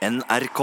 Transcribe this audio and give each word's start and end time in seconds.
NRK. 0.00 0.60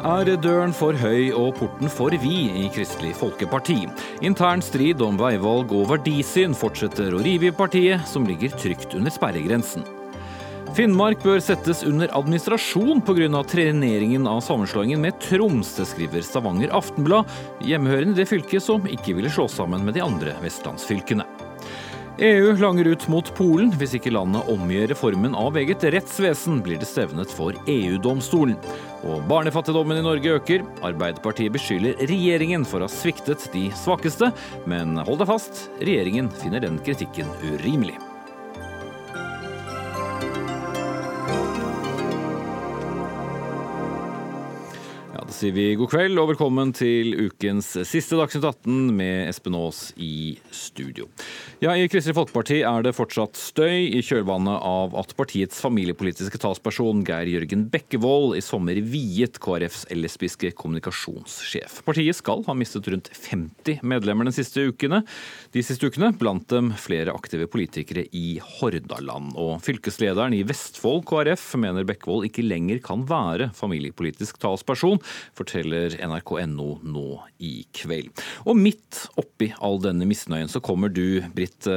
Er 0.00 0.30
døren 0.38 0.70
for 0.70 0.94
høy 0.94 1.32
og 1.34 1.56
porten 1.58 1.90
for 1.90 2.14
vid 2.14 2.54
i 2.54 2.68
Kristelig 2.70 3.16
Folkeparti? 3.18 3.80
Intern 4.22 4.62
strid 4.62 5.02
om 5.02 5.18
veivalg 5.18 5.74
og 5.74 5.88
verdisyn 5.90 6.54
fortsetter 6.54 7.18
å 7.18 7.24
rive 7.26 7.50
i 7.50 7.56
partiet, 7.56 8.06
som 8.06 8.30
ligger 8.30 8.54
trygt 8.54 8.94
under 8.94 9.10
sperregrensen. 9.10 9.82
Finnmark 10.78 11.18
bør 11.26 11.42
settes 11.42 11.82
under 11.82 12.12
administrasjon 12.14 13.02
pga. 13.02 13.42
treneringen 13.42 14.30
av 14.30 14.38
sammenslåingen 14.46 15.02
med 15.02 15.18
Troms, 15.18 15.74
det 15.74 15.88
skriver 15.90 16.22
Stavanger 16.22 16.70
Aftenblad, 16.70 17.26
hjemmehørende 17.58 18.14
i 18.14 18.22
det 18.22 18.30
fylket 18.30 18.62
som 18.62 18.86
ikke 18.86 19.18
ville 19.18 19.34
slå 19.34 19.50
sammen 19.50 19.82
med 19.82 19.98
de 19.98 20.06
andre 20.06 20.38
vestlandsfylkene. 20.46 21.26
EU 22.20 22.52
langer 22.56 22.84
ut 22.84 23.06
mot 23.08 23.28
Polen. 23.32 23.70
Hvis 23.80 23.94
ikke 23.96 24.10
landet 24.12 24.48
omgjør 24.52 24.90
reformen 24.92 25.32
av 25.32 25.56
eget 25.56 25.86
rettsvesen, 25.94 26.58
blir 26.60 26.76
det 26.76 26.88
stevnet 26.90 27.32
for 27.32 27.56
EU-domstolen. 27.64 28.58
Og 29.08 29.24
barnefattigdommen 29.30 29.96
i 29.96 30.04
Norge 30.04 30.36
øker. 30.36 30.66
Arbeiderpartiet 30.84 31.56
beskylder 31.56 31.96
regjeringen 32.12 32.68
for 32.68 32.84
å 32.84 32.90
ha 32.90 32.92
sviktet 32.92 33.48
de 33.56 33.70
svakeste, 33.72 34.28
men 34.68 35.00
hold 35.00 35.24
deg 35.24 35.32
fast, 35.32 35.64
regjeringen 35.80 36.28
finner 36.42 36.60
den 36.60 36.76
kritikken 36.84 37.32
urimelig. 37.40 37.96
Sier 45.40 45.54
vi 45.56 45.70
god 45.78 45.88
kveld 45.88 46.20
og 46.20 46.34
velkommen 46.34 46.72
til 46.76 47.14
ukens 47.16 47.70
siste 47.88 48.16
Dagsnytt 48.18 48.44
18 48.44 48.90
med 48.92 49.30
Espen 49.30 49.54
Aas 49.56 49.78
i 49.96 50.34
studio. 50.52 51.06
Ja, 51.62 51.72
I 51.72 51.86
Kristelig 51.88 52.16
Folkeparti 52.18 52.58
er 52.66 52.84
det 52.84 52.92
fortsatt 52.96 53.38
støy 53.40 53.86
i 53.88 54.02
kjølvannet 54.04 54.60
av 54.60 54.92
at 55.00 55.14
partiets 55.16 55.62
familiepolitiske 55.64 56.40
talsperson 56.42 57.00
Geir 57.08 57.30
Jørgen 57.30 57.62
Bekkevold 57.72 58.36
i 58.36 58.42
sommer 58.44 58.76
viet 58.84 59.38
KrFs 59.40 59.86
lesbiske 59.96 60.50
kommunikasjonssjef. 60.58 61.78
Partiet 61.88 62.20
skal 62.20 62.44
ha 62.44 62.56
mistet 62.58 62.90
rundt 62.92 63.08
50 63.16 63.80
medlemmer 63.80 64.28
de 64.28 64.34
siste 64.36 64.66
ukene, 64.68 65.00
de 65.56 65.64
siste 65.64 65.88
ukene, 65.88 66.12
blant 66.20 66.50
dem 66.52 66.74
flere 66.76 67.16
aktive 67.16 67.48
politikere 67.48 68.04
i 68.12 68.36
Hordaland. 68.58 69.32
Og 69.40 69.56
fylkeslederen 69.64 70.36
i 70.36 70.44
Vestfold 70.44 71.06
KrF 71.08 71.54
mener 71.64 71.88
Bekkevold 71.88 72.28
ikke 72.28 72.44
lenger 72.44 72.84
kan 72.84 73.08
være 73.08 73.48
familiepolitisk 73.56 74.42
talsperson 74.44 75.00
forteller 75.38 75.96
NRK.no 76.00 76.68
nå 76.84 77.06
i 77.42 77.64
kveld. 77.76 78.22
Og 78.46 78.58
midt 78.58 79.04
oppi 79.20 79.50
all 79.62 79.80
denne 79.82 80.08
misnøyen 80.08 80.50
så 80.50 80.62
kommer 80.64 80.92
du, 80.92 81.20
Britt 81.36 81.68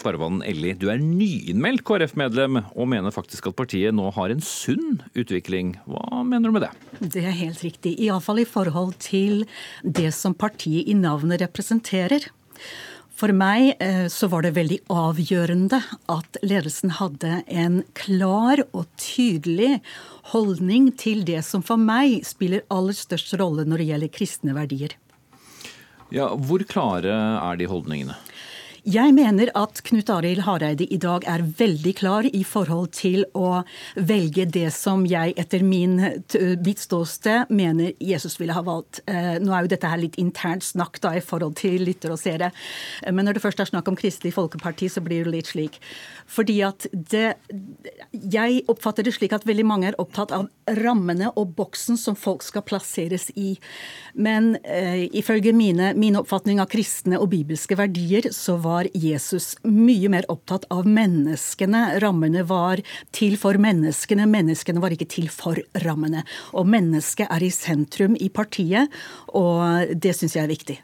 Kvarvann-Elli. 0.00 0.74
Du 0.80 0.88
er 0.92 1.02
nyinnmeldt 1.02 1.84
KrF-medlem 1.88 2.62
og 2.70 2.90
mener 2.90 3.14
faktisk 3.14 3.50
at 3.50 3.58
partiet 3.58 3.96
nå 3.96 4.08
har 4.16 4.32
en 4.32 4.42
sunn 4.44 5.00
utvikling. 5.18 5.76
Hva 5.90 6.22
mener 6.26 6.50
du 6.50 6.56
med 6.56 6.66
det? 6.66 6.72
Det 7.00 7.24
er 7.24 7.36
helt 7.36 7.62
riktig. 7.64 7.96
Iallfall 8.00 8.42
i 8.42 8.48
forhold 8.48 8.96
til 9.02 9.44
det 9.82 10.10
som 10.16 10.36
partiet 10.36 10.88
i 10.90 10.96
navnet 10.98 11.42
representerer. 11.44 12.30
For 13.20 13.34
meg 13.36 13.74
eh, 13.84 14.06
så 14.08 14.30
var 14.32 14.46
det 14.46 14.54
veldig 14.56 14.78
avgjørende 14.88 15.76
at 16.08 16.38
ledelsen 16.40 16.94
hadde 16.96 17.42
en 17.52 17.82
klar 17.98 18.62
og 18.70 18.86
tydelig 18.96 19.82
holdning 20.32 20.88
til 20.96 21.20
det 21.28 21.42
som 21.44 21.60
for 21.60 21.76
meg 21.76 22.22
spiller 22.24 22.64
aller 22.72 22.96
størst 22.96 23.34
rolle 23.36 23.66
når 23.68 23.82
det 23.82 23.88
gjelder 23.90 24.14
kristne 24.14 24.56
verdier. 24.56 24.96
Ja, 26.10 26.30
Hvor 26.32 26.64
klare 26.64 27.12
er 27.12 27.60
de 27.60 27.68
holdningene? 27.68 28.16
Jeg 28.80 29.12
mener 29.12 29.50
at 29.58 29.82
Knut 29.84 30.08
Arild 30.08 30.40
Hareide 30.46 30.86
i 30.88 30.96
dag 31.00 31.24
er 31.28 31.42
veldig 31.44 31.92
klar 31.98 32.24
i 32.24 32.40
forhold 32.48 32.94
til 32.96 33.26
å 33.36 33.60
velge 33.96 34.46
det 34.48 34.70
som 34.72 35.02
jeg 35.08 35.34
etter 35.40 35.60
min, 35.66 35.98
mitt 36.64 36.80
ståsted 36.80 37.52
mener 37.52 37.92
Jesus 38.00 38.38
ville 38.40 38.56
ha 38.56 38.62
valgt. 38.64 39.02
Eh, 39.04 39.36
nå 39.42 39.52
er 39.52 39.66
jo 39.66 39.72
dette 39.74 39.90
her 39.90 40.00
litt 40.00 40.16
internt 40.22 40.64
snakk 40.64 40.96
da 41.04 41.12
i 41.18 41.20
forhold 41.24 41.58
til 41.60 41.84
lyttere 41.84 42.16
og 42.16 42.22
seere, 42.22 42.50
men 43.10 43.28
når 43.28 43.36
det 43.36 43.44
først 43.44 43.60
er 43.60 43.68
snakk 43.68 43.90
om 43.90 43.98
Kristelig 44.00 44.32
Folkeparti, 44.36 44.88
så 44.88 45.04
blir 45.04 45.28
det 45.28 45.34
litt 45.34 45.52
slik. 45.52 45.76
Fordi 46.30 46.60
at 46.62 46.86
det 46.92 47.34
Jeg 48.12 48.62
oppfatter 48.70 49.02
det 49.04 49.12
slik 49.16 49.32
at 49.34 49.44
veldig 49.46 49.64
mange 49.66 49.88
er 49.88 49.96
opptatt 49.98 50.32
av 50.32 50.48
rammene 50.78 51.30
og 51.38 51.54
boksen 51.56 51.98
som 51.98 52.16
folk 52.18 52.42
skal 52.46 52.62
plasseres 52.66 53.28
i. 53.36 53.56
Men 54.14 54.54
eh, 54.62 55.08
ifølge 55.16 55.52
mine, 55.56 55.92
min 55.98 56.18
oppfatning 56.18 56.60
av 56.62 56.70
kristne 56.70 57.18
og 57.18 57.30
bibelske 57.32 57.76
verdier, 57.78 58.30
så 58.34 58.56
var 58.62 58.69
Jesus 58.94 59.54
mye 59.66 60.10
mer 60.12 60.26
opptatt 60.32 60.66
av 60.72 60.88
menneskene. 60.88 62.00
Rammene 62.02 62.44
var 62.48 62.82
til 63.14 63.36
for 63.40 63.58
menneskene, 63.60 64.28
menneskene 64.30 64.82
var 64.82 64.94
ikke 64.94 65.08
til 65.10 65.30
for 65.32 65.60
rammene. 65.84 66.24
Og 66.56 66.68
mennesket 66.70 67.30
er 67.30 67.44
i 67.46 67.52
sentrum 67.54 68.16
i 68.18 68.30
partiet, 68.32 68.92
og 69.34 69.94
det 69.94 70.14
syns 70.18 70.38
jeg 70.38 70.46
er 70.46 70.54
viktig. 70.54 70.78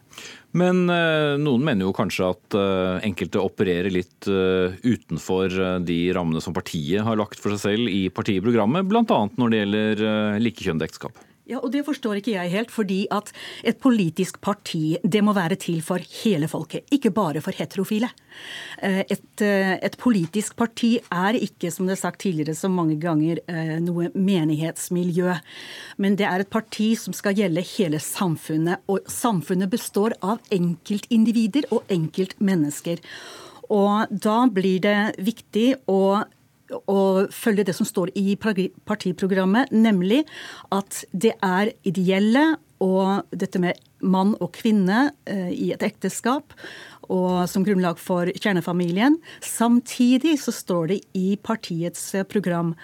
Men 0.57 0.87
eh, 0.89 1.35
noen 1.41 1.65
mener 1.67 1.85
jo 1.85 1.95
kanskje 1.97 2.31
at 2.33 2.57
eh, 2.57 3.07
enkelte 3.09 3.43
opererer 3.43 3.93
litt 3.93 4.29
eh, 4.31 4.77
utenfor 4.87 5.83
de 5.85 5.99
rammene 6.17 6.41
som 6.45 6.57
partiet 6.57 7.05
har 7.05 7.19
lagt 7.21 7.41
for 7.43 7.53
seg 7.53 7.63
selv 7.67 7.93
i 7.93 8.07
partiprogrammet, 8.15 8.89
bl.a. 8.89 9.21
når 9.37 9.53
det 9.53 9.63
gjelder 9.63 10.07
likekjønnet 10.43 10.89
ekteskap. 10.89 11.27
Ja, 11.47 11.61
og 11.63 11.71
Det 11.71 11.85
forstår 11.87 12.19
ikke 12.19 12.33
jeg 12.35 12.51
helt, 12.51 12.73
fordi 12.75 13.05
at 13.15 13.31
et 13.63 13.79
politisk 13.79 14.41
parti 14.43 14.97
det 15.07 15.23
må 15.23 15.31
være 15.37 15.55
til 15.63 15.79
for 15.85 16.03
hele 16.25 16.49
folket, 16.51 16.89
ikke 16.91 17.13
bare 17.15 17.41
for 17.41 17.55
heterofile. 17.55 18.09
Et, 18.83 19.43
et 19.45 19.97
politisk 20.01 20.57
parti 20.59 20.97
er 21.07 21.39
ikke, 21.39 21.71
som 21.71 21.87
det 21.87 21.95
er 21.95 22.03
sagt 22.03 22.25
tidligere 22.25 22.59
så 22.59 22.67
mange 22.69 22.99
ganger, 22.99 23.39
noe 23.79 24.11
menighetsmiljø. 24.19 25.39
Men 26.03 26.19
det 26.19 26.27
er 26.27 26.43
et 26.43 26.51
parti 26.51 26.97
som 26.99 27.15
skal 27.15 27.39
gjelde 27.39 27.63
hele 27.77 28.03
samfunnet. 28.03 28.83
Og 28.91 29.07
samfunnet 29.07 29.71
består 29.71 30.19
av 30.27 30.43
enkeltindivider 30.51 31.71
og 31.71 31.87
enkeltmennesker. 31.95 32.99
Og 33.71 34.11
da 34.11 34.41
blir 34.51 34.83
det 34.83 34.99
viktig 35.23 35.77
å 35.91 36.25
å 36.71 37.01
følge 37.33 37.67
det 37.69 37.75
som 37.77 37.89
står 37.89 38.13
i 38.19 38.37
partiprogrammet, 38.41 39.73
nemlig 39.75 40.25
at 40.75 41.05
det 41.13 41.35
er 41.45 41.73
ideelle 41.87 42.57
og 42.83 43.29
dette 43.33 43.61
med 43.63 43.79
mann 44.05 44.35
og 44.45 44.53
kvinne 44.59 45.11
eh, 45.25 45.53
i 45.55 45.71
et 45.73 45.85
ekteskap 45.87 46.53
og 47.13 47.47
som 47.51 47.65
grunnlag 47.67 47.99
for 48.01 48.31
kjernefamilien. 48.35 49.19
Samtidig 49.45 50.37
så 50.43 50.55
står 50.55 50.93
det 50.93 51.01
i 51.17 51.37
partiets 51.37 52.03
program 52.31 52.75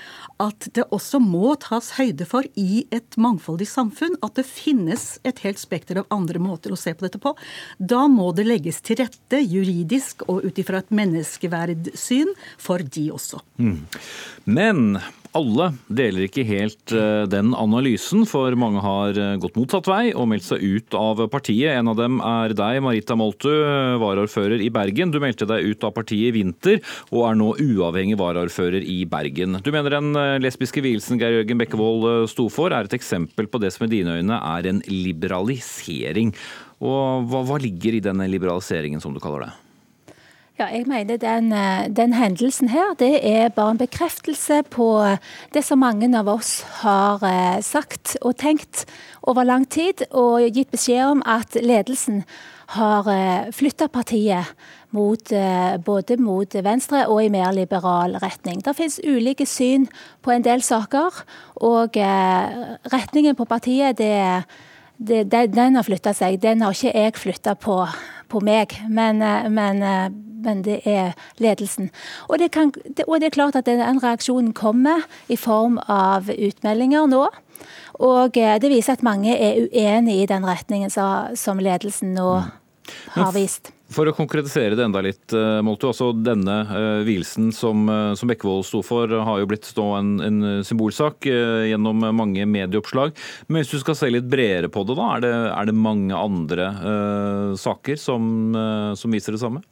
at 0.42 0.68
det 0.76 0.86
også 0.94 1.20
må 1.22 1.54
tas 1.62 1.92
høyde 1.98 2.26
for 2.28 2.46
i 2.58 2.84
et 2.94 3.16
mangfoldig 3.20 3.68
samfunn 3.68 4.18
at 4.22 4.36
det 4.38 4.46
finnes 4.48 5.06
et 5.28 5.42
helt 5.44 5.60
spekter 5.60 6.02
av 6.02 6.10
andre 6.14 6.42
måter 6.42 6.74
å 6.74 6.80
se 6.80 6.94
på 6.94 7.06
dette 7.06 7.20
på. 7.22 7.34
Da 7.78 8.04
må 8.10 8.30
det 8.36 8.48
legges 8.48 8.82
til 8.84 9.00
rette 9.02 9.42
juridisk 9.42 10.26
og 10.28 10.46
ut 10.46 10.62
ifra 10.62 10.82
et 10.82 10.94
menneskeverdsyn 10.94 12.32
for 12.60 12.82
de 12.82 13.08
også. 13.14 13.42
Mm. 13.62 13.82
Men 14.44 14.86
alle 15.36 15.68
deler 15.88 16.26
ikke 16.26 16.44
helt 16.46 16.92
eh, 16.96 17.24
den 17.30 17.52
analysen, 17.56 18.26
for 18.28 18.54
mange 18.58 18.82
har 18.84 19.16
eh, 19.18 19.36
gått 19.40 19.56
motsatt 19.58 19.88
vei 19.88 20.12
og 20.12 20.28
meldt 20.30 20.46
seg 20.46 20.62
ut 20.62 20.96
av 20.98 21.22
partiet. 21.32 21.72
En 21.78 21.90
av 21.92 21.98
dem 21.98 22.18
er 22.24 22.54
deg, 22.56 22.80
Marita 22.84 23.16
Moltu, 23.18 23.50
varaordfører 24.02 24.62
i 24.64 24.68
Bergen. 24.72 25.12
Du 25.14 25.20
meldte 25.22 25.48
deg 25.48 25.72
ut 25.72 25.86
av 25.88 25.94
partiet 25.96 26.30
i 26.30 26.36
vinter, 26.36 26.82
og 27.10 27.26
er 27.30 27.40
nå 27.40 27.52
uavhengig 27.64 28.18
varaordfører 28.20 28.84
i 28.84 29.02
Bergen. 29.08 29.60
Du 29.64 29.72
mener 29.74 29.96
den 29.96 30.12
eh, 30.18 30.36
lesbiske 30.44 30.84
vielsen 30.84 31.20
Geir 31.20 31.40
Jørgen 31.40 31.62
Bekkevold 31.62 32.28
sto 32.32 32.48
for, 32.52 32.74
er 32.74 32.88
et 32.88 32.98
eksempel 32.98 33.48
på 33.48 33.62
det 33.62 33.72
som 33.74 33.86
i 33.86 33.92
dine 33.92 34.18
øyne 34.20 34.38
er 34.38 34.68
en 34.68 34.84
liberalisering. 34.90 36.36
Og 36.82 37.28
hva, 37.30 37.44
hva 37.46 37.60
ligger 37.62 37.96
i 37.96 38.04
denne 38.04 38.28
liberaliseringen, 38.30 39.00
som 39.00 39.14
du 39.14 39.22
kaller 39.22 39.46
det? 39.46 39.52
Ja, 40.60 40.66
jeg 40.68 40.84
mener 40.86 41.16
den, 41.16 41.52
eh, 41.52 41.88
den, 41.96 42.12
hendelsen 42.12 42.68
her, 42.68 42.92
det 42.98 43.20
er 43.24 43.48
bare 43.48 43.70
en 43.70 43.78
bekreftelse 43.78 44.62
på 44.68 45.16
det 45.54 45.64
som 45.64 45.80
mange 45.80 46.10
av 46.18 46.28
oss 46.28 46.60
har 46.82 47.24
eh, 47.24 47.62
sagt 47.64 48.18
og 48.20 48.36
tenkt 48.36 48.84
over 49.22 49.48
lang 49.48 49.64
tid, 49.64 50.04
og 50.10 50.44
gitt 50.52 50.70
beskjed 50.70 51.06
om 51.06 51.22
at 51.24 51.56
ledelsen 51.56 52.24
har 52.76 53.08
eh, 53.08 53.48
flytta 53.48 53.88
partiet 53.88 54.52
mot, 54.92 55.32
både 55.84 56.18
mot 56.20 56.54
venstre 56.54 57.06
og 57.08 57.22
i 57.24 57.30
mer 57.32 57.48
liberal 57.56 58.18
retning. 58.20 58.60
Det 58.60 58.76
finnes 58.76 59.00
ulike 59.00 59.46
syn 59.48 59.86
på 60.20 60.34
en 60.34 60.44
del 60.44 60.60
saker, 60.60 61.22
og 61.64 61.96
retningen 62.92 63.38
på 63.38 63.46
partiet, 63.48 63.96
det, 63.96 65.24
det, 65.32 65.46
den 65.56 65.80
har 65.80 65.88
flytta 65.88 66.12
seg. 66.12 66.36
Den 66.42 66.60
har 66.60 66.76
ikke 66.76 66.92
jeg 66.92 67.16
flytta 67.16 67.54
på, 67.56 67.78
på 68.32 68.42
meg. 68.44 68.74
Men, 68.88 69.22
men 69.52 69.84
men 70.42 70.62
det 70.66 70.80
er 70.88 71.12
ledelsen. 71.38 71.90
Og 72.28 72.38
det, 72.38 72.50
kan, 72.50 72.72
og 73.06 73.20
det 73.20 73.28
er 73.28 73.36
klart 73.36 73.56
at 73.56 73.66
den 73.66 74.02
reaksjonen 74.02 74.52
kommer 74.52 75.04
i 75.28 75.36
form 75.36 75.78
av 75.86 76.30
utmeldinger 76.30 77.06
nå. 77.10 77.26
Og 78.02 78.38
eh, 78.40 78.56
det 78.58 78.72
viser 78.72 78.96
at 78.96 79.06
mange 79.06 79.36
er 79.36 79.68
uenig 79.68 80.22
i 80.22 80.26
den 80.26 80.46
retningen 80.46 80.90
som 80.90 81.62
ledelsen 81.62 82.14
nå 82.16 82.30
har 83.14 83.32
vist. 83.36 83.72
For 83.92 84.08
å 84.08 84.14
konkretisere 84.16 84.76
det 84.78 84.86
enda 84.86 85.02
litt, 85.04 85.34
Molto. 85.64 85.90
Altså 85.92 86.10
Denne 86.16 86.56
uh, 86.68 87.02
vielsen 87.06 87.50
som, 87.54 87.84
uh, 87.90 88.14
som 88.18 88.30
Bekkevold 88.30 88.64
sto 88.68 88.80
for, 88.86 89.10
har 89.10 89.40
jo 89.42 89.48
blitt 89.50 89.68
en, 89.76 90.14
en, 90.24 90.40
symbolsak 90.64 91.28
uh, 91.28 91.64
gjennom 91.68 92.06
mange 92.16 92.46
medieoppslag. 92.48 93.12
Men 93.48 93.62
hvis 93.62 93.74
du 93.74 93.82
skal 93.82 93.98
se 93.98 94.10
litt 94.12 94.30
bredere 94.32 94.72
på 94.72 94.86
det, 94.88 94.96
da, 94.98 95.10
er 95.16 95.24
det, 95.24 95.34
er 95.52 95.68
det 95.68 95.76
mange 95.76 96.16
andre 96.16 96.70
uh, 96.80 97.52
saker 97.60 98.00
som, 98.00 98.56
som 98.98 99.14
viser 99.14 99.36
det 99.36 99.42
samme? 99.42 99.62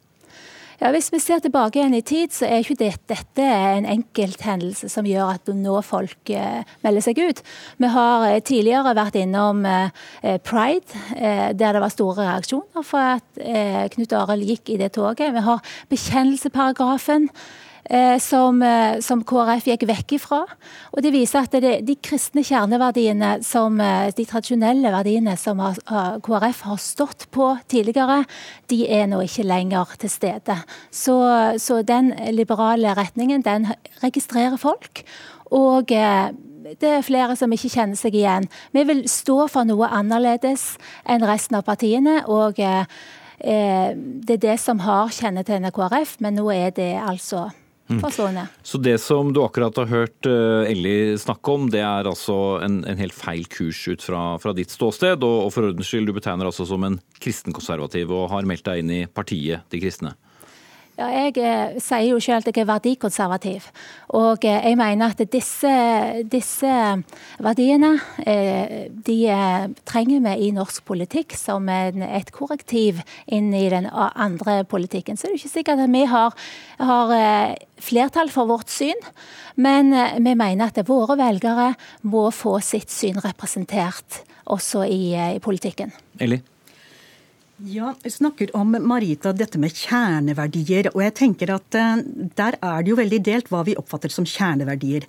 Ja, 0.81 0.89
Hvis 0.89 1.11
vi 1.13 1.19
ser 1.21 1.37
tilbake 1.37 1.77
igjen 1.77 1.93
i 1.93 2.01
tid, 2.01 2.31
så 2.33 2.47
er 2.47 2.63
ikke 2.63 2.79
det, 2.79 2.95
dette 3.05 3.45
en 3.45 3.85
enkelthendelse 3.85 4.87
som 4.89 5.05
gjør 5.05 5.35
at 5.35 5.51
nå 5.53 5.75
folk 5.85 6.31
eh, 6.33 6.63
melder 6.81 7.05
seg 7.05 7.21
ut. 7.21 7.43
Vi 7.77 7.91
har 7.93 8.25
eh, 8.25 8.39
tidligere 8.41 8.95
vært 8.97 9.19
innom 9.21 9.61
eh, 9.69 9.93
pride, 10.41 11.03
der 11.13 11.77
det 11.77 11.83
var 11.83 11.93
store 11.93 12.25
reaksjoner 12.25 12.85
for 12.87 13.19
at 13.19 13.41
Knut 13.93 14.15
Arild 14.17 14.49
gikk 14.49 14.73
i 14.73 14.79
det 14.81 14.95
toget. 14.97 15.35
Vi 15.35 15.45
har 15.45 15.61
bekjennelsesparagrafen. 15.93 17.29
Eh, 17.89 18.19
som, 18.19 18.61
eh, 18.61 18.99
som, 18.99 19.23
KrF 19.23 19.65
gikk 19.65 19.87
vekk 19.89 20.13
ifra. 20.19 20.41
Og 20.93 21.01
det 21.01 21.11
viser 21.15 21.41
at 21.41 21.51
det, 21.51 21.85
de 21.87 21.95
kristne 21.95 22.43
kjerneverdiene, 22.45 23.43
som, 23.43 23.79
eh, 23.81 24.11
de 24.11 24.25
tradisjonelle 24.25 24.91
verdiene 24.93 25.37
som 25.37 25.57
KrF 25.57 26.61
har 26.61 26.77
stått 26.77 27.27
på 27.31 27.59
tidligere, 27.67 28.25
de 28.67 28.87
er 28.87 29.07
nå 29.07 29.21
ikke 29.21 29.47
lenger 29.47 29.97
til 29.97 30.09
stede. 30.09 30.63
Så, 30.91 31.57
så 31.57 31.81
den 31.83 32.13
liberale 32.31 32.93
retningen, 32.95 33.41
den 33.41 33.73
registrerer 34.03 34.57
folk. 34.57 35.03
Og 35.51 35.87
det 35.87 36.83
er 36.87 37.01
flere 37.01 37.35
som 37.35 37.51
ikke 37.51 37.69
kjenner 37.69 37.95
seg 37.95 38.15
igjen. 38.15 38.47
Vi 38.71 38.83
vil 38.83 39.03
stå 39.09 39.49
for 39.49 39.65
noe 39.65 39.89
annerledes 39.89 40.77
enn 41.05 41.25
resten 41.25 41.57
av 41.57 41.63
partiene. 41.63 42.23
og 42.27 42.59
eh, 42.59 42.85
det 43.95 44.33
er 44.33 44.37
det 44.37 44.59
som 44.59 44.79
har 44.79 45.09
kjennetegnet 45.09 45.73
KrF, 45.73 46.19
men 46.19 46.35
nå 46.35 46.51
er 46.51 46.69
det 46.69 46.93
altså 47.01 47.49
Mm. 47.91 48.39
Så 48.63 48.79
det 48.81 48.97
som 49.03 49.33
du 49.33 49.41
akkurat 49.43 49.75
har 49.81 49.89
hørt 49.91 50.27
Elli 50.29 51.17
snakke 51.19 51.55
om, 51.55 51.67
det 51.73 51.81
er 51.83 52.07
altså 52.07 52.37
en, 52.63 52.81
en 52.87 53.01
helt 53.01 53.15
feil 53.15 53.45
kurs 53.51 53.83
ut 53.89 54.03
fra, 54.05 54.23
fra 54.41 54.53
ditt 54.57 54.71
ståsted. 54.73 55.23
Og, 55.27 55.47
og 55.47 55.53
for 55.53 55.69
ordens 55.69 55.91
skyld, 55.91 56.07
du 56.09 56.15
betegner 56.15 56.47
altså 56.49 56.67
som 56.69 56.85
en 56.87 56.99
kristenkonservativ 57.21 58.11
og 58.15 58.29
har 58.33 58.47
meldt 58.47 58.67
deg 58.67 58.83
inn 58.83 58.93
i 59.01 59.01
partiet 59.11 59.67
De 59.71 59.81
kristne. 59.81 60.15
Ja, 61.01 61.07
jeg 61.09 61.39
eh, 61.41 61.79
sier 61.81 62.11
jo 62.11 62.19
selv 62.21 62.45
at 62.45 62.51
jeg 62.51 62.61
er 62.61 62.69
verdikonservativ. 62.69 63.65
Og 64.17 64.43
eh, 64.45 64.67
jeg 64.69 64.77
mener 64.77 65.15
at 65.15 65.23
disse, 65.33 65.71
disse 66.29 66.73
verdiene 67.41 67.95
eh, 68.21 68.91
de 68.91 69.17
trenger 69.87 70.21
vi 70.27 70.35
i 70.45 70.51
norsk 70.53 70.85
politikk 70.85 71.33
som 71.39 71.69
et 71.71 72.29
korrektiv 72.35 73.01
inn 73.25 73.49
i 73.57 73.65
den 73.73 73.87
andre 73.89 74.61
politikken. 74.69 75.17
Så 75.17 75.25
det 75.25 75.31
er 75.31 75.35
jo 75.37 75.41
ikke 75.41 75.55
sikkert 75.55 75.83
at 75.87 75.93
vi 75.95 76.05
har, 76.11 76.37
har 76.77 77.15
flertall 77.81 78.29
for 78.33 78.51
vårt 78.51 78.69
syn, 78.69 79.07
men 79.57 79.89
vi 80.21 80.35
mener 80.35 80.69
at 80.69 80.85
våre 80.85 81.17
velgere 81.17 81.71
må 82.05 82.27
få 82.35 82.59
sitt 82.65 82.93
syn 82.93 83.17
representert 83.25 84.21
også 84.51 84.85
i, 84.85 85.15
i 85.37 85.41
politikken. 85.41 85.95
Ellie? 86.21 86.43
Ja, 87.65 87.93
Vi 88.03 88.09
snakker 88.09 88.55
om 88.55 88.71
Marita, 88.79 89.33
dette 89.33 89.59
med 89.61 89.75
kjerneverdier. 89.75 90.87
og 90.95 91.01
jeg 91.03 91.13
tenker 91.13 91.51
at 91.53 91.75
uh, 91.77 92.01
Der 92.37 92.57
er 92.57 92.81
det 92.81 92.89
jo 92.89 92.95
veldig 92.97 93.19
delt 93.21 93.51
hva 93.51 93.61
vi 93.67 93.75
oppfatter 93.77 94.09
som 94.09 94.25
kjerneverdier. 94.25 95.05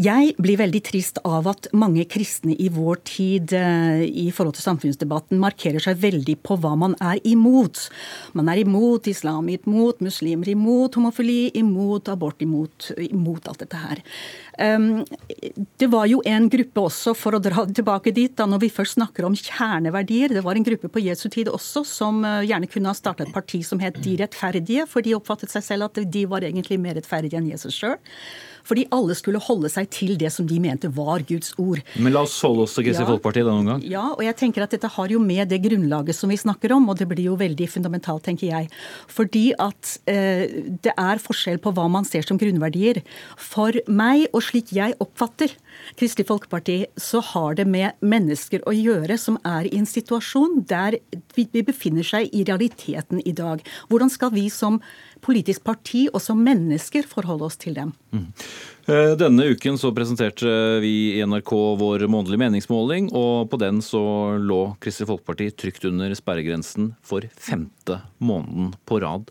Jeg 0.00 0.32
blir 0.38 0.56
veldig 0.56 0.82
trist 0.86 1.18
av 1.24 1.50
at 1.50 1.68
mange 1.72 2.06
kristne 2.08 2.56
i 2.56 2.70
vår 2.72 3.02
tid 3.04 3.52
uh, 3.52 4.00
i 4.00 4.30
forhold 4.32 4.56
til 4.56 4.64
samfunnsdebatten 4.64 5.42
markerer 5.42 5.84
seg 5.84 6.00
veldig 6.00 6.38
på 6.40 6.56
hva 6.62 6.72
man 6.80 6.96
er 6.96 7.20
imot. 7.28 7.90
Man 8.32 8.48
er 8.48 8.62
imot 8.62 9.10
islam, 9.12 9.50
imot 9.52 10.00
muslimer, 10.00 10.48
imot 10.48 10.96
homofili, 10.96 11.50
imot 11.60 12.08
abort, 12.08 12.40
imot, 12.40 12.92
imot 12.96 13.52
alt 13.52 13.66
dette 13.66 13.82
her. 13.84 14.00
Um, 14.58 15.04
det 15.80 15.88
var 15.88 16.06
jo 16.10 16.20
en 16.28 16.48
gruppe 16.52 16.84
også, 16.84 17.14
for 17.16 17.36
å 17.36 17.40
dra 17.42 17.64
tilbake 17.64 18.12
dit, 18.12 18.34
da 18.36 18.44
når 18.48 18.66
vi 18.66 18.72
først 18.74 18.98
snakker 18.98 19.26
om 19.26 19.36
kjerneverdier. 19.38 20.34
Det 20.36 20.44
var 20.44 20.58
en 20.58 20.66
gruppe 20.66 20.90
på 20.92 21.04
Jesu 21.04 21.28
tid 21.32 21.48
også 21.48 21.84
som 21.88 22.20
uh, 22.26 22.42
gjerne 22.44 22.68
kunne 22.70 22.92
ha 22.92 22.96
starta 22.96 23.24
et 23.26 23.34
parti 23.34 23.62
som 23.66 23.80
het 23.82 24.00
De 24.02 24.16
rettferdige, 24.20 24.86
for 24.90 25.04
de 25.04 25.16
oppfattet 25.16 25.52
seg 25.52 25.64
selv 25.64 25.88
at 25.88 26.02
de 26.04 26.24
var 26.28 26.44
egentlig 26.44 26.80
mer 26.82 26.98
rettferdige 26.98 27.40
enn 27.40 27.50
Jesus 27.52 27.78
sjøl. 27.78 27.98
Fordi 28.66 28.86
alle 28.94 29.16
skulle 29.18 29.40
holde 29.42 29.70
seg 29.72 29.88
til 29.92 30.14
det 30.20 30.30
som 30.34 30.46
de 30.48 30.58
mente 30.62 30.90
var 30.92 31.24
Guds 31.28 31.54
ord. 31.60 31.82
Men 31.96 32.14
la 32.14 32.24
oss 32.26 32.38
holde 32.44 32.66
oss 32.66 32.76
til 32.76 32.86
Kristelig 32.86 33.06
ja, 33.06 33.10
Folkeparti 33.10 33.44
denne 33.46 33.66
gang. 33.68 33.84
Ja, 33.86 34.04
og 34.14 34.22
jeg 34.26 34.38
tenker 34.40 34.66
at 34.66 34.74
dette 34.74 34.90
har 34.96 35.12
jo 35.12 35.20
med 35.22 35.50
det 35.52 35.62
grunnlaget 35.64 36.18
som 36.18 36.32
vi 36.32 36.38
snakker 36.40 36.74
om, 36.76 36.88
og 36.90 37.00
det 37.00 37.08
blir 37.10 37.30
jo 37.30 37.38
veldig 37.40 37.68
fundamentalt, 37.70 38.24
tenker 38.28 38.50
jeg. 38.50 38.70
Fordi 39.10 39.44
at 39.62 39.96
eh, 40.10 40.46
det 40.84 40.94
er 40.96 41.22
forskjell 41.22 41.60
på 41.62 41.74
hva 41.76 41.88
man 41.92 42.08
ser 42.08 42.26
som 42.26 42.40
grunnverdier. 42.40 43.02
For 43.40 43.76
meg, 43.90 44.28
og 44.32 44.44
slik 44.46 44.74
jeg 44.76 44.96
oppfatter 45.02 45.54
Kristelig 45.98 46.28
Folkeparti, 46.28 46.78
så 46.96 47.22
har 47.32 47.56
det 47.58 47.66
med 47.68 47.98
mennesker 48.00 48.64
å 48.68 48.74
gjøre 48.76 49.18
som 49.20 49.38
er 49.46 49.68
i 49.70 49.76
en 49.78 49.88
situasjon 49.88 50.62
der 50.68 50.98
vi 51.36 51.64
befinner 51.64 52.06
seg 52.06 52.32
i 52.32 52.44
realiteten 52.48 53.22
i 53.24 53.34
dag. 53.36 53.62
Hvordan 53.92 54.12
skal 54.12 54.32
vi 54.34 54.48
som 54.52 54.80
politisk 55.22 55.62
parti 55.66 56.06
og 56.10 56.20
som 56.22 56.40
mennesker 56.42 57.06
forholde 57.08 57.46
oss 57.46 57.58
til 57.60 57.76
dem. 57.78 57.92
Mm. 58.12 58.28
Denne 59.20 59.46
uken 59.54 59.78
så 59.78 59.92
presenterte 59.94 60.50
vi 60.82 60.94
i 61.14 61.22
NRK 61.26 61.52
vår 61.78 62.06
månedlige 62.10 62.42
meningsmåling, 62.42 63.12
og 63.14 63.50
på 63.52 63.60
den 63.62 63.78
så 63.84 64.02
lå 64.42 64.62
Kristelig 64.82 65.12
Folkeparti 65.12 65.50
trygt 65.54 65.86
under 65.88 66.14
sperregrensen 66.18 66.92
for 67.06 67.28
femte 67.38 68.00
måneden 68.18 68.72
på 68.88 68.98
rad. 69.04 69.30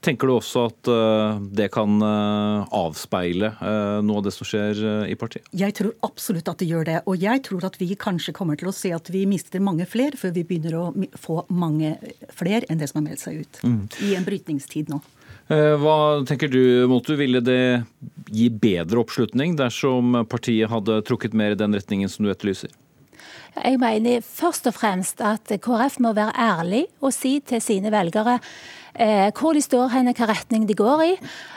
Tenker 0.00 0.30
du 0.30 0.34
også 0.38 0.62
at 0.70 0.88
eh, 0.88 1.40
det 1.60 1.68
kan 1.74 1.98
eh, 2.00 2.70
avspeile 2.72 3.52
noe 4.00 4.22
av 4.22 4.24
det 4.24 4.32
som 4.32 4.48
skjer 4.48 4.80
i 5.12 5.16
partiet? 5.20 5.48
Jeg 5.52 5.76
tror 5.76 5.92
absolutt 6.06 6.48
at 6.48 6.62
det 6.62 6.70
gjør 6.70 6.88
det. 6.88 6.98
Og 7.04 7.20
jeg 7.20 7.44
tror 7.44 7.68
at 7.68 7.76
vi 7.80 7.92
kanskje 8.00 8.34
kommer 8.36 8.56
til 8.60 8.70
å 8.70 8.74
se 8.74 8.94
at 8.96 9.12
vi 9.12 9.26
mister 9.28 9.60
mange 9.60 9.84
flere 9.88 10.16
før 10.20 10.32
vi 10.36 10.46
begynner 10.48 10.78
å 10.80 10.86
få 11.20 11.42
mange 11.52 11.96
flere 12.32 12.64
enn 12.68 12.80
det 12.80 12.88
som 12.90 13.02
har 13.02 13.10
meldt 13.10 13.24
seg 13.26 13.42
ut. 13.44 13.64
Mm. 13.66 13.82
I 14.08 14.14
en 14.16 14.28
brytningstid 14.28 14.92
nå. 14.92 15.02
Eh, 15.50 15.74
hva 15.82 16.22
tenker 16.26 16.50
du, 16.50 16.86
Motu, 16.86 17.16
ville 17.18 17.40
det 17.42 17.82
gi 18.30 18.46
bedre 18.54 19.02
oppslutning 19.02 19.56
dersom 19.58 20.22
partiet 20.30 20.70
hadde 20.70 21.00
trukket 21.08 21.34
mer 21.34 21.56
i 21.56 21.58
den 21.58 21.74
retningen 21.74 22.10
som 22.12 22.24
du 22.24 22.30
etterlyser? 22.30 22.70
Jeg 23.56 23.80
mener 23.82 24.22
først 24.22 24.68
og 24.70 24.76
fremst 24.76 25.18
at 25.26 25.50
KrF 25.50 25.98
må 26.04 26.12
være 26.14 26.36
ærlig 26.38 26.84
og 27.02 27.10
si 27.16 27.40
til 27.42 27.58
sine 27.64 27.90
velgere 27.90 28.36
eh, 28.38 28.52
hvor 28.94 29.54
de 29.54 29.62
står 29.62 29.88
hen, 29.94 30.10
hvilken 30.10 30.30
retning 30.30 30.66
de 30.68 30.76
går 30.78 31.04
i. 31.04 31.12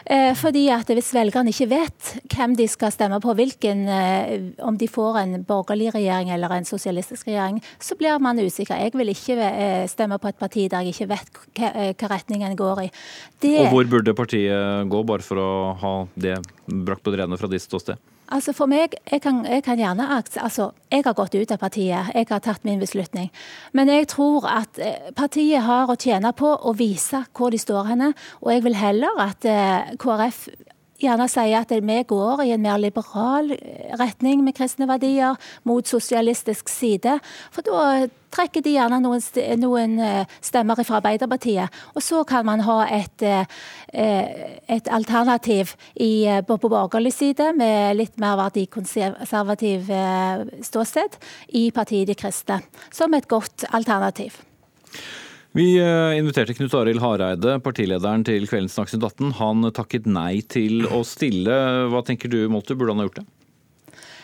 Eh, 0.06 0.34
fordi 0.36 0.68
at 0.74 0.90
Hvis 0.94 1.14
velgerne 1.16 1.50
ikke 1.50 1.70
vet 1.72 2.10
hvem 2.34 2.56
de 2.58 2.68
skal 2.68 2.92
stemme 2.92 3.20
på, 3.24 3.34
hvilken, 3.34 3.88
eh, 3.88 4.52
om 4.60 4.78
de 4.78 4.88
får 4.88 5.18
en 5.22 5.44
borgerlig 5.44 5.94
regjering 5.96 6.30
eller 6.30 6.52
en 6.52 6.66
sosialistisk 6.66 7.28
regjering, 7.28 7.62
så 7.80 7.96
blir 7.96 8.20
man 8.20 8.38
usikker. 8.38 8.76
Jeg 8.76 8.92
vil 8.94 9.10
ikke 9.10 9.38
eh, 9.40 9.88
stemme 9.88 10.20
på 10.20 10.28
et 10.28 10.38
parti 10.38 10.68
der 10.68 10.84
jeg 10.84 10.94
ikke 10.94 11.10
vet 11.10 11.42
hvilken 11.56 12.10
retning 12.10 12.44
en 12.44 12.56
går 12.56 12.84
i. 12.84 12.90
Det... 13.42 13.60
Og 13.60 13.74
Hvor 13.74 13.90
burde 13.90 14.14
partiet 14.14 14.90
gå, 14.90 15.04
bare 15.04 15.22
for 15.22 15.40
å 15.40 15.52
ha 15.80 15.94
det 16.16 16.38
brakt 16.68 17.04
på 17.04 17.12
det 17.12 17.24
rene 17.24 17.38
fra 17.40 17.48
ditt 17.48 17.64
ståsted? 17.64 17.98
Altså 18.34 18.54
For 18.58 18.66
meg, 18.70 18.96
jeg 19.12 19.22
kan, 19.22 19.44
jeg 19.46 19.62
kan 19.64 19.78
gjerne 19.78 20.08
altså, 20.18 20.72
Jeg 20.92 21.04
har 21.06 21.14
gått 21.14 21.36
ut 21.36 21.52
av 21.54 21.60
partiet, 21.62 22.10
jeg 22.16 22.26
har 22.30 22.42
tatt 22.42 22.66
min 22.66 22.82
beslutning. 22.82 23.30
Men 23.74 23.90
jeg 23.90 24.08
tror 24.10 24.48
at 24.50 24.80
eh, 24.82 25.12
partiet 25.16 25.62
har 25.62 25.90
å 25.90 25.98
tjene 26.00 26.34
på 26.34 26.50
å 26.50 26.74
vise 26.78 27.24
hvor 27.38 27.54
de 27.54 27.62
står 27.62 27.92
henne. 27.92 28.14
Og 28.42 28.54
jeg 28.56 28.64
vil 28.66 28.78
heller 28.78 29.22
at 29.22 29.46
eh, 29.46 29.94
KrF 30.02 30.48
gjerne 31.04 31.28
sier 31.32 31.62
at 31.62 31.72
vi 31.74 32.00
går 32.08 32.44
i 32.46 32.52
en 32.56 32.64
mer 32.64 32.80
liberal 32.82 33.52
retning 34.00 34.44
med 34.44 34.56
kristne 34.58 34.88
verdier, 34.90 35.38
mot 35.68 35.88
sosialistisk 35.88 36.70
side. 36.72 37.18
For 37.54 37.66
da 37.66 38.08
trekker 38.34 38.64
de 38.66 38.74
gjerne 38.76 39.00
noen, 39.04 39.22
noen 39.62 39.98
eh, 40.02 40.38
stemmer 40.42 40.80
fra 40.82 41.00
Arbeiderpartiet. 41.02 41.82
Og 41.94 42.02
så 42.04 42.24
kan 42.28 42.48
man 42.48 42.64
ha 42.66 42.80
et, 42.88 43.22
eh, 43.22 43.46
et 44.68 44.90
alternativ 44.90 45.76
i, 45.94 46.26
på, 46.48 46.58
på 46.58 46.72
borgerlig 46.72 47.14
side 47.14 47.52
med 47.58 48.00
litt 48.00 48.18
mer 48.22 48.40
verdikonservativ 48.42 49.92
ståsted 50.66 51.20
i 51.54 51.68
partiet 51.76 52.10
De 52.10 52.18
kristne, 52.18 52.62
som 52.92 53.14
et 53.14 53.30
godt 53.30 53.68
alternativ. 53.72 54.42
Vi 55.54 55.78
inviterte 56.18 56.56
Knut 56.58 56.74
Arild 56.74 57.02
Hareide, 57.04 57.60
partilederen 57.62 58.24
til 58.26 58.48
kveldens 58.50 58.74
Dagsnytt 58.74 59.06
18. 59.06 59.36
Han 59.38 59.70
takket 59.70 60.08
nei 60.10 60.42
til 60.50 60.88
å 60.90 61.04
stille. 61.06 61.58
Hva 61.94 62.02
tenker 62.08 62.32
du, 62.34 62.40
Molter, 62.50 62.74
burde 62.74 62.96
han 62.96 63.04
ha 63.04 63.06
gjort 63.06 63.20
det? 63.22 63.28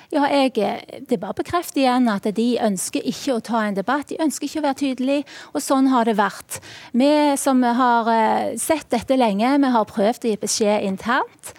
Ja, 0.10 0.26
jeg, 0.26 0.58
Det 1.06 1.20
bare 1.22 1.38
bekrefter 1.38 1.84
igjen 1.84 2.10
at 2.10 2.26
de 2.34 2.48
ønsker 2.66 3.06
ikke 3.06 3.36
å 3.36 3.44
ta 3.46 3.62
en 3.68 3.78
debatt. 3.78 4.10
De 4.10 4.18
ønsker 4.18 4.48
ikke 4.48 4.64
å 4.64 4.66
være 4.66 4.80
tydelige, 4.82 5.28
og 5.54 5.62
sånn 5.62 5.92
har 5.94 6.10
det 6.10 6.18
vært. 6.18 6.58
Vi 6.98 7.12
som 7.38 7.62
har 7.62 8.10
eh, 8.10 8.58
sett 8.58 8.90
dette 8.90 9.20
lenge, 9.20 9.54
vi 9.62 9.72
har 9.76 9.86
prøvd 9.86 10.26
å 10.26 10.32
gi 10.32 10.42
beskjed 10.42 10.88
internt. 10.90 11.54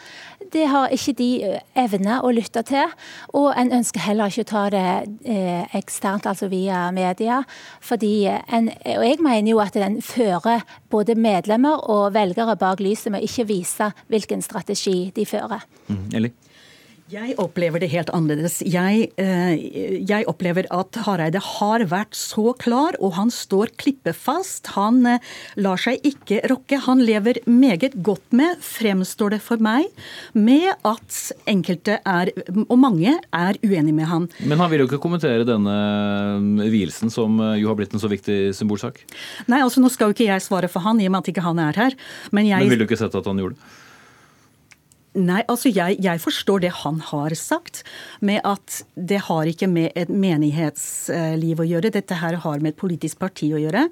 Det 0.53 0.67
har 0.71 0.93
ikke 0.95 1.15
de 1.19 1.31
evne 1.79 2.19
å 2.25 2.33
lytte 2.35 2.63
til. 2.69 2.93
Og 3.39 3.51
en 3.55 3.73
ønsker 3.81 4.05
heller 4.05 4.31
ikke 4.31 4.47
å 4.47 4.51
ta 4.51 4.65
det 4.75 4.85
eksternt, 5.77 6.29
altså 6.31 6.51
via 6.53 6.87
media. 6.95 7.43
Fordi 7.85 8.15
en, 8.31 8.71
og 8.97 9.07
jeg 9.07 9.23
mener 9.25 9.53
jo 9.53 9.63
at 9.63 9.79
den 9.79 10.01
fører 10.05 10.65
både 10.91 11.17
medlemmer 11.19 11.87
og 11.91 12.15
velgere 12.15 12.59
bak 12.61 12.83
lyset 12.83 13.13
med 13.15 13.27
ikke 13.27 13.49
vise 13.51 13.91
hvilken 14.11 14.43
strategi 14.45 15.11
de 15.17 15.27
fører. 15.29 15.67
Mm, 15.89 16.07
Eli? 16.19 16.33
Jeg 17.11 17.35
opplever 17.43 17.83
det 17.83 17.89
helt 17.91 18.11
annerledes. 18.15 18.61
Jeg, 18.63 19.09
eh, 19.19 19.55
jeg, 20.07 20.27
opplever 20.31 20.69
at 20.71 20.95
Hareide 21.09 21.41
har 21.43 21.83
vært 21.91 22.15
så 22.15 22.53
klar, 22.55 22.95
og 23.03 23.17
han 23.17 23.33
står 23.35 23.73
klippefast. 23.81 24.71
Han 24.77 25.01
eh, 25.09 25.33
lar 25.59 25.81
seg 25.81 25.99
ikke 26.07 26.39
rokke. 26.53 26.79
Han 26.87 27.03
lever 27.03 27.41
meget 27.51 27.97
godt 28.07 28.31
med, 28.37 28.63
fremstår 28.63 29.35
det 29.35 29.41
for 29.43 29.59
meg, 29.59 29.91
med 30.39 30.69
at 30.87 31.19
enkelte 31.51 31.99
er, 31.99 32.31
og 32.69 32.79
mange, 32.79 33.17
er 33.19 33.59
uenig 33.65 33.97
med 33.97 34.07
han. 34.07 34.31
Men 34.47 34.63
han 34.63 34.71
vil 34.71 34.85
jo 34.85 34.91
ikke 34.93 35.03
kommentere 35.03 35.49
denne 35.49 35.77
eh, 36.63 36.71
vielsen, 36.71 37.11
som 37.11 37.43
jo 37.59 37.73
har 37.73 37.81
blitt 37.81 37.97
en 37.97 38.03
så 38.03 38.13
viktig 38.13 38.53
symbolsak? 38.55 39.03
Nei, 39.51 39.65
altså 39.65 39.83
nå 39.83 39.91
skal 39.91 40.13
jo 40.13 40.19
ikke 40.21 40.31
jeg 40.31 40.47
svare 40.47 40.71
for 40.71 40.87
han, 40.87 41.03
i 41.03 41.11
og 41.11 41.17
med 41.17 41.25
at 41.25 41.35
ikke 41.35 41.49
han 41.49 41.67
er 41.67 41.87
her. 41.87 42.03
Men, 42.31 42.47
jeg... 42.47 42.63
men 42.63 42.77
vil 42.77 42.85
du 42.85 42.87
ikke 42.87 43.03
sett 43.03 43.19
at 43.19 43.27
han 43.27 43.43
gjorde 43.43 43.59
det? 43.59 43.79
Nei, 45.21 45.41
altså 45.51 45.69
jeg, 45.69 45.99
jeg, 46.01 46.21
forstår 46.23 46.63
det 46.65 46.71
han 46.81 47.01
har 47.11 47.35
sagt, 47.37 47.83
med 48.25 48.41
at 48.47 48.81
det 48.97 49.21
har 49.27 49.49
ikke 49.51 49.69
med 49.71 49.93
et 49.99 50.09
menighetsliv 50.09 51.61
å 51.61 51.67
gjøre. 51.67 51.93
Dette 51.93 52.17
her 52.21 52.39
har 52.41 52.63
med 52.63 52.73
et 52.73 52.81
politisk 52.81 53.21
parti 53.21 53.51
å 53.53 53.61
gjøre. 53.61 53.87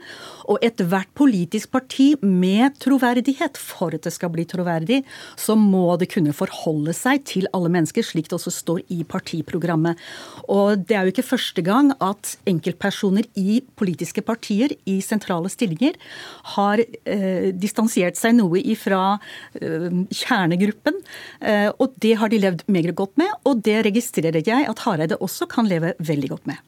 Og 0.48 0.62
ethvert 0.64 1.10
politisk 1.18 1.72
parti 1.74 2.10
med 2.22 2.78
troverdighet, 2.80 3.58
for 3.60 3.96
at 3.96 4.06
det 4.06 4.14
skal 4.14 4.32
bli 4.32 4.46
troverdig, 4.48 5.02
så 5.36 5.56
må 5.58 5.98
det 6.00 6.10
kunne 6.12 6.36
forholde 6.36 6.94
seg 6.96 7.26
til 7.28 7.48
alle 7.56 7.72
mennesker, 7.74 8.06
slik 8.06 8.30
det 8.30 8.38
også 8.38 8.54
står 8.54 8.82
i 8.94 9.02
partiprogrammet. 9.08 10.00
Og 10.48 10.86
det 10.88 10.96
er 10.96 11.06
jo 11.06 11.14
ikke 11.14 11.26
første 11.28 11.64
gang 11.66 11.92
at 12.04 12.36
enkeltpersoner 12.48 13.28
i 13.38 13.60
politiske 13.78 14.24
partier 14.24 14.72
i 14.88 14.98
sentrale 15.04 15.50
stillinger 15.52 15.98
har 16.54 16.80
eh, 16.80 17.50
distansert 17.52 18.16
seg 18.18 18.38
noe 18.38 18.62
ifra 18.62 19.18
eh, 19.60 19.90
kjernegruppen 20.14 21.02
og 21.78 21.94
det 22.02 22.14
har 22.20 22.30
de 22.32 22.40
levd 22.42 22.64
meget 22.66 22.94
godt 22.98 23.18
med, 23.20 23.30
og 23.46 23.62
det 23.64 23.80
registrerer 23.86 24.42
jeg 24.44 24.66
at 24.68 24.82
Hareide 24.84 25.18
også 25.22 25.46
kan 25.50 25.68
leve 25.70 25.94
veldig 25.98 26.32
godt 26.34 26.50
med. 26.50 26.58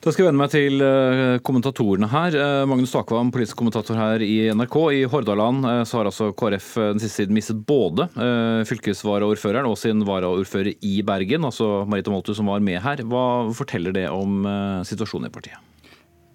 Da 0.00 0.08
skal 0.08 0.24
jeg 0.24 0.30
vende 0.30 0.40
meg 0.40 0.52
til 0.54 0.80
eh, 0.80 1.38
kommentatorene 1.44 2.08
her. 2.08 2.32
Eh, 2.32 2.62
Magnus 2.64 2.94
Takvam, 2.94 3.28
politisk 3.34 3.58
kommentator 3.60 3.98
her 4.00 4.24
i 4.24 4.48
NRK. 4.56 4.76
I 4.96 5.02
Hordaland 5.12 5.66
så 5.84 5.98
har 5.98 6.08
altså 6.08 6.30
KrF 6.32 6.70
den 6.94 7.02
siste 7.02 7.20
tiden 7.20 7.36
mistet 7.36 7.60
både 7.68 8.08
fylkesvaraordføreren 8.70 9.68
og 9.68 9.76
sin 9.76 10.00
varaordfører 10.08 10.72
i 10.72 10.94
Bergen, 11.04 11.44
altså 11.44 11.82
Marita 11.84 12.14
Moltu 12.14 12.32
som 12.32 12.48
var 12.48 12.64
med 12.64 12.80
her. 12.80 13.04
Hva 13.12 13.26
forteller 13.52 13.92
det 13.92 14.08
om 14.08 14.40
situasjonen 14.88 15.28
i 15.28 15.34
partiet? 15.36 15.69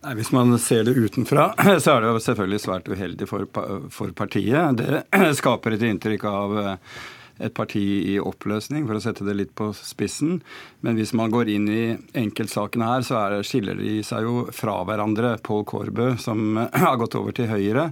Nei, 0.05 0.13
Hvis 0.19 0.29
man 0.31 0.53
ser 0.61 0.83
det 0.85 0.93
utenfra, 0.93 1.47
så 1.81 1.95
er 1.95 2.03
det 2.03 2.09
jo 2.11 2.21
selvfølgelig 2.21 2.61
svært 2.61 2.89
uheldig 2.93 3.25
for, 3.25 3.47
for 3.89 4.11
partiet. 4.13 4.77
Det 4.77 4.99
skaper 5.39 5.73
et 5.73 5.85
inntrykk 5.87 6.25
av 6.29 6.53
eh, 6.61 6.99
et 7.47 7.55
parti 7.57 7.81
i 8.13 8.19
oppløsning, 8.21 8.85
for 8.85 8.99
å 8.99 9.01
sette 9.01 9.25
det 9.25 9.33
litt 9.39 9.55
på 9.57 9.71
spissen. 9.73 10.37
Men 10.85 10.99
hvis 10.99 11.15
man 11.17 11.33
går 11.33 11.49
inn 11.55 11.65
i 11.73 11.81
enkeltsakene 12.21 12.91
her, 12.91 13.07
så 13.07 13.23
det, 13.33 13.41
skiller 13.49 13.81
de 13.81 13.97
seg 14.05 14.29
jo 14.29 14.45
fra 14.53 14.77
hverandre. 14.85 15.39
Pål 15.41 15.65
Kårbø, 15.73 16.11
som 16.21 16.61
har 16.85 17.01
gått 17.01 17.17
over 17.17 17.33
til 17.33 17.49
Høyre, 17.49 17.89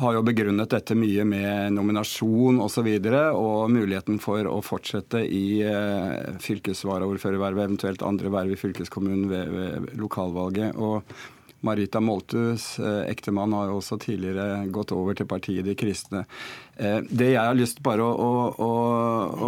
har 0.00 0.16
jo 0.16 0.22
begrunnet 0.26 0.72
dette 0.72 0.96
mye 0.98 1.24
med 1.28 1.74
nominasjon 1.76 2.58
osv. 2.58 2.64
Og, 2.64 2.72
så 2.74 2.82
videre, 2.86 3.20
og 3.38 3.70
muligheten 3.70 4.18
for 4.22 4.46
å 4.50 4.58
fortsette 4.64 5.22
i 5.22 5.60
eh, 5.62 6.34
fylkesvaraordførervervet, 6.42 7.68
eventuelt 7.68 8.02
andre 8.06 8.32
verv 8.34 8.56
i 8.56 8.58
fylkeskommunen 8.58 9.28
ved, 9.30 9.54
ved 9.54 9.94
lokalvalget. 10.00 10.74
Og 10.74 11.04
Marita 11.64 12.00
Moltus, 12.00 12.78
eh, 12.78 13.10
ektemann, 13.10 13.52
har 13.56 13.70
jo 13.70 13.78
også 13.78 13.96
tidligere 14.02 14.66
gått 14.74 14.92
over 14.92 15.16
til 15.16 15.28
partiet 15.30 15.64
De 15.64 15.76
kristne. 15.78 16.24
Eh, 16.76 17.00
det 17.08 17.30
jeg 17.32 17.40
har 17.40 17.56
lyst 17.56 17.80
bare 17.84 18.04
å, 18.04 18.10
å, 18.12 18.32
å, 18.66 18.72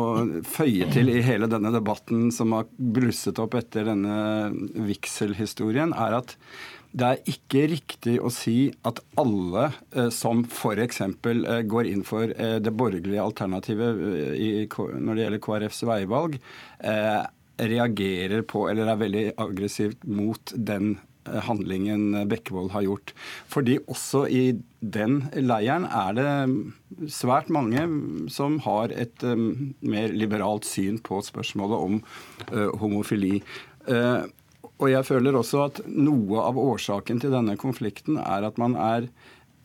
å, 0.01 0.05
føye 0.47 0.89
til 0.95 1.13
i 1.13 1.21
hele 1.27 1.51
denne 1.51 1.75
debatten 1.75 2.31
som 2.33 2.55
har 2.57 2.71
blusset 2.79 3.43
opp 3.43 3.59
etter 3.59 3.91
denne 3.91 4.49
vigselhistorien, 4.89 5.93
er 5.93 6.21
at 6.23 6.37
det 6.97 7.09
er 7.09 7.29
ikke 7.29 7.65
riktig 7.69 8.15
å 8.25 8.31
si 8.33 8.71
at 8.89 9.03
alle 9.21 9.67
eh, 9.93 10.09
som 10.15 10.45
f.eks. 10.49 11.03
Eh, 11.05 11.59
går 11.69 11.91
inn 11.91 12.05
for 12.09 12.31
eh, 12.33 12.57
det 12.63 12.73
borgerlige 12.73 13.25
alternativet 13.25 14.01
eh, 14.33 14.79
når 14.97 15.11
det 15.19 15.27
gjelder 15.27 15.43
KrFs 15.45 15.83
veivalg, 15.89 16.39
reagerer 17.57 18.43
på 18.49 18.67
eller 18.69 18.89
er 18.93 18.99
veldig 19.01 19.27
aggressivt 19.41 20.03
mot 20.05 20.53
den 20.57 20.99
handlingen 21.47 22.29
Bekkevold 22.31 22.71
har 22.75 22.85
gjort. 22.85 23.13
Fordi 23.51 23.79
også 23.91 24.27
i 24.31 24.43
den 24.81 25.23
leiren 25.35 25.89
er 25.89 26.17
det 26.19 27.11
svært 27.11 27.49
mange 27.51 27.83
som 28.31 28.61
har 28.67 28.93
et 28.95 29.25
um, 29.27 29.73
mer 29.81 30.13
liberalt 30.15 30.69
syn 30.69 31.01
på 31.03 31.19
spørsmålet 31.27 31.89
om 31.89 31.99
homofili. 32.85 33.41
Og 34.77 34.91
jeg 34.93 35.07
føler 35.09 35.39
også 35.39 35.63
at 35.71 35.81
noe 35.89 36.43
av 36.45 36.59
årsaken 36.61 37.23
til 37.23 37.33
denne 37.33 37.57
konflikten 37.61 38.21
er 38.21 38.45
at 38.45 38.59
man 38.61 38.77
er 38.77 39.09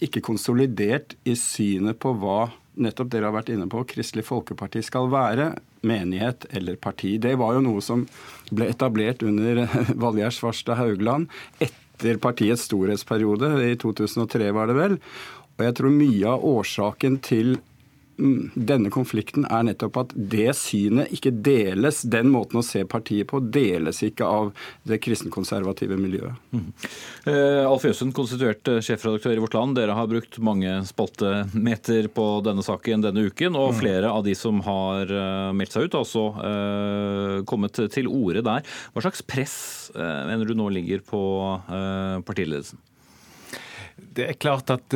ikke 0.01 0.23
konsolidert 0.25 1.17
i 1.27 1.35
synet 1.37 1.99
på 2.01 2.13
hva 2.17 2.47
nettopp 2.81 3.11
dere 3.11 3.27
har 3.27 3.35
vært 3.35 3.51
inne 3.53 3.67
på, 3.69 3.83
Kristelig 3.89 4.23
Folkeparti 4.29 4.81
skal 4.85 5.09
være, 5.11 5.51
menighet 5.85 6.47
eller 6.55 6.77
parti. 6.81 7.17
Det 7.21 7.33
var 7.41 7.57
jo 7.57 7.65
noe 7.65 7.83
som 7.83 8.05
ble 8.53 8.69
etablert 8.71 9.25
under 9.27 9.65
Valgjerd 10.03 10.37
Svarstad 10.37 10.79
Haugland 10.79 11.27
etter 11.59 12.17
partiets 12.21 12.63
storhetsperiode, 12.69 13.51
i 13.67 13.75
2003 13.81 14.53
var 14.55 14.71
det 14.71 14.77
vel. 14.79 14.97
Og 15.57 15.65
jeg 15.67 15.77
tror 15.77 15.93
mye 15.93 16.31
av 16.31 16.47
årsaken 16.47 17.19
til 17.25 17.57
denne 18.17 18.91
konflikten 18.93 19.45
er 19.49 19.63
nettopp 19.65 19.97
at 20.01 20.11
det 20.15 20.51
synet 20.57 21.11
ikke 21.15 21.31
deles. 21.43 22.01
Den 22.11 22.29
måten 22.33 22.59
å 22.59 22.65
se 22.65 22.83
partiet 22.89 23.29
på 23.31 23.39
deles 23.53 24.01
ikke 24.05 24.27
av 24.27 24.51
det 24.87 24.99
kristenkonservative 25.01 25.97
miljøet. 25.99 26.37
Mm. 26.53 26.67
Uh, 27.25 27.63
Alf 27.65 27.85
Jøssen, 27.87 28.13
konstituert 28.15 28.67
eh, 28.69 28.81
sjefredaktør 28.85 29.37
i 29.37 29.41
Vårt 29.43 29.57
Land. 29.57 29.77
Dere 29.79 29.95
har 29.97 30.09
brukt 30.11 30.37
mange 30.43 30.75
spaltemeter 30.87 32.11
på 32.13 32.27
denne 32.45 32.65
saken 32.65 33.07
denne 33.07 33.25
uken. 33.31 33.57
Og 33.57 33.73
mm. 33.73 33.81
flere 33.81 34.13
av 34.13 34.25
de 34.27 34.35
som 34.37 34.61
har 34.65 35.11
uh, 35.11 35.49
meldt 35.57 35.75
seg 35.75 35.87
ut, 35.87 35.97
har 35.97 36.05
også 36.05 36.27
uh, 36.37 37.35
kommet 37.49 37.81
til 37.93 38.11
orde 38.11 38.45
der. 38.45 38.65
Hva 38.93 39.05
slags 39.05 39.25
press 39.25 39.57
mener 39.91 40.47
du 40.47 40.53
nå 40.55 40.69
ligger 40.71 41.01
på 41.03 41.19
partiledelsen? 42.25 42.79
Det 43.99 44.27
er 44.29 44.37
klart 44.39 44.71
at 44.71 44.95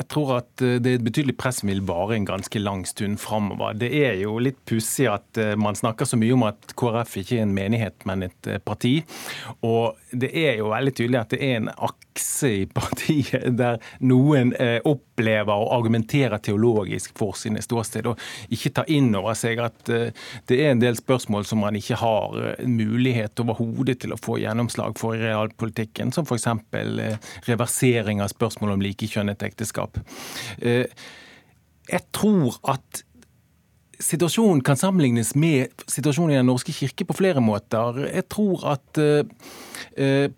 jeg 0.00 0.08
tror 0.08 0.30
at 0.38 0.62
eh, 0.64 0.78
det 0.80 0.90
er 0.94 0.98
et 0.98 1.04
betydelig 1.04 1.36
press 1.40 1.60
som 1.60 1.68
vil 1.68 1.82
vare 1.84 2.16
en 2.16 2.28
ganske 2.28 2.62
lang 2.62 2.86
stund 2.88 3.20
framover. 3.20 3.76
Det 3.76 3.90
er 3.92 4.16
jo 4.22 4.38
litt 4.40 4.60
pussig 4.68 5.10
at 5.12 5.40
eh, 5.40 5.52
man 5.60 5.76
snakker 5.76 6.08
så 6.08 6.16
mye 6.20 6.36
om 6.36 6.46
at 6.48 6.72
KrF 6.80 7.18
ikke 7.20 7.36
er 7.36 7.44
en 7.44 7.56
menighet, 7.56 8.06
men 8.08 8.24
et 8.24 8.48
eh, 8.48 8.60
parti. 8.64 8.94
Og 9.66 9.98
det 10.10 10.30
er 10.32 10.56
jo 10.62 10.70
veldig 10.72 10.94
tydelig 10.96 11.20
at 11.20 11.34
det 11.34 11.42
er 11.44 11.58
en 11.58 11.68
akse 11.74 12.52
i 12.62 12.64
partiet 12.70 13.44
der 13.60 13.76
noen 14.00 14.54
opplever 14.88 15.52
og 15.52 15.70
argumenterer 15.76 16.40
teologisk 16.42 17.12
for 17.18 17.36
sine 17.38 17.60
ståsted, 17.62 18.08
og 18.08 18.18
ikke 18.52 18.72
tar 18.80 18.90
inn 18.92 19.12
over 19.18 19.36
seg 19.38 19.60
at 19.62 19.78
det 19.86 20.56
er 20.56 20.72
en 20.72 20.82
del 20.82 20.96
spørsmål 20.98 21.46
som 21.46 21.62
man 21.62 21.76
ikke 21.78 21.98
har 22.00 22.34
mulighet 22.66 23.40
overhodet 23.44 24.00
til 24.02 24.14
å 24.14 24.18
få 24.20 24.38
gjennomslag 24.42 24.96
for 24.98 25.16
i 25.16 25.22
realpolitikken, 25.22 26.12
som 26.14 26.26
f.eks. 26.26 26.48
reversering 27.46 28.24
av 28.24 28.32
spørsmål 28.32 28.74
om 28.74 28.84
likekjønnet 28.84 29.46
ekteskap 29.46 29.89
kunnskap. 29.90 30.00
Eh, 30.62 30.86
jeg 31.90 32.00
tror 32.12 32.58
at 32.68 33.04
situasjonen 34.00 34.62
kan 34.62 34.76
sammenlignes 34.76 35.34
med 35.34 35.68
situasjonen 35.86 36.34
i 36.34 36.38
Den 36.38 36.46
norske 36.46 36.72
kirke 36.72 37.04
på 37.04 37.16
flere 37.16 37.40
måter. 37.40 38.06
Jeg 38.06 38.28
tror 38.28 38.64
at 38.72 38.98
eh, 38.98 39.24
eh, 39.96 40.30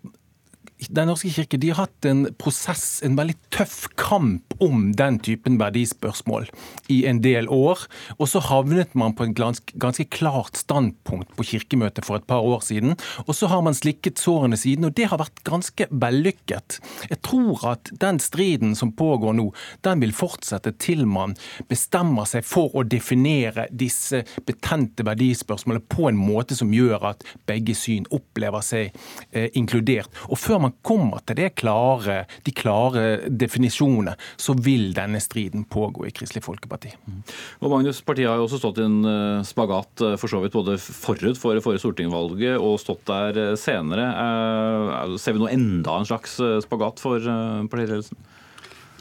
den 0.89 1.09
norske 1.09 1.31
kirke 1.33 1.59
de 1.61 1.71
har 1.71 1.85
hatt 1.85 2.07
en 2.09 2.25
prosess, 2.39 3.01
en 3.05 3.17
veldig 3.17 3.35
tøff 3.53 3.87
kamp 3.99 4.55
om 4.63 4.91
den 4.97 5.19
typen 5.23 5.57
verdispørsmål 5.61 6.47
i 6.93 7.03
en 7.09 7.21
del 7.23 7.49
år. 7.51 7.85
Og 8.17 8.29
så 8.31 8.41
havnet 8.43 8.95
man 8.97 9.15
på 9.15 9.27
et 9.27 9.35
ganske, 9.37 10.07
klart 10.13 10.57
standpunkt 10.59 11.31
på 11.37 11.45
kirkemøtet 11.47 12.05
for 12.05 12.19
et 12.19 12.27
par 12.27 12.43
år 12.45 12.63
siden. 12.65 12.97
Og 13.25 13.33
så 13.37 13.47
har 13.51 13.63
man 13.65 13.77
slikket 13.77 14.21
sårene 14.21 14.57
siden, 14.59 14.87
og 14.87 14.95
det 14.97 15.07
har 15.11 15.21
vært 15.21 15.43
ganske 15.47 15.87
vellykket. 15.89 16.79
Jeg 17.09 17.21
tror 17.25 17.63
at 17.73 17.93
den 18.01 18.19
striden 18.23 18.75
som 18.77 18.93
pågår 18.97 19.35
nå, 19.37 19.49
den 19.85 20.03
vil 20.03 20.15
fortsette 20.15 20.75
til 20.81 21.05
man 21.09 21.35
bestemmer 21.69 22.27
seg 22.29 22.45
for 22.47 22.73
å 22.75 22.85
definere 22.87 23.67
disse 23.71 24.23
betente 24.47 25.05
verdispørsmålene 25.07 25.87
på 25.91 26.09
en 26.09 26.19
måte 26.19 26.57
som 26.57 26.73
gjør 26.73 27.09
at 27.13 27.25
begge 27.49 27.75
syn 27.77 28.07
opplever 28.13 28.63
seg 28.65 28.91
eh, 29.31 29.49
inkludert. 29.57 30.11
Og 30.29 30.39
før 30.39 30.65
man 30.67 30.72
man 30.73 30.81
kommer 30.81 31.21
til 31.27 31.49
klare, 31.55 32.25
de 32.43 32.51
klare 32.55 33.29
definisjonene, 33.29 34.15
så 34.37 34.55
vil 34.57 34.93
denne 34.95 35.21
striden 35.21 35.65
pågå 35.65 36.07
i 36.07 36.13
Kristelig 36.15 36.43
Folkeparti. 36.43 36.93
Og 37.61 37.71
Magnus, 37.71 38.01
Partiet 38.01 38.29
har 38.29 38.37
jo 38.41 38.47
også 38.47 38.61
stått 38.61 38.81
i 38.81 38.87
en 38.87 38.99
eh, 39.05 39.45
spagat 39.45 40.05
for 40.19 40.31
så 40.31 40.41
vidt 40.43 40.55
både 40.57 40.77
forut 40.81 41.39
for 41.39 41.63
forrige 41.63 41.83
stortingsvalget 41.83 42.57
og 42.57 42.79
stått 42.81 43.05
der 43.09 43.55
senere. 43.59 44.09
Ser 45.19 45.35
vi 45.35 45.43
nå 45.43 45.49
enda 45.51 45.99
en 45.99 46.07
slags 46.09 46.39
spagat 46.65 47.01
for 47.03 47.23
partiledelsen? 47.71 48.17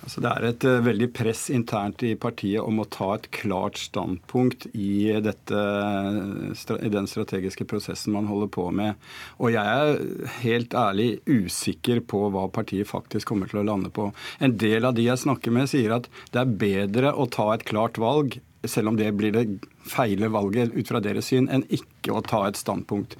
Altså 0.03 0.23
det 0.25 0.31
er 0.33 0.47
et 0.49 0.65
uh, 0.67 0.81
veldig 0.83 1.09
press 1.15 1.45
internt 1.55 2.03
i 2.07 2.15
partiet 2.19 2.63
om 2.63 2.83
å 2.83 2.89
ta 2.91 3.13
et 3.15 3.29
klart 3.35 3.79
standpunkt 3.79 4.67
i, 4.75 5.13
dette, 5.23 5.63
i, 5.63 6.91
den 6.93 7.09
strategiske 7.11 7.67
prosessen 7.71 8.17
man 8.17 8.27
holder 8.31 8.51
på 8.53 8.67
med. 8.75 8.99
Og 9.39 9.55
jeg 9.55 9.63
er 9.63 10.33
helt 10.43 10.75
ærlig 10.75 11.09
usikker 11.31 12.03
på 12.11 12.27
hva 12.35 12.49
partiet 12.53 12.91
faktisk 12.91 13.31
kommer 13.31 13.51
til 13.51 13.63
å 13.63 13.67
lande 13.71 13.93
på. 13.95 14.11
En 14.43 14.57
del 14.59 14.89
av 14.89 14.99
de 14.99 15.07
jeg 15.07 15.23
snakker 15.23 15.55
med, 15.55 15.71
sier 15.71 15.95
at 16.01 16.11
det 16.35 16.43
er 16.43 16.57
bedre 16.67 17.15
å 17.15 17.29
ta 17.31 17.53
et 17.55 17.67
klart 17.69 18.01
valg 18.03 18.41
selv 18.69 18.93
om 18.93 18.99
det 18.99 19.11
blir 19.19 19.35
det 19.35 19.47
feile 19.91 20.31
valget 20.31 20.75
ut 20.75 20.89
fra 20.89 21.01
deres 21.03 21.33
syn, 21.33 21.49
enn 21.51 21.65
ikke 21.73 22.15
å 22.15 22.23
ta 22.23 22.45
et 22.47 22.59
standpunkt. 22.59 23.17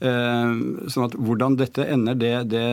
Eh, 0.00 0.54
sånn 0.90 1.06
at 1.06 1.14
Hvordan 1.14 1.58
dette 1.60 1.86
ender, 1.86 2.18
det, 2.18 2.32
det, 2.50 2.64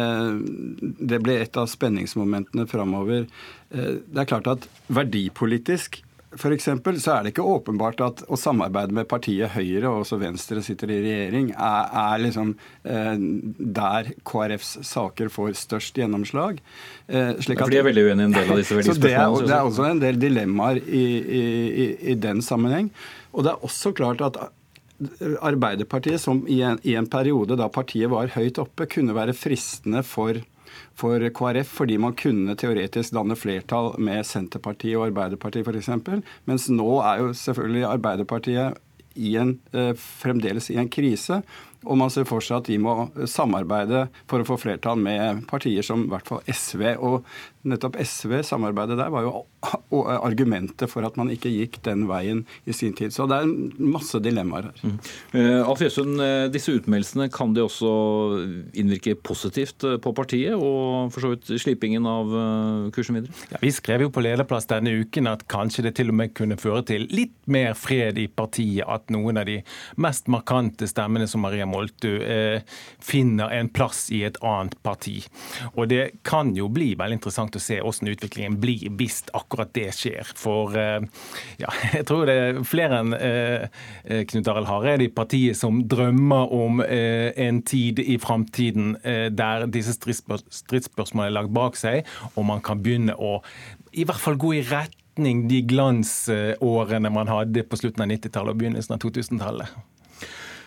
det 1.00 1.20
blir 1.24 1.44
et 1.44 1.60
av 1.60 1.70
spenningsmomentene 1.72 2.68
framover. 2.70 3.28
Eh, 3.70 4.00
det 4.06 4.24
er 4.24 4.32
klart 4.32 4.50
at 4.52 4.70
verdipolitisk 4.92 6.02
for 6.40 6.54
eksempel, 6.56 6.96
så 7.04 7.18
er 7.18 7.26
det 7.26 7.34
ikke 7.34 7.44
åpenbart 7.44 8.02
at 8.06 8.22
å 8.32 8.38
samarbeide 8.40 8.96
med 8.96 9.08
partiet 9.12 9.52
Høyre, 9.52 9.90
og 9.90 10.06
også 10.06 10.20
Venstre 10.22 10.62
sitter 10.64 10.94
i 10.94 11.00
regjering, 11.04 11.50
er, 11.52 11.90
er 12.04 12.22
liksom 12.24 12.54
eh, 12.88 13.26
der 13.82 14.14
KrFs 14.28 14.78
saker 14.88 15.32
får 15.34 15.58
størst 15.60 16.00
gjennomslag. 16.00 16.62
Eh, 17.12 17.34
slik 17.44 17.60
at, 17.60 17.66
for 17.66 17.76
de 17.76 17.82
er 17.82 17.88
veldig 17.90 18.06
uenige 18.08 18.24
i 18.24 18.30
en 18.30 18.38
del 18.38 18.54
av 18.54 18.62
disse 18.62 18.78
verdispørsmålene? 18.80 19.44
Det 19.44 19.52
det 19.52 19.58
er 19.58 19.74
også 19.74 19.90
en 19.90 20.02
del 20.06 20.22
dilemmaer 20.22 20.80
i, 20.80 21.04
i, 21.20 21.44
i, 21.68 21.90
i 22.14 22.18
den 22.28 22.40
sammenheng. 22.46 22.88
Og 23.36 23.44
det 23.44 23.52
er 23.52 23.68
også 23.68 23.92
klart 23.98 24.24
at 24.24 24.40
Arbeiderpartiet, 25.42 26.22
som 26.22 26.44
i 26.48 26.62
en, 26.66 26.80
i 26.84 26.96
en, 27.00 27.10
periode 27.10 27.58
da 27.60 27.70
partiet 27.74 28.12
var 28.12 28.34
høyt 28.36 28.60
oppe, 28.62 28.88
kunne 28.92 29.16
være 29.18 29.36
fristende 29.38 30.04
for, 30.06 30.40
for 30.98 31.26
KrF, 31.38 31.74
fordi 31.82 31.98
man 32.02 32.16
kunne 32.20 32.56
teoretisk 32.60 33.16
danne 33.18 33.38
flertall 33.40 33.96
med 34.02 34.28
Senterpartiet 34.28 35.00
og 35.00 35.10
Arbeiderpartiet 35.10 35.68
f.eks. 35.68 35.92
Mens 36.50 36.70
nå 36.72 36.94
er 37.02 37.26
jo 37.26 37.34
selvfølgelig 37.38 37.88
Arbeiderpartiet 37.90 38.80
i 39.16 39.36
en, 39.40 39.58
eh, 39.74 39.92
fremdeles 39.98 40.70
i 40.72 40.78
en 40.80 40.90
krise. 40.90 41.42
Og 41.86 41.98
man 41.98 42.12
ser 42.14 42.28
for 42.30 42.44
seg 42.46 42.62
at 42.62 42.70
de 42.70 42.78
må 42.82 42.94
samarbeide 43.30 44.06
for 44.30 44.42
å 44.42 44.48
få 44.48 44.60
flertall 44.62 45.00
med 45.02 45.46
partier 45.50 45.86
som 45.86 46.06
i 46.06 46.12
hvert 46.12 46.28
fall 46.30 46.44
SV. 46.46 46.84
Og 47.02 47.26
nettopp 47.68 47.98
SV, 48.02 48.40
samarbeidet 48.46 48.98
der, 49.00 49.10
var 49.14 49.26
jo 49.26 49.44
argumentet 50.02 50.90
for 50.90 51.06
at 51.06 51.18
man 51.20 51.30
ikke 51.34 51.52
gikk 51.52 51.80
den 51.86 52.08
veien 52.10 52.44
i 52.66 52.74
sin 52.74 52.94
tid. 52.98 53.14
Så 53.14 53.28
det 53.30 53.42
er 53.42 53.52
masse 53.82 54.22
dilemmaer 54.24 54.70
her. 54.70 54.82
Mm. 54.86 54.96
Uh, 55.36 55.70
Alf 55.70 55.84
Jøsund, 55.84 56.16
uh, 56.22 56.48
disse 56.54 56.74
utmeldelsene 56.74 57.30
kan 57.34 57.54
de 57.56 57.64
også 57.66 57.92
innvirke 58.78 59.16
positivt 59.18 59.86
uh, 59.86 59.98
på 60.02 60.14
partiet, 60.18 60.56
og 60.58 61.12
for 61.14 61.26
så 61.26 61.34
vidt 61.34 61.52
slipingen 61.62 62.08
av 62.10 62.34
kursen 62.96 63.20
videre? 63.20 63.36
Ja, 63.52 63.62
vi 63.62 63.74
skrev 63.74 64.06
jo 64.06 64.12
på 64.14 64.24
lederplass 64.24 64.70
denne 64.70 64.94
uken 65.04 65.30
at 65.30 65.46
kanskje 65.52 65.86
det 65.88 65.96
til 66.00 66.14
og 66.14 66.18
med 66.22 66.36
kunne 66.38 66.58
føre 66.62 66.84
til 66.88 67.08
litt 67.14 67.36
mer 67.52 67.76
fred 67.78 68.20
i 68.22 68.28
partiet. 68.30 68.86
At 68.92 69.12
noen 69.14 69.40
av 69.42 69.48
de 69.50 69.60
mest 70.02 70.30
markante 70.32 70.90
stemmene 70.90 71.30
som 71.30 71.44
Maria 71.46 71.68
Moltu 71.72 72.12
finner 73.02 73.52
en 73.56 73.70
plass 73.72 74.06
i 74.14 74.22
et 74.28 74.38
annet 74.46 74.76
parti. 74.84 75.22
Og 75.76 75.88
det 75.92 76.22
kan 76.28 76.52
jo 76.58 76.68
bli 76.72 76.92
veldig 77.00 77.20
interessant 77.20 77.56
å 77.56 77.62
se 77.62 77.80
hvordan 77.82 78.12
utviklingen 78.14 78.58
blir 78.62 78.90
hvis 79.00 79.22
akkurat 79.38 79.72
det 79.76 79.90
skjer. 79.96 80.32
For 80.38 80.76
eh, 80.78 81.04
ja, 81.62 81.72
jeg 81.98 82.08
tror 82.10 82.28
det 82.30 82.38
er 82.38 82.62
flere 82.68 83.02
enn 83.02 83.16
eh, 83.18 83.68
eh, 84.06 84.24
Knut 84.30 84.50
Arild 84.52 84.70
Hareide 84.70 85.08
i 85.08 85.14
partiet 85.14 85.60
som 85.60 85.84
drømmer 85.92 86.52
om 86.56 86.82
en 86.82 87.62
tid 87.68 88.00
i 88.02 88.18
framtiden 88.22 88.96
der 89.36 89.66
disse 89.72 89.94
stridsspørsmålene 89.96 91.30
er 91.30 91.36
lagt 91.36 91.54
bak 91.56 91.78
seg, 91.80 92.08
og 92.36 92.46
man 92.48 92.62
kan 92.66 92.82
begynne 92.84 93.16
å 93.16 93.40
i 93.92 94.06
hvert 94.08 94.22
fall 94.22 94.38
gå 94.40 94.54
i 94.58 94.64
retning 94.66 95.46
de 95.52 95.62
glansårene 95.68 97.12
man 97.14 97.32
hadde 97.32 97.66
på 97.68 97.80
slutten 97.80 98.06
av 98.06 98.12
90-tallet 98.14 98.56
og 98.56 98.62
begynnelsen 98.62 98.96
av 98.96 99.02
2000-tallet. 99.04 99.76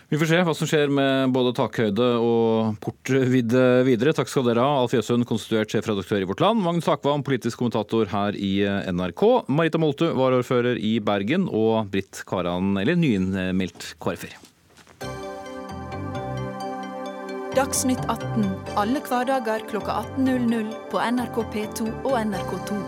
Vi 0.09 0.19
får 0.21 0.29
se 0.29 0.39
hva 0.45 0.53
som 0.53 0.69
skjer 0.69 0.91
med 0.93 1.31
både 1.33 1.51
takhøyde 1.57 2.07
og 2.21 2.75
portvidde 2.83 3.63
videre. 3.87 4.13
Takk 4.13 4.29
skal 4.29 4.45
dere 4.45 4.61
ha, 4.61 4.83
Alf 4.83 4.93
Jøsund, 4.93 5.25
konstituert 5.25 5.73
sjefredaktør 5.73 6.21
i 6.21 6.27
Vårt 6.29 6.43
Land, 6.45 6.61
Magnus 6.61 6.85
Takvam, 6.85 7.25
politisk 7.25 7.57
kommentator 7.57 8.11
her 8.13 8.37
i 8.37 8.59
NRK, 8.93 9.23
Marita 9.49 9.81
Moltu, 9.81 10.05
varaordfører 10.13 10.77
i 10.77 10.99
Bergen, 11.01 11.49
og 11.49 11.89
Britt 11.89 12.21
Karan, 12.29 12.75
eller 12.81 12.99
nyinnmeldt 13.01 13.95
KrF-er. 13.97 14.37
Dagsnytt 17.55 18.01
18 18.11 18.45
alle 18.75 18.99
hverdager 19.07 19.63
kl 19.69 19.79
18.00 19.79 20.73
på 20.91 20.99
NRK 21.15 21.37
P2 21.55 21.87
og 22.03 22.17
NRK2. 22.19 22.81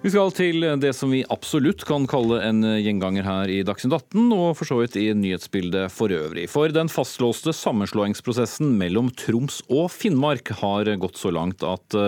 Vi 0.00 0.08
skal 0.08 0.30
til 0.32 0.64
det 0.80 0.94
som 0.96 1.10
vi 1.12 1.18
absolutt 1.28 1.82
kan 1.84 2.06
kalle 2.08 2.38
en 2.40 2.64
gjenganger 2.64 3.26
her 3.26 3.50
i 3.52 3.58
Dagsnytt 3.68 3.92
18, 3.98 4.30
og 4.32 4.54
for 4.56 4.64
så 4.64 4.78
vidt 4.78 4.96
i 4.96 5.10
nyhetsbildet 5.12 5.92
for 5.92 6.08
øvrig. 6.16 6.46
For 6.48 6.72
den 6.72 6.88
fastlåste 6.88 7.52
sammenslåingsprosessen 7.52 8.72
mellom 8.80 9.10
Troms 9.20 9.60
og 9.68 9.90
Finnmark 9.92 10.54
har 10.62 10.88
gått 11.04 11.20
så 11.20 11.34
langt 11.36 11.60
at 11.68 12.00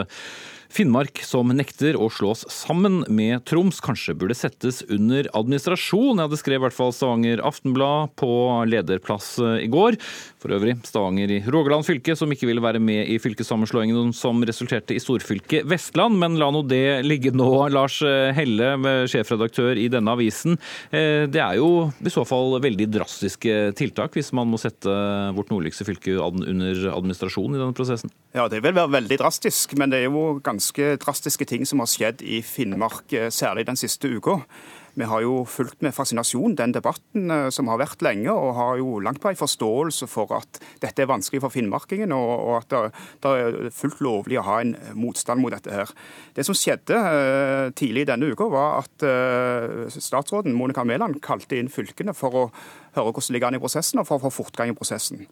Finnmark, 0.73 1.21
som 1.21 1.51
nekter 1.53 1.99
å 2.01 2.07
slås 2.09 2.47
sammen 2.49 3.03
med 3.13 3.43
Troms, 3.49 3.77
kanskje 3.85 4.15
burde 4.17 4.37
settes 4.37 4.81
under 4.89 5.29
administrasjon. 5.37 6.23
Ja, 6.23 6.31
det 6.33 6.39
skrev 6.41 6.63
i 6.63 6.65
hvert 6.65 6.77
fall 6.77 6.95
Stavanger 6.97 7.43
Aftenblad 7.45 8.15
på 8.17 8.33
lederplass 8.71 9.35
eh, 9.43 9.67
i 9.67 9.69
går. 9.73 9.99
For 10.43 10.57
øvrig 10.57 10.75
Stavanger 10.87 11.31
i 11.31 11.41
Rogaland 11.47 11.87
fylke, 11.87 12.17
som 12.19 12.31
ikke 12.35 12.49
ville 12.51 12.63
være 12.63 12.81
med 12.83 13.07
i 13.13 13.19
fylkessammenslåingen 13.23 14.11
som 14.17 14.43
resulterte 14.43 14.97
i 14.97 15.03
storfylket 15.03 15.69
Vestland. 15.71 16.19
Men 16.19 16.39
la 16.41 16.51
nå 16.51 16.65
det 16.67 17.05
ligge 17.07 17.31
nå. 17.31 17.51
Lars 17.71 18.01
Helle, 18.03 18.75
sjefredaktør 19.11 19.79
i 19.79 19.87
denne 19.93 20.17
avisen. 20.17 20.59
Eh, 20.91 21.29
det 21.31 21.41
er 21.43 21.61
jo 21.61 21.93
i 22.03 22.13
så 22.13 22.25
fall 22.29 22.59
veldig 22.63 22.89
drastiske 22.91 23.73
tiltak 23.79 24.19
hvis 24.19 24.33
man 24.37 24.51
må 24.51 24.61
sette 24.61 24.91
vårt 25.37 25.53
nordligste 25.53 25.87
fylke 25.87 26.19
under 26.19 26.85
administrasjon 26.93 27.55
i 27.55 27.61
denne 27.61 27.77
prosessen? 27.77 28.13
Ja, 28.35 28.49
det 28.51 28.63
vil 28.65 28.75
være 28.75 28.97
veldig 28.99 29.21
drastisk, 29.23 29.77
men 29.79 29.93
det 29.93 30.03
er 30.03 30.11
jo 30.11 30.41
ganske 30.45 30.97
drastiske 31.03 31.47
ting 31.49 31.67
som 31.69 31.83
har 31.85 31.91
skjedd 31.91 32.25
i 32.25 32.43
Finnmark, 32.47 33.07
eh, 33.13 33.31
særlig 33.31 33.69
den 33.71 33.79
siste 33.79 34.11
uka. 34.11 34.41
Vi 34.99 35.07
har 35.09 35.23
jo 35.25 35.43
fulgt 35.49 35.81
med 35.85 35.95
fascinasjon 35.97 36.57
den 36.59 36.75
debatten 36.75 37.31
eh, 37.33 37.49
som 37.55 37.71
har 37.73 37.81
vært 37.81 38.03
lenge, 38.05 38.33
og 38.33 38.57
har 38.59 38.81
jo 38.81 38.99
langt 39.01 39.23
på 39.23 39.31
en 39.31 39.39
forståelse 39.41 40.09
for 40.11 40.35
at 40.37 40.61
dette 40.83 41.05
er 41.05 41.09
vanskelig 41.09 41.41
for 41.45 41.55
finnmarkingen, 41.55 42.13
og 42.13 42.59
at 42.59 42.75
det 43.25 43.33
er 43.33 43.73
fullt 43.73 44.03
lovlig 44.05 44.41
å 44.41 44.47
ha 44.51 44.59
en 44.61 44.75
motstand 44.99 45.41
mot 45.41 45.55
dette 45.55 45.73
her. 45.73 45.93
Det 46.37 46.45
som 46.45 46.57
skjedde 46.59 46.99
eh, 46.99 47.73
tidlig 47.79 48.07
denne 48.11 48.29
uka, 48.33 48.51
var 48.53 48.83
at 48.83 49.07
statsråden 49.93 50.55
Monica 50.57 50.85
Mæland 50.87 51.21
kalte 51.25 51.57
inn 51.59 51.73
fylkene 51.73 52.15
for 52.17 52.37
å 52.37 52.45
høre 52.97 53.09
hvordan 53.09 53.29
det 53.29 53.37
ligger 53.37 53.53
an 53.53 53.59
i 53.59 53.63
prosessen, 53.63 54.03
og 54.03 54.09
for 54.09 54.21
å 54.21 54.29
få 54.29 54.43
fortgang 54.43 54.73
i 54.73 54.77
prosessen. 54.77 55.25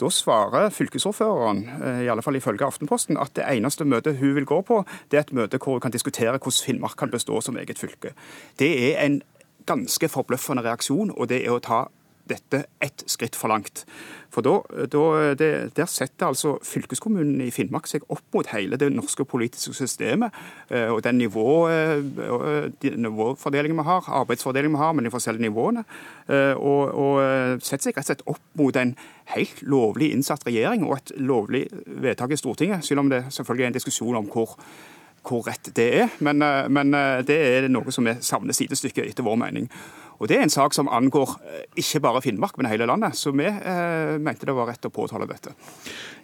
Da 0.00 0.10
svarer 0.12 0.70
fylkesordføreren, 0.70 1.62
eh, 1.82 2.02
i 2.04 2.08
alle 2.12 2.22
fall 2.22 2.36
ifølge 2.36 2.64
Aftenposten, 2.64 3.16
at 3.16 3.32
det 3.36 3.44
eneste 3.48 3.84
møtet 3.84 4.18
hun 4.18 4.34
vil 4.34 4.44
gå 4.44 4.60
på, 4.60 4.84
det 5.10 5.16
er 5.16 5.24
et 5.24 5.32
møte 5.32 5.58
hvor 5.58 5.78
hun 5.78 5.80
kan 5.80 5.94
diskutere 5.94 6.36
hvordan 6.36 6.64
Finnmark 6.66 6.96
kan 6.96 7.10
bestå 7.10 7.40
som 7.40 7.56
eget 7.56 7.78
fylke. 7.78 8.12
Det 8.58 8.72
er 8.92 9.04
en 9.04 9.22
ganske 9.66 10.08
forbløffende 10.08 10.62
reaksjon, 10.62 11.14
og 11.16 11.28
det 11.28 11.46
er 11.46 11.50
å 11.50 11.62
ta 11.62 11.86
dette 12.28 12.64
ett 12.82 13.04
skritt 13.06 13.36
for 13.36 13.48
langt. 13.52 13.84
For 14.36 14.44
da, 14.44 14.86
da 14.92 15.34
det, 15.38 15.50
Der 15.76 15.88
setter 15.88 16.26
altså 16.26 16.56
fylkeskommunen 16.64 17.40
i 17.40 17.50
Finnmark 17.54 17.88
seg 17.88 18.04
opp 18.12 18.24
mot 18.34 18.48
hele 18.52 18.76
det 18.80 18.90
norske 18.92 19.24
politiske 19.24 19.72
systemet 19.76 20.34
eh, 20.68 20.90
og 20.92 21.02
den 21.06 21.16
nivå, 21.22 21.68
eh, 21.70 22.90
nivåfordelingen 22.96 23.78
vi 23.80 23.86
har, 23.86 24.10
arbeidsfordelingen 24.20 24.76
vi 24.76 24.82
har 24.82 24.92
med 24.92 25.08
de 25.08 25.14
forskjellige 25.14 25.48
nivåene. 25.48 25.86
Eh, 26.28 26.52
og, 26.52 26.92
og 26.92 27.62
setter 27.64 27.88
seg 27.88 27.96
rett 27.96 28.04
og 28.04 28.10
slett 28.10 28.26
opp 28.34 28.60
mot 28.60 28.76
en 28.76 28.92
helt 29.32 29.62
lovlig 29.62 30.12
innsatt 30.12 30.44
regjering 30.46 30.84
og 30.86 30.98
et 30.98 31.14
lovlig 31.16 31.64
vedtak 31.86 32.36
i 32.36 32.40
Stortinget, 32.40 32.84
selv 32.84 33.06
om 33.06 33.12
det 33.12 33.24
selvfølgelig 33.30 33.64
er 33.64 33.72
en 33.72 33.80
diskusjon 33.80 34.20
om 34.20 34.30
hvor 34.32 34.58
hvor 35.26 35.42
rett 35.42 35.72
det 35.74 35.86
er, 36.04 36.12
men, 36.22 36.38
men 36.70 36.94
det 37.26 37.34
er 37.34 37.64
noe 37.66 37.90
som 37.90 38.06
vi 38.06 38.12
savner 38.22 38.54
sidestykke, 38.54 39.02
etter 39.10 39.26
vår 39.26 39.40
mening. 39.40 39.64
Og 40.16 40.28
Det 40.30 40.38
er 40.38 40.46
en 40.46 40.52
sak 40.52 40.74
som 40.76 40.88
angår 40.92 41.36
eh, 41.44 41.64
ikke 41.82 42.00
bare 42.04 42.22
Finnmark, 42.24 42.56
men 42.56 42.70
hele 42.70 42.88
landet. 42.88 43.16
Så 43.18 43.32
vi 43.36 43.46
eh, 43.46 44.16
mente 44.22 44.48
det 44.48 44.54
var 44.56 44.70
rett 44.70 44.88
å 44.88 44.92
påtale 44.92 45.28
dette. 45.28 45.52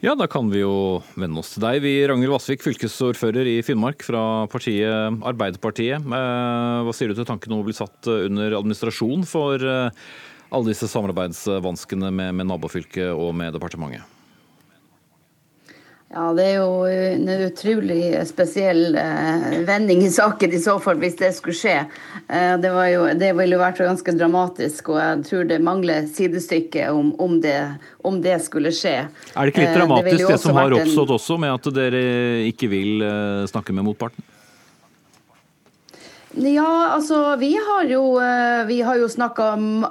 Ja, 0.04 0.16
da 0.18 0.28
kan 0.30 0.50
vi 0.52 0.62
jo 0.62 1.02
vende 1.14 1.42
oss 1.42 1.54
til 1.54 1.64
deg. 1.66 1.82
Vi 1.84 1.94
Ragnhild 2.08 2.32
Vassvik, 2.32 2.64
fylkesordfører 2.64 3.48
i 3.52 3.58
Finnmark 3.66 4.04
fra 4.06 4.46
partiet 4.52 5.20
Arbeiderpartiet. 5.28 6.00
Eh, 6.02 6.80
hva 6.86 6.96
sier 6.96 7.12
du 7.12 7.18
til 7.18 7.28
tanken 7.28 7.54
om 7.54 7.62
å 7.62 7.68
bli 7.68 7.76
satt 7.76 8.10
under 8.12 8.58
administrasjon 8.60 9.28
for 9.28 9.60
eh, 9.60 10.08
alle 10.52 10.72
disse 10.72 10.88
samarbeidsvanskene 10.92 12.12
med, 12.12 12.34
med 12.40 12.52
nabofylket 12.52 13.12
og 13.12 13.32
med 13.36 13.54
departementet? 13.56 14.21
Ja, 16.12 16.32
Det 16.36 16.44
er 16.44 16.58
jo 16.60 16.84
en 16.84 17.28
utrolig 17.46 18.02
spesiell 18.28 18.96
eh, 19.00 19.46
vending 19.64 20.02
i 20.04 20.10
saken 20.12 20.52
i 20.52 20.60
så 20.60 20.74
fall, 20.82 20.98
hvis 21.00 21.16
det 21.16 21.30
skulle 21.32 21.56
skje. 21.56 21.78
Eh, 22.28 22.52
det, 22.60 22.72
jo, 22.92 23.06
det, 23.16 23.30
ville 23.38 23.56
jo 23.56 23.62
vært 23.62 23.80
ganske 23.80 24.14
dramatisk, 24.18 24.90
og 24.92 25.00
jeg 25.00 25.24
tror 25.30 25.48
det 25.48 25.58
mangler 25.64 26.10
sidestykke 26.12 26.90
om, 26.92 27.14
om, 27.16 27.38
det, 27.40 27.56
om 28.04 28.20
det, 28.20 28.36
skulle 28.44 28.74
skje. 28.76 28.98
Er 29.08 29.40
det 29.40 29.54
ikke 29.54 29.64
litt 29.64 29.78
dramatisk 29.78 30.26
det, 30.26 30.34
det 30.34 30.42
som 30.44 30.60
har 30.60 30.76
oppstått 30.76 31.16
også, 31.16 31.40
med 31.40 31.56
at 31.56 31.72
dere 31.80 32.04
ikke 32.50 32.68
vil 32.74 33.08
snakke 33.48 33.72
med 33.72 33.88
motparten? 33.88 34.28
Ja, 36.34 36.88
altså 36.94 37.36
vi 37.36 37.50
har 37.60 37.84
jo, 37.84 38.16
eh, 38.16 38.64
vi 38.64 38.78
jo 38.80 39.08
snakka 39.08 39.50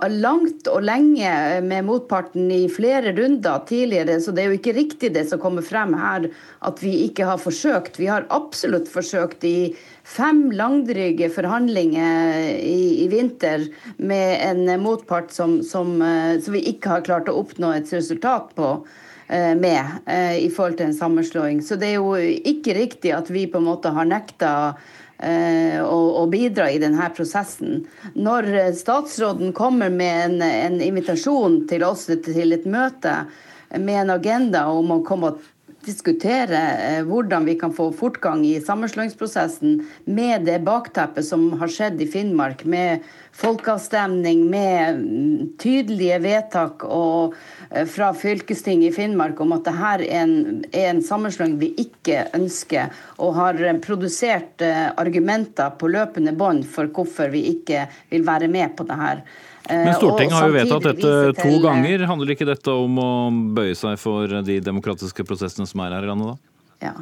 langt 0.10 0.66
og 0.72 0.82
lenge 0.82 1.62
med 1.62 1.86
motparten 1.86 2.48
i 2.50 2.66
flere 2.66 3.14
runder 3.14 3.62
tidligere, 3.70 4.18
så 4.18 4.34
det 4.34 4.42
er 4.42 4.48
jo 4.50 4.58
ikke 4.58 4.74
riktig 4.74 5.12
det 5.14 5.28
som 5.30 5.38
kommer 5.40 5.62
frem 5.62 5.94
her 5.94 6.32
at 6.66 6.82
vi 6.82 7.06
ikke 7.06 7.28
har 7.30 7.38
forsøkt. 7.38 8.00
Vi 8.02 8.08
har 8.10 8.26
absolutt 8.34 8.90
forsøkt 8.90 9.46
i 9.46 9.76
fem 10.02 10.50
langdryge 10.50 11.30
forhandlinger 11.30 12.58
i, 12.58 13.06
i 13.06 13.08
vinter 13.12 13.68
med 13.98 14.42
en 14.42 14.82
motpart 14.82 15.30
som, 15.30 15.60
som, 15.62 16.02
eh, 16.02 16.40
som, 16.42 16.58
vi 16.58 16.64
ikke 16.74 16.96
har 16.96 17.06
klart 17.06 17.30
å 17.30 17.38
oppnå 17.44 17.70
et 17.76 17.94
resultat 17.94 18.50
på 18.58 18.72
eh, 19.30 19.54
med 19.54 20.10
i 20.42 20.50
forhold 20.50 20.82
til 20.82 20.90
en 20.90 20.98
sammenslåing. 20.98 21.62
Så 21.62 21.78
det 21.78 21.94
er 21.94 22.02
jo 22.02 22.18
ikke 22.18 22.74
riktig 22.82 23.14
at 23.14 23.30
vi 23.30 23.46
på 23.46 23.62
en 23.62 23.70
måte 23.70 23.94
har 23.94 24.10
nekta 24.10 24.74
og, 25.22 26.24
eh, 26.24 26.30
bidra 26.32 26.70
i 26.72 26.80
denne 26.82 27.10
prosessen. 27.16 27.86
Når 28.14 28.50
statsråden 28.80 29.54
kommer 29.54 29.90
med 29.94 30.26
en, 30.26 30.42
en, 30.42 30.82
invitasjon 30.82 31.66
til 31.70 31.86
oss 31.88 32.08
til 32.10 32.56
et 32.58 32.66
møte 32.66 33.26
med 33.78 34.02
en 34.02 34.16
agenda 34.18 34.66
om 34.72 34.98
å 34.98 35.04
komme 35.08 35.32
og 35.32 35.44
diskutere 35.86 36.62
eh, 36.78 37.02
hvordan 37.08 37.48
vi 37.50 37.56
kan 37.60 37.74
få 37.74 37.90
fortgang 37.96 38.46
i 38.48 38.60
sammenslåingsprosessen 38.62 39.82
med 40.06 40.46
det 40.50 40.60
bakteppet 40.68 41.28
som 41.28 41.50
har 41.62 41.72
skjedd 41.72 42.02
i 42.02 42.10
Finnmark, 42.12 42.66
med 42.66 43.06
folkeavstemning, 43.38 44.46
med 44.52 45.02
mm, 45.02 45.58
tydelige 45.62 46.20
vedtak 46.24 46.86
og 46.86 47.38
Eh, 47.72 47.86
fra 47.86 48.14
fylkestinget 48.14 48.90
i 48.90 48.96
Finnmark 48.96 49.40
om 49.42 49.54
at 49.56 49.64
dette 49.64 49.92
er 49.92 50.04
en, 50.22 50.64
er 50.74 50.90
en 50.90 51.04
sammenslåing 51.04 51.56
vi 51.62 51.72
ikke 51.80 52.26
ønsker, 52.36 52.92
og 53.24 53.38
har 53.38 53.62
eh, 53.64 53.78
produsert 53.84 54.64
argumenter 55.00 55.72
på 55.80 55.92
løpende 55.92 56.36
bånd 56.36 56.66
for 56.68 56.92
hvorfor 56.92 57.32
vi 57.32 57.46
ikke 57.54 57.86
vil 58.12 58.28
være 58.28 58.52
med 58.52 58.76
på 58.76 58.88
det 58.90 59.00
her. 59.00 59.24
Men 59.70 59.94
Stortinget 59.96 60.36
har 60.36 60.50
jo 60.50 60.56
vedtatt 60.56 60.86
dette 60.90 61.12
to 61.38 61.58
ganger. 61.64 62.06
Handler 62.10 62.34
ikke 62.34 62.48
dette 62.50 62.74
om 62.76 63.00
å 63.02 63.12
bøye 63.56 63.76
seg 63.78 64.00
for 64.02 64.42
de 64.48 64.60
demokratiske 64.64 65.26
prosessene 65.28 65.70
som 65.70 65.84
er 65.86 65.98
her 65.98 66.08
i 66.08 66.12
landet, 66.12 66.34
da? 66.34 66.88
Ja. 66.92 66.96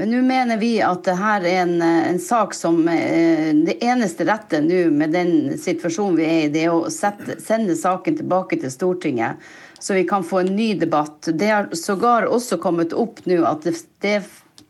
Men 0.00 0.12
nå 0.14 0.20
mener 0.24 0.56
vi 0.60 0.74
at 0.84 1.02
det 1.04 1.16
her 1.18 1.44
er 1.44 1.62
en, 1.64 1.80
en 1.82 2.20
sak 2.22 2.54
som 2.56 2.78
Det 2.86 3.74
eneste 3.84 4.24
rette 4.24 4.62
nå 4.64 4.86
med 4.94 5.12
den 5.12 5.58
situasjonen 5.60 6.16
vi 6.16 6.28
er 6.28 6.44
i, 6.44 6.52
det 6.54 6.62
er 6.68 6.76
å 6.76 6.92
sette, 6.92 7.40
sende 7.42 7.76
saken 7.76 8.20
tilbake 8.22 8.60
til 8.62 8.72
Stortinget 8.72 9.50
så 9.80 9.94
vi 9.94 10.04
kan 10.04 10.24
få 10.24 10.38
en 10.38 10.56
ny 10.56 10.74
debatt. 10.74 11.28
Det 11.32 11.46
har 11.46 11.68
sågar 11.72 12.22
også 12.28 12.58
kommet 12.60 12.92
opp 12.92 13.22
nå 13.24 13.40
at 13.48 13.64
det, 13.64 13.78
det, 14.04 14.18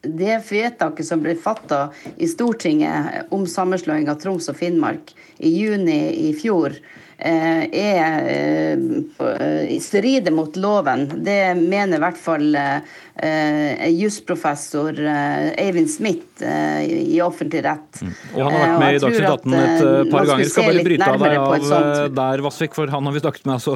det 0.03 0.39
vedtaket 0.51 1.07
som 1.07 1.21
ble 1.23 1.35
fatta 1.37 1.89
i 2.17 2.29
Stortinget 2.29 3.33
om 3.35 3.47
sammenslåing 3.47 4.09
av 4.11 4.21
Troms 4.23 4.49
og 4.49 4.57
Finnmark 4.57 5.13
i 5.39 5.53
juni 5.53 6.29
i 6.29 6.33
fjor, 6.37 6.77
eh, 7.19 7.63
er 7.69 8.29
eh, 8.33 9.77
strider 9.81 10.33
mot 10.33 10.57
loven. 10.57 11.07
Det 11.25 11.55
mener 11.61 11.99
i 11.99 12.05
hvert 12.07 12.21
fall 12.21 12.57
eh, 13.23 13.89
jusprofessor 13.95 14.99
Eivind 15.61 15.91
Smith 15.93 16.41
i 16.41 17.19
offentlig 17.21 17.61
rett. 17.67 18.01
Mm. 18.01 18.13
Og 18.35 18.41
Han 18.41 18.55
har 18.55 18.63
vært 18.63 18.81
med 18.81 18.97
i 18.97 19.01
Dagsnytt 19.05 19.29
18 19.29 19.57
et 19.61 20.13
par 20.13 20.29
ganger. 20.31 20.51
Skal 20.51 20.69
bare 20.71 20.85
bryte 20.87 21.09
av 21.11 21.25
deg 21.25 21.37
av 21.41 22.15
der, 22.17 22.43
Vassvik, 22.47 22.77
for 22.77 22.93
han 22.93 23.09
har 23.09 23.17
vi 23.17 23.23
snakket 23.23 23.45
med 23.45 23.59
altså, 23.59 23.75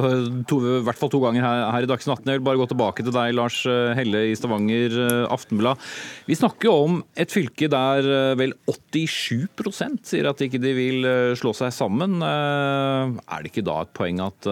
to, 0.49 0.59
i 0.79 0.81
hvert 0.87 0.99
fall 0.99 1.11
to 1.13 1.21
ganger 1.21 1.45
her, 1.45 1.61
her 1.75 1.85
i 1.85 1.89
Dagsnytt 1.91 2.15
18. 2.15 2.31
Jeg 2.33 2.41
vil 2.41 2.47
bare 2.47 2.61
gå 2.63 2.67
tilbake 2.71 3.05
til 3.05 3.15
deg, 3.15 3.35
Lars 3.37 3.59
Helle 3.99 4.23
i 4.31 4.33
Stavanger 4.37 4.97
Aftenblad. 5.29 5.83
Vi 6.25 6.39
snakker 6.39 6.71
jo 6.71 6.75
om 6.87 6.97
et 7.13 7.33
fylke 7.33 7.69
der 7.71 8.09
vel 8.39 8.55
87 8.65 10.01
sier 10.05 10.29
at 10.29 10.41
ikke 10.41 10.61
de 10.61 10.73
vil 10.77 11.09
slå 11.37 11.53
seg 11.57 11.73
sammen. 11.75 12.17
Er 12.25 13.43
det 13.43 13.51
ikke 13.51 13.65
da 13.65 13.81
et 13.85 13.93
poeng 13.95 14.21
at 14.25 14.49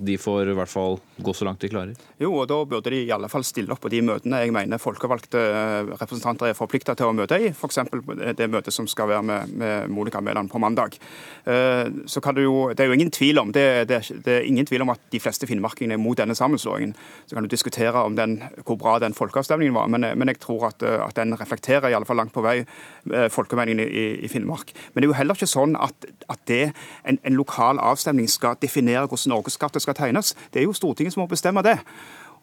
de 0.00 0.16
får 0.20 0.52
i 0.52 0.56
hvert 0.56 0.72
fall 0.72 1.00
gå 1.20 1.34
så 1.36 1.46
langt 1.48 1.60
de 1.64 1.72
klarer? 1.72 2.08
Jo, 2.20 2.32
og 2.40 2.48
da 2.50 2.60
burde 2.68 2.92
de 2.92 3.04
i 3.04 3.12
alle 3.14 3.30
fall 3.32 3.44
stille 3.46 3.72
opp 3.74 3.82
på 3.84 3.92
de 3.92 4.02
møtene 4.04 4.29
jeg 4.38 4.52
mener 4.54 4.80
folkevalgte 4.80 5.40
representanter 5.90 6.50
er 6.50 6.58
forplikta 6.58 6.94
til 6.98 7.10
å 7.10 7.14
møte 7.16 7.38
i 7.40 7.50
f.eks. 7.50 7.80
det 8.38 8.48
møtet 8.50 8.74
som 8.74 8.86
skal 8.90 9.10
være 9.10 9.22
med, 9.26 9.90
Monica 9.90 10.20
Mæland 10.20 10.50
på 10.50 10.58
mandag. 10.58 10.96
Eh, 11.44 11.86
så 12.06 12.20
kan 12.20 12.34
du 12.34 12.42
jo, 12.42 12.54
det 12.70 12.84
er 12.84 12.90
jo 12.90 12.96
ingen 12.96 13.10
tvil 13.10 13.38
om 13.38 13.52
det, 13.52 13.88
det, 13.88 14.00
det, 14.24 14.34
er 14.34 14.48
ingen 14.48 14.66
tvil 14.66 14.84
om 14.84 14.92
at 14.94 15.00
de 15.12 15.20
fleste 15.20 15.46
finnmarkingene 15.46 15.96
er 15.96 16.02
mot 16.02 16.18
denne 16.18 16.34
sammenslåingen. 16.34 16.94
Så 17.26 17.36
kan 17.36 17.46
du 17.46 17.50
diskutere 17.50 18.04
om 18.04 18.16
den, 18.16 18.42
hvor 18.64 18.78
bra 18.80 18.98
den 18.98 19.14
folkeavstemningen 19.14 19.74
var, 19.74 19.88
men, 19.88 20.06
men, 20.18 20.28
jeg 20.28 20.40
tror 20.40 20.68
at, 20.70 20.82
at 20.82 21.16
den 21.16 21.34
reflekterer 21.40 21.88
i 21.88 21.96
alle 21.96 22.08
fall 22.08 22.20
langt 22.20 22.34
på 22.36 22.44
vei 22.44 22.60
eh, 22.60 23.28
folkemeningen 23.32 23.84
i, 23.86 24.06
i, 24.24 24.28
Finnmark. 24.30 24.72
Men 24.92 25.02
det 25.02 25.08
er 25.08 25.12
jo 25.12 25.18
heller 25.18 25.38
ikke 25.38 25.50
sånn 25.50 25.76
at, 25.80 26.08
at 26.30 26.42
det, 26.50 26.64
en, 27.04 27.18
en 27.26 27.38
lokal 27.38 27.80
avstemning 27.82 28.28
skal 28.30 28.58
definere 28.62 29.06
hvordan 29.06 29.34
norgeskartet 29.34 29.82
skal 29.82 29.96
tegnes. 29.98 30.34
Det 30.52 30.62
er 30.62 30.68
jo 30.68 30.76
Stortinget 30.76 31.16
som 31.16 31.24
må 31.24 31.30
bestemme 31.30 31.64
det. 31.66 31.78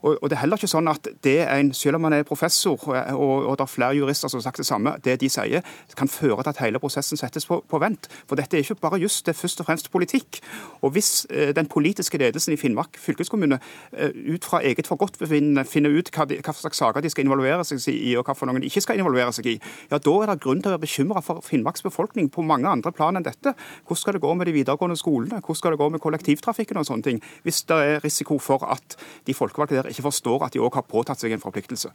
Og, 0.02 0.18
og, 0.22 0.30
det 0.30 0.38
er 0.38 0.44
heller 0.44 0.60
ikke 0.60 0.70
sånn 0.70 0.90
at 0.92 1.08
det 1.26 1.38
en, 1.50 1.72
selv 1.74 1.98
om 1.98 2.06
man 2.06 2.14
er 2.14 2.26
professor, 2.28 2.78
og, 2.78 3.16
og, 3.18 3.54
det 3.58 3.66
er 3.66 3.72
flere 3.72 3.98
jurister 3.98 4.30
som 4.30 4.38
har 4.40 4.46
sagt 4.46 4.62
det 4.62 4.68
samme, 4.68 4.94
det 5.04 5.18
de 5.22 5.30
sier, 5.32 5.66
kan 5.98 6.12
føre 6.12 6.44
til 6.44 6.54
at 6.54 6.62
hele 6.62 6.82
prosessen 6.82 7.18
settes 7.18 7.48
på, 7.50 7.60
på 7.66 7.80
vent. 7.82 8.10
For 8.30 8.38
dette 8.38 8.58
er 8.58 8.66
ikke 8.66 8.78
bare 8.84 9.00
just, 9.02 9.26
det 9.26 9.34
er 9.34 9.40
først 9.40 9.64
og 9.64 9.70
fremst 9.70 9.90
politikk. 9.92 10.40
Og 10.86 10.94
hvis 10.94 11.26
eh, 11.32 11.50
den 11.58 11.70
politiske 11.72 12.20
ledelsen 12.22 12.54
i 12.54 12.60
Finnmark 12.62 13.00
fylkeskommune 13.02 13.58
eh, 13.94 14.14
ut 14.36 14.46
fra 14.46 14.62
eget 14.62 14.88
forgodtbefinnende 14.88 15.66
finner 15.66 15.94
ut 15.98 16.12
hva, 16.14 16.28
de, 16.30 16.38
hva, 16.46 16.54
slags 16.54 16.78
saker 16.78 17.02
de 17.02 17.12
skal 17.14 17.26
involvere 17.26 17.66
seg 17.66 17.82
i, 17.96 18.14
og 18.20 18.28
hva 18.28 18.38
for 18.38 18.50
noen 18.50 18.62
de 18.62 18.70
ikke 18.70 18.86
skal 18.86 19.02
involvere 19.02 19.34
seg 19.34 19.50
i, 19.56 19.58
ja 19.90 19.98
da 19.98 20.16
er 20.22 20.32
det 20.32 20.38
grunn 20.46 20.62
til 20.62 20.72
å 20.72 20.76
være 20.76 20.86
bekymra 20.86 21.24
for 21.26 21.42
Finnmarks 21.46 21.86
befolkning 21.86 22.30
på 22.34 22.46
mange 22.46 22.70
andre 22.70 22.94
plan 22.94 23.18
enn 23.18 23.26
dette. 23.26 23.56
Hvordan 23.88 24.04
skal 24.04 24.18
det 24.18 24.24
gå 24.24 24.36
med 24.38 24.50
de 24.50 24.56
videregående 24.60 25.00
skolene? 25.00 25.42
Hvordan 25.42 25.62
skal 25.62 25.74
det 25.74 25.82
gå 25.82 25.90
med 25.96 26.04
kollektivtrafikken 26.04 26.80
og 26.80 26.88
sånne 26.90 27.10
ting? 27.10 27.22
Hvis 27.48 27.64
det 27.70 27.82
er 27.82 28.04
risiko 28.06 28.38
for 28.42 28.64
at 28.70 28.98
de 29.26 29.36
folkevalgte 29.38 29.80
der 29.80 29.87
ikke 29.92 30.08
forstår 30.10 30.48
at 30.48 30.56
de 30.56 30.62
òg 30.64 30.78
har 30.80 30.88
påtatt 30.88 31.22
seg 31.22 31.36
en 31.36 31.44
forpliktelse. 31.44 31.94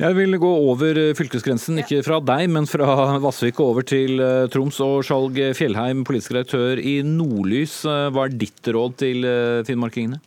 Jeg 0.00 0.16
vil 0.16 0.38
gå 0.40 0.48
over 0.48 0.96
fylkesgrensen, 1.14 1.76
ikke 1.82 2.00
fra 2.06 2.16
deg, 2.24 2.46
men 2.50 2.64
fra 2.66 2.94
Vassvik 3.24 3.60
og 3.60 3.74
over 3.74 3.84
til 3.86 4.22
eh, 4.24 4.48
Troms. 4.52 4.80
Og 4.80 5.04
Skjalg 5.04 5.36
Fjellheim, 5.58 6.00
politisk 6.08 6.32
redaktør 6.32 6.80
i 6.80 7.02
Nordlys. 7.04 7.82
Eh, 7.84 8.08
hva 8.14 8.24
er 8.26 8.38
ditt 8.40 8.72
råd 8.72 8.96
til 9.04 9.28
eh, 9.28 9.60
finnmarkingene? 9.68 10.22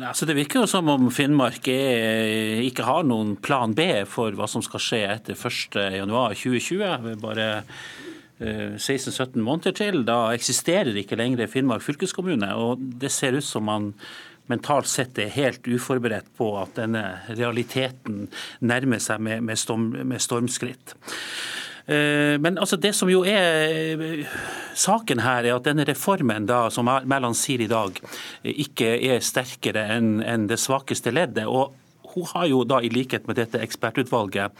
Altså 0.00 0.24
det 0.24 0.36
virker 0.38 0.62
jo 0.62 0.70
som 0.70 0.88
om 0.88 1.08
Finnmark 1.12 1.66
er, 1.68 2.62
ikke 2.62 2.86
har 2.86 3.02
noen 3.04 3.34
plan 3.42 3.74
B 3.76 4.06
for 4.08 4.32
hva 4.38 4.46
som 4.48 4.62
skal 4.64 4.80
skje 4.80 5.00
etter 5.18 5.36
1.1.2020. 5.36 7.18
Bare 7.20 7.48
16-17 8.40 9.42
måneder 9.42 9.74
til. 9.76 10.04
Da 10.08 10.30
eksisterer 10.32 10.94
ikke 10.96 11.18
lenger 11.18 11.50
Finnmark 11.50 11.82
fylkeskommune. 11.84 12.54
og 12.54 12.80
Det 13.02 13.10
ser 13.12 13.36
ut 13.36 13.44
som 13.44 13.66
man 13.66 13.90
mentalt 14.50 14.90
sett 14.90 15.18
er 15.22 15.32
helt 15.34 15.66
uforberedt 15.66 16.32
på 16.38 16.52
at 16.60 16.76
denne 16.80 17.04
realiteten 17.30 18.26
nærmer 18.60 19.02
seg 19.02 19.22
med, 19.22 19.44
med, 19.46 19.58
storm, 19.60 19.90
med 20.10 20.22
stormskritt. 20.22 20.94
Eh, 21.90 22.36
men 22.42 22.58
altså 22.58 22.78
det 22.80 22.92
som 22.96 23.10
jo 23.10 23.22
er 23.26 23.96
eh, 23.96 24.38
saken 24.78 25.22
her, 25.24 25.46
er 25.46 25.56
at 25.56 25.66
denne 25.66 25.86
reformen 25.88 26.46
da, 26.50 26.66
som 26.70 26.88
Mæland 26.88 27.38
sier 27.38 27.64
i 27.64 27.70
dag, 27.70 27.96
ikke 28.44 28.96
er 29.10 29.24
sterkere 29.24 29.88
enn 29.96 30.48
det 30.50 30.60
svakeste 30.60 31.14
leddet. 31.14 31.46
og 31.46 31.76
hun 32.14 32.26
har 32.34 32.46
jo 32.50 32.62
da, 32.68 32.80
i 32.82 32.90
likhet 32.92 33.26
med 33.28 33.38
dette 33.38 33.60
ekspertutvalget, 33.62 34.54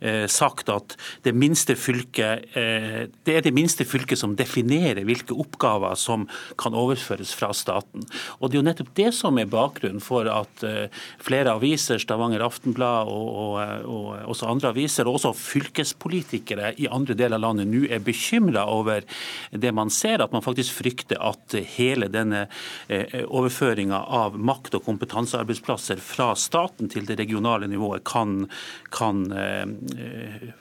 eh, 0.00 0.26
sagt 0.30 0.70
at 0.72 0.96
det, 1.26 1.34
minste 1.34 1.74
fylket, 1.78 2.46
eh, 2.58 3.08
det 3.26 3.36
er 3.36 3.44
det 3.46 3.54
minste 3.54 3.86
fylket 3.88 4.20
som 4.20 4.36
definerer 4.38 5.04
hvilke 5.08 5.34
oppgaver 5.34 5.96
som 5.98 6.28
kan 6.60 6.76
overføres 6.78 7.34
fra 7.34 7.52
staten. 7.56 8.06
Og 8.40 8.50
Det 8.50 8.58
er 8.58 8.62
jo 8.62 8.68
nettopp 8.68 8.94
det 8.94 9.10
som 9.14 9.38
er 9.38 9.50
bakgrunnen 9.50 10.02
for 10.02 10.28
at 10.30 10.64
eh, 10.66 10.88
flere 11.22 11.54
aviser, 11.56 11.98
Stavanger 12.02 12.44
Aftenblad 12.44 13.08
og, 13.08 13.28
og, 13.38 13.86
og 13.88 14.30
også 14.34 14.50
andre 14.50 14.72
aviser, 14.74 15.08
og 15.08 15.18
også 15.18 15.34
fylkespolitikere 15.38 16.74
i 16.78 16.88
andre 16.90 17.16
deler 17.18 17.38
av 17.38 17.46
landet 17.46 17.70
nå 17.70 17.86
er 17.88 18.02
bekymra 18.04 18.66
over 18.70 19.02
det 19.50 19.72
man 19.74 19.90
ser, 19.90 20.22
at 20.22 20.32
man 20.32 20.44
faktisk 20.44 20.82
frykter 20.82 21.20
at 21.22 21.56
hele 21.76 22.08
denne 22.12 22.44
overføringa 22.88 23.98
av 24.12 24.36
makt- 24.38 24.76
og 24.76 24.84
kompetansearbeidsplasser 24.86 26.00
fra 26.02 26.32
staten 26.38 26.91
til 26.92 27.06
det 27.08 27.18
regionale 27.20 27.68
nivået 27.70 28.04
kan, 28.08 28.46
kan 28.94 29.24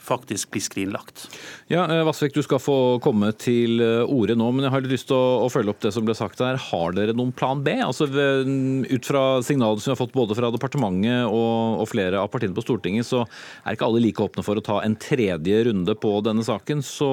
faktisk 0.02 0.52
bli 0.54 0.62
skrinlagt. 0.63 1.28
Ja, 1.72 1.86
Vassvik, 2.08 2.34
du 2.36 2.41
skal 2.46 2.62
få 2.62 2.78
komme 3.04 3.32
til 3.39 3.82
ordet 3.82 4.38
nå, 4.39 4.50
men 4.56 4.65
jeg 4.67 4.74
har 4.74 4.88
lyst 4.88 5.10
til 5.12 5.17
å, 5.17 5.46
å 5.46 5.52
følge 5.52 5.74
opp 5.74 5.82
det 5.84 5.94
som 5.96 6.08
ble 6.08 6.15
sagt 6.17 6.41
her. 6.44 6.60
Har 6.72 6.96
dere 6.98 7.15
noen 7.17 7.34
plan 7.36 7.63
B? 7.65 7.76
Altså, 7.84 8.08
ut 8.08 9.08
fra 9.08 9.24
signalene 9.46 9.82
som 9.82 9.91
vi 9.91 9.96
har 9.96 10.02
fått 10.02 10.15
både 10.15 10.38
fra 10.38 10.52
departementet 10.54 11.28
og, 11.28 11.82
og 11.84 11.89
flere 11.91 12.22
av 12.22 12.32
partiene 12.34 12.56
på 12.58 12.65
Stortinget, 12.65 13.08
så 13.08 13.26
er 13.26 13.76
ikke 13.76 13.89
alle 13.89 14.04
like 14.04 14.24
åpne 14.24 14.46
for 14.46 14.60
å 14.60 14.65
ta 14.65 14.82
en 14.86 14.98
tredje 15.00 15.65
runde 15.67 15.98
på 16.00 16.15
denne 16.26 16.46
saken. 16.48 16.86
Så 16.86 17.12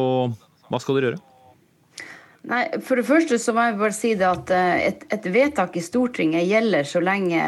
hva 0.68 0.80
skal 0.82 0.98
dere 0.98 1.12
gjøre? 1.12 1.27
Nei, 2.46 2.62
For 2.84 3.00
det 3.00 3.06
første 3.08 3.38
så 3.42 3.52
må 3.54 3.64
jeg 3.66 3.78
bare 3.80 3.96
si 3.96 4.12
det 4.18 4.26
at 4.28 4.50
eh, 4.54 4.84
et, 4.92 5.06
et 5.12 5.24
vedtak 5.34 5.74
i 5.76 5.82
Stortinget 5.82 6.46
gjelder 6.46 6.86
så 6.86 7.02
lenge 7.02 7.40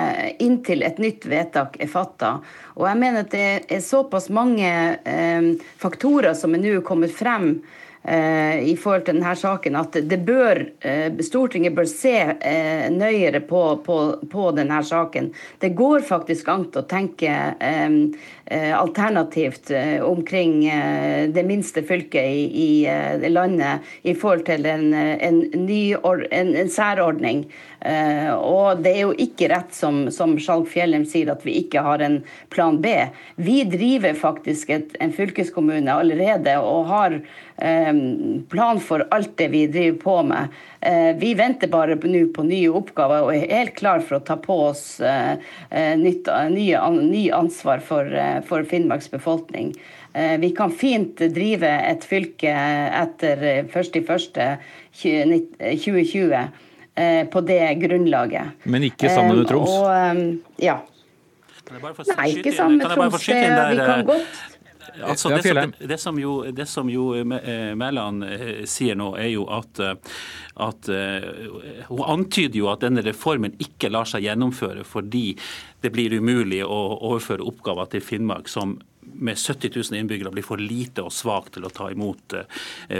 inntil 0.43 0.83
et 0.83 0.99
nytt 0.99 1.29
vedtak 1.31 1.79
er 1.81 1.91
fatta. 1.91 2.39
Og 2.75 2.89
jeg 2.89 2.99
mener 2.99 3.23
at 3.23 3.31
det 3.31 3.47
er 3.71 3.85
såpass 3.85 4.29
mange 4.35 4.67
eh, 4.99 5.53
faktorer 5.81 6.35
som 6.35 6.57
er 6.59 6.65
nå 6.65 6.81
kommet 6.87 7.15
frem 7.15 7.55
Eh, 8.03 8.63
i 8.65 8.77
forhold 8.81 9.03
til 9.05 9.19
denne 9.19 9.35
saken 9.37 9.75
at 9.77 9.97
det 10.09 10.17
bør, 10.25 10.57
eh, 10.81 11.13
Stortinget 11.21 11.75
bør 11.77 11.85
se 11.85 12.15
nøyere 12.89 13.43
på, 13.45 13.61
på, 13.85 13.97
på 14.33 14.45
denne 14.57 14.79
saken. 14.81 15.29
Det 15.61 15.75
går 15.77 16.07
faktisk 16.09 16.49
an 16.49 16.65
å 16.73 16.83
tenke 16.89 17.35
alternativt 18.51 19.71
omkring 20.03 20.65
det 21.33 21.43
minste 21.47 21.83
fylket 21.87 22.25
i, 22.25 22.83
i 23.23 23.29
landet 23.31 23.87
i 24.03 24.15
forhold 24.19 24.43
til 24.49 24.67
en, 24.67 24.95
en, 24.95 25.39
ny, 25.55 25.95
en, 26.31 26.51
en 26.59 26.73
særordning. 26.73 27.45
Og 28.43 28.83
det 28.83 28.91
er 28.91 29.05
jo 29.05 29.13
ikke 29.23 29.53
rett 29.53 29.71
som, 29.77 30.03
som 30.13 30.35
Skjalg 30.35 30.67
Fjellheim 30.73 31.07
sier, 31.09 31.31
at 31.31 31.47
vi 31.47 31.61
ikke 31.63 31.85
har 31.87 32.03
en 32.03 32.19
plan 32.51 32.81
B. 32.83 32.97
Vi 33.39 33.63
driver 33.71 34.19
faktisk 34.19 34.75
et, 34.75 34.99
en 34.99 35.15
fylkeskommune 35.15 35.95
allerede 35.95 36.59
og 36.59 36.91
har 36.91 37.21
Eh, 37.61 37.95
plan 38.49 38.81
for 38.81 39.05
alt 39.11 39.37
det 39.37 39.49
vi 39.49 39.67
driver 39.67 39.99
på 39.99 40.23
med. 40.23 40.49
Eh, 40.81 41.17
vi 41.17 41.35
venter 41.37 41.69
bare 41.69 41.95
nå 42.01 42.33
på 42.33 42.43
nye 42.49 42.71
oppgaver 42.73 43.27
og 43.27 43.35
er 43.35 43.51
helt 43.53 43.75
klar 43.77 44.01
for 44.01 44.17
å 44.17 44.21
ta 44.25 44.37
på 44.41 44.55
oss 44.71 45.01
eh, 45.05 45.37
nytt, 46.01 46.25
nye, 46.55 46.81
ny 46.97 47.31
ansvar 47.37 47.81
for, 47.85 48.09
for 48.49 48.65
Finnmarks 48.69 49.11
befolkning. 49.13 49.75
Vi 50.11 50.51
kan 50.59 50.75
fint 50.75 51.23
drive 51.31 51.71
et 51.71 52.03
fylke 52.03 52.51
etter 52.51 53.71
1.1.2020 53.71 56.51
på 57.31 57.39
det 57.47 57.79
grunnlaget. 57.79 58.51
Men 58.67 58.83
ikke 58.89 59.07
sammen 59.07 59.39
med 59.39 59.47
Troms? 59.53 59.71
Og, 59.71 59.87
ja. 60.59 60.83
Nei, 61.71 62.35
ikke 62.35 62.51
sammen 62.57 62.83
med 62.83 62.91
Troms. 62.91 63.23
Vi 63.23 63.31
kan 63.79 64.03
godt 64.09 64.51
Altså, 65.03 65.29
det, 65.29 65.43
som, 65.45 65.73
det, 65.79 65.99
som 65.99 66.19
jo, 66.21 66.35
det 66.53 66.67
som 66.69 66.91
jo 66.91 67.13
eh, 67.15 67.73
Mæland 67.79 68.25
eh, 68.27 68.63
sier 68.69 68.99
nå, 68.99 69.13
er 69.21 69.33
jo 69.33 69.47
at, 69.53 69.81
eh, 69.83 69.97
at 70.61 70.91
Hun 71.89 72.05
antyder 72.05 72.59
jo 72.61 72.71
at 72.73 72.85
denne 72.85 73.05
reformen 73.07 73.57
ikke 73.63 73.91
lar 73.93 74.09
seg 74.09 74.27
gjennomføre 74.27 74.85
fordi 74.87 75.35
det 75.81 75.93
blir 75.95 76.15
umulig 76.19 76.61
å 76.65 76.79
overføre 77.11 77.47
oppgaver 77.47 77.93
til 77.95 78.05
Finnmark 78.05 78.51
som 78.53 78.79
med 79.11 79.39
70 79.41 79.73
000 79.75 79.99
innbyggere 79.99 80.31
blir 80.33 80.45
for 80.45 80.61
lite 80.61 81.03
og 81.03 81.13
svak 81.13 81.49
til 81.55 81.65
å 81.67 81.71
ta 81.73 81.89
imot 81.91 82.35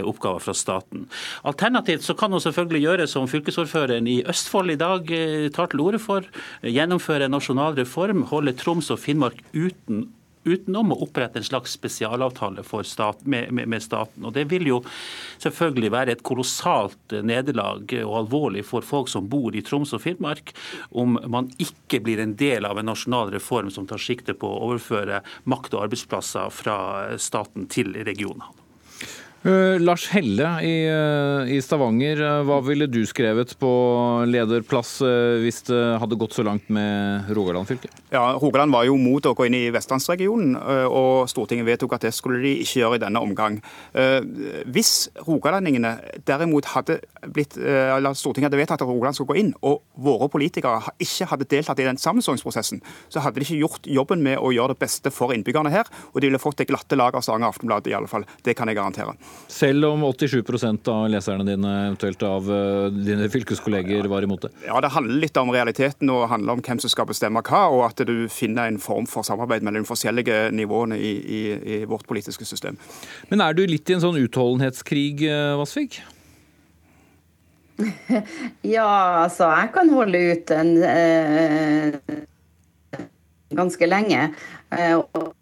oppgaver 0.01 0.41
fra 0.43 0.53
staten. 0.57 1.05
Alternativt 1.47 2.03
så 2.03 2.15
kan 2.19 2.33
hun 2.33 2.41
selvfølgelig 2.43 2.81
gjøre 2.83 3.05
som 3.07 3.29
fylkesordføreren 3.31 4.09
i 4.09 4.17
Østfold 4.29 4.73
i 4.73 4.79
dag 4.81 5.13
tar 5.55 5.71
til 5.71 5.85
orde 5.85 6.01
for. 6.03 6.27
Gjennomføre 6.65 7.29
en 7.29 7.37
nasjonal 7.37 7.77
reform, 7.79 8.25
holde 8.33 8.57
Troms 8.59 8.91
og 8.91 8.99
Finnmark 9.01 9.39
uten 9.53 10.09
utenom 10.43 10.93
å 10.93 10.99
opprette 11.05 11.39
en 11.39 11.45
slags 11.45 11.75
spesialavtale 11.77 12.63
stat, 12.87 13.25
med, 13.25 13.51
med, 13.53 13.67
med, 13.67 13.83
staten. 13.83 14.25
Og 14.25 14.33
Det 14.33 14.45
vil 14.51 14.67
jo 14.67 14.79
selvfølgelig 15.41 15.91
være 15.91 16.15
et 16.15 16.23
kolossalt 16.23 17.17
nederlag 17.23 17.93
og 18.03 18.15
alvorlig 18.23 18.65
for 18.67 18.85
folk 18.85 19.11
som 19.11 19.29
bor 19.29 19.55
i 19.55 19.63
Troms 19.65 19.93
og 19.93 20.03
Finnmark, 20.05 20.53
om 20.91 21.19
man 21.27 21.51
ikke 21.61 22.01
blir 22.03 22.21
en 22.21 22.35
del 22.39 22.65
av 22.65 22.79
en 22.79 22.89
nasjonal 22.91 23.33
reform 23.35 23.71
som 23.73 23.87
tar 23.89 24.01
sikte 24.01 24.37
på 24.37 24.47
å 24.49 24.71
overføre 24.71 25.21
makt 25.49 25.75
og 25.75 25.85
arbeidsplasser 25.87 26.49
fra 26.53 26.79
staten 27.21 27.69
til 27.71 27.93
regionene. 28.05 28.60
Uh, 29.41 29.79
Lars 29.81 30.03
Helle 30.13 30.45
i, 30.61 30.73
uh, 30.85 31.47
i 31.49 31.55
Stavanger, 31.65 32.19
uh, 32.21 32.43
hva 32.45 32.59
ville 32.61 32.85
du 32.85 32.99
skrevet 33.09 33.55
på 33.57 33.69
lederplass 34.29 34.91
hvis 35.41 35.63
det 35.65 35.79
hadde 35.97 36.17
gått 36.21 36.35
så 36.37 36.45
langt 36.45 36.67
med 36.69 37.31
Rogaland 37.33 37.65
fylke? 37.65 37.89
Ja, 38.13 38.35
Rogaland 38.37 38.75
var 38.75 38.85
jo 38.85 38.99
mot 39.01 39.25
å 39.25 39.33
gå 39.33 39.47
inn 39.47 39.57
i 39.57 39.71
vestlandsregionen, 39.73 40.53
og 40.91 41.25
Stortinget 41.31 41.65
vedtok 41.65 41.95
at 41.95 42.05
det 42.05 42.11
skulle 42.13 42.41
de 42.43 42.51
ikke 42.61 42.83
gjøre 42.83 42.99
i 42.99 43.01
denne 43.01 43.21
omgang. 43.23 43.57
Hvis 44.69 45.07
rogalendingene 45.25 45.93
derimot 46.27 46.67
hadde 46.73 46.99
blitt, 47.31 47.55
eller 47.57 48.17
Stortinget 48.17 48.49
hadde 48.49 48.59
vedtatt 48.59 48.83
at 48.83 48.89
Rogaland 48.89 49.17
skulle 49.17 49.31
gå 49.31 49.39
inn, 49.41 49.53
og 49.63 49.79
våre 49.95 50.27
politikere 50.33 50.93
ikke 51.01 51.29
hadde 51.31 51.47
deltatt 51.55 51.81
i 51.81 51.87
den 51.87 52.01
sammenslåingsprosessen, 52.01 52.83
så 53.09 53.23
hadde 53.23 53.39
de 53.39 53.47
ikke 53.47 53.61
gjort 53.63 53.89
jobben 53.89 54.25
med 54.27 54.41
å 54.43 54.51
gjøre 54.53 54.75
det 54.75 54.83
beste 54.83 55.13
for 55.15 55.33
innbyggerne 55.33 55.73
her, 55.73 55.89
og 56.11 56.19
de 56.19 56.29
ville 56.29 56.43
fått 56.43 56.61
det 56.61 56.69
glatte 56.69 56.99
lag 56.99 57.15
av 57.15 57.25
Stavanger 57.25 57.55
Aftenblad 57.55 57.89
i 57.89 57.95
alle 57.97 58.11
fall. 58.11 58.27
Det 58.43 58.57
kan 58.59 58.69
jeg 58.69 58.81
garantere. 58.81 59.15
Selv 59.51 59.85
om 59.89 60.03
87% 60.07 60.87
av 60.87 61.09
leserne 61.11 61.43
dine, 61.43 61.71
eventuelt 61.89 62.23
av 62.23 62.47
eh, 62.55 62.85
dine 62.95 63.27
fylkeskolleger, 63.29 64.07
var 64.07 64.23
imot 64.23 64.45
det? 64.45 64.51
Ja, 64.65 64.79
det 64.81 64.93
handler 64.95 65.19
litt 65.25 65.37
om 65.41 65.51
realiteten 65.51 66.09
og 66.13 66.29
handler 66.31 66.55
om 66.55 66.63
hvem 66.63 66.79
som 66.79 66.93
skal 66.93 67.09
bestemme 67.09 67.43
hva, 67.43 67.65
og 67.67 67.83
at 67.89 67.99
du 68.07 68.29
finner 68.31 68.71
en 68.71 68.79
form 68.79 69.09
for 69.11 69.27
samarbeid 69.27 69.65
mellom 69.67 69.83
de 69.83 69.89
forskjellige 69.91 70.39
nivåene 70.55 70.95
i, 70.95 71.11
i, 71.19 71.41
i 71.75 71.81
vårt 71.89 72.07
politiske 72.07 72.47
system. 72.47 72.79
Men 73.27 73.43
er 73.43 73.57
du 73.57 73.65
litt 73.67 73.91
i 73.91 73.97
en 73.97 74.05
sånn 74.05 74.21
utholdenhetskrig, 74.23 75.27
eh, 75.27 75.51
Vassvik? 75.59 75.99
ja, 78.75 78.87
altså 79.25 79.51
jeg 79.51 79.71
kan 79.75 79.91
holde 79.91 80.25
ut 80.31 80.55
en 80.55 80.73
eh, 80.85 82.17
ganske 83.51 83.89
lenge. 83.89 84.31
Eh, 84.71 84.95
og 84.95 85.33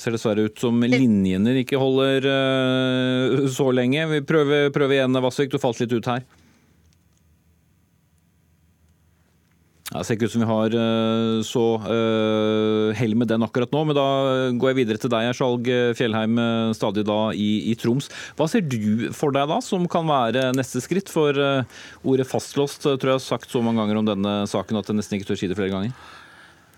ser 0.00 0.14
dessverre 0.14 0.46
ut 0.46 0.58
som 0.60 0.82
linjene 0.84 1.56
ikke 1.62 1.80
holder 1.80 2.26
uh, 2.28 3.46
så 3.52 3.70
lenge. 3.74 4.04
Vi 4.12 4.24
prøver, 4.28 4.68
prøver 4.74 4.98
igjen, 4.98 5.22
Vassvik. 5.24 5.52
Du 5.52 5.62
falt 5.62 5.80
litt 5.80 5.94
ut 5.96 6.10
her. 6.12 6.26
Det 9.86 10.02
ser 10.04 10.16
ikke 10.16 10.26
ut 10.28 10.32
som 10.34 10.42
vi 10.42 10.48
har 10.50 10.74
uh, 10.76 11.38
så 11.46 11.62
uh, 11.86 12.90
hell 12.98 13.14
med 13.16 13.30
den 13.30 13.46
akkurat 13.46 13.72
nå, 13.72 13.84
men 13.88 13.96
da 13.96 14.06
går 14.58 14.72
jeg 14.72 14.78
videre 14.82 15.00
til 15.00 15.12
deg, 15.14 15.30
Skjalg 15.38 15.70
Fjellheim, 15.96 16.36
stadig 16.76 17.06
da 17.08 17.20
i, 17.32 17.48
i, 17.70 17.78
Troms. 17.80 18.10
Hva 18.36 18.50
ser 18.52 18.66
du 18.66 19.08
for 19.16 19.32
deg 19.32 19.48
da, 19.48 19.62
som 19.64 19.88
kan 19.88 20.04
være 20.10 20.50
neste 20.58 20.84
skritt? 20.84 21.08
For 21.08 21.40
ordet 22.04 22.28
fastlåst 22.28 22.84
tror 22.84 23.14
jeg 23.14 23.16
har 23.16 23.24
sagt 23.24 23.54
så 23.54 23.64
mange 23.64 23.80
ganger 23.80 24.02
om 24.02 24.12
denne 24.12 24.38
saken 24.50 24.82
at 24.82 24.92
jeg 24.92 25.00
nesten 25.00 25.16
ikke 25.16 25.32
tør 25.32 25.40
si 25.40 25.48
det 25.48 25.56
flere 25.56 25.72
ganger. 25.72 25.96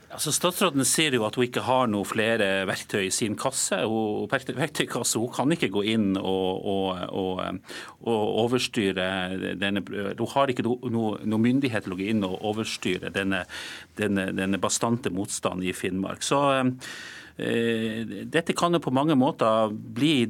Altså, 0.09 0.33
statsråden 0.33 0.87
sier 0.89 1.13
jo 1.13 1.27
at 1.27 1.37
hun 1.37 1.45
ikke 1.45 1.67
har 1.67 1.89
noe 1.93 2.07
flere 2.09 2.63
verktøy 2.69 3.03
i 3.11 3.13
sin 3.13 3.35
kasse. 3.37 3.83
Hun, 3.85 4.25
verktøykasse. 4.33 5.21
Hun 5.21 5.35
kan 5.35 5.53
ikke 5.53 5.69
gå 5.75 5.83
inn 5.93 6.17
og, 6.17 6.65
og, 6.73 7.03
og, 7.13 7.43
og 8.09 8.39
overstyre 8.47 9.09
denne 9.61 9.85
Hun 9.85 10.33
har 10.33 10.49
ikke 10.49 10.65
noe, 10.65 10.89
noe, 11.21 11.43
myndighet 11.45 11.85
til 11.85 11.93
å 11.93 12.01
gå 12.01 12.09
inn 12.09 12.25
og 12.25 12.41
overstyre 12.41 13.13
denne, 13.13 13.43
denne, 14.01 14.31
denne 14.33 14.61
bastante 14.63 15.13
motstanden 15.13 15.69
i 15.69 15.77
Finnmark. 15.77 16.25
Så 16.25 16.41
dette 17.39 18.53
kan 18.53 18.75
jo 18.75 18.81
på 18.83 18.91
mange 18.91 19.15
måter 19.15 19.71
bli, 19.71 20.27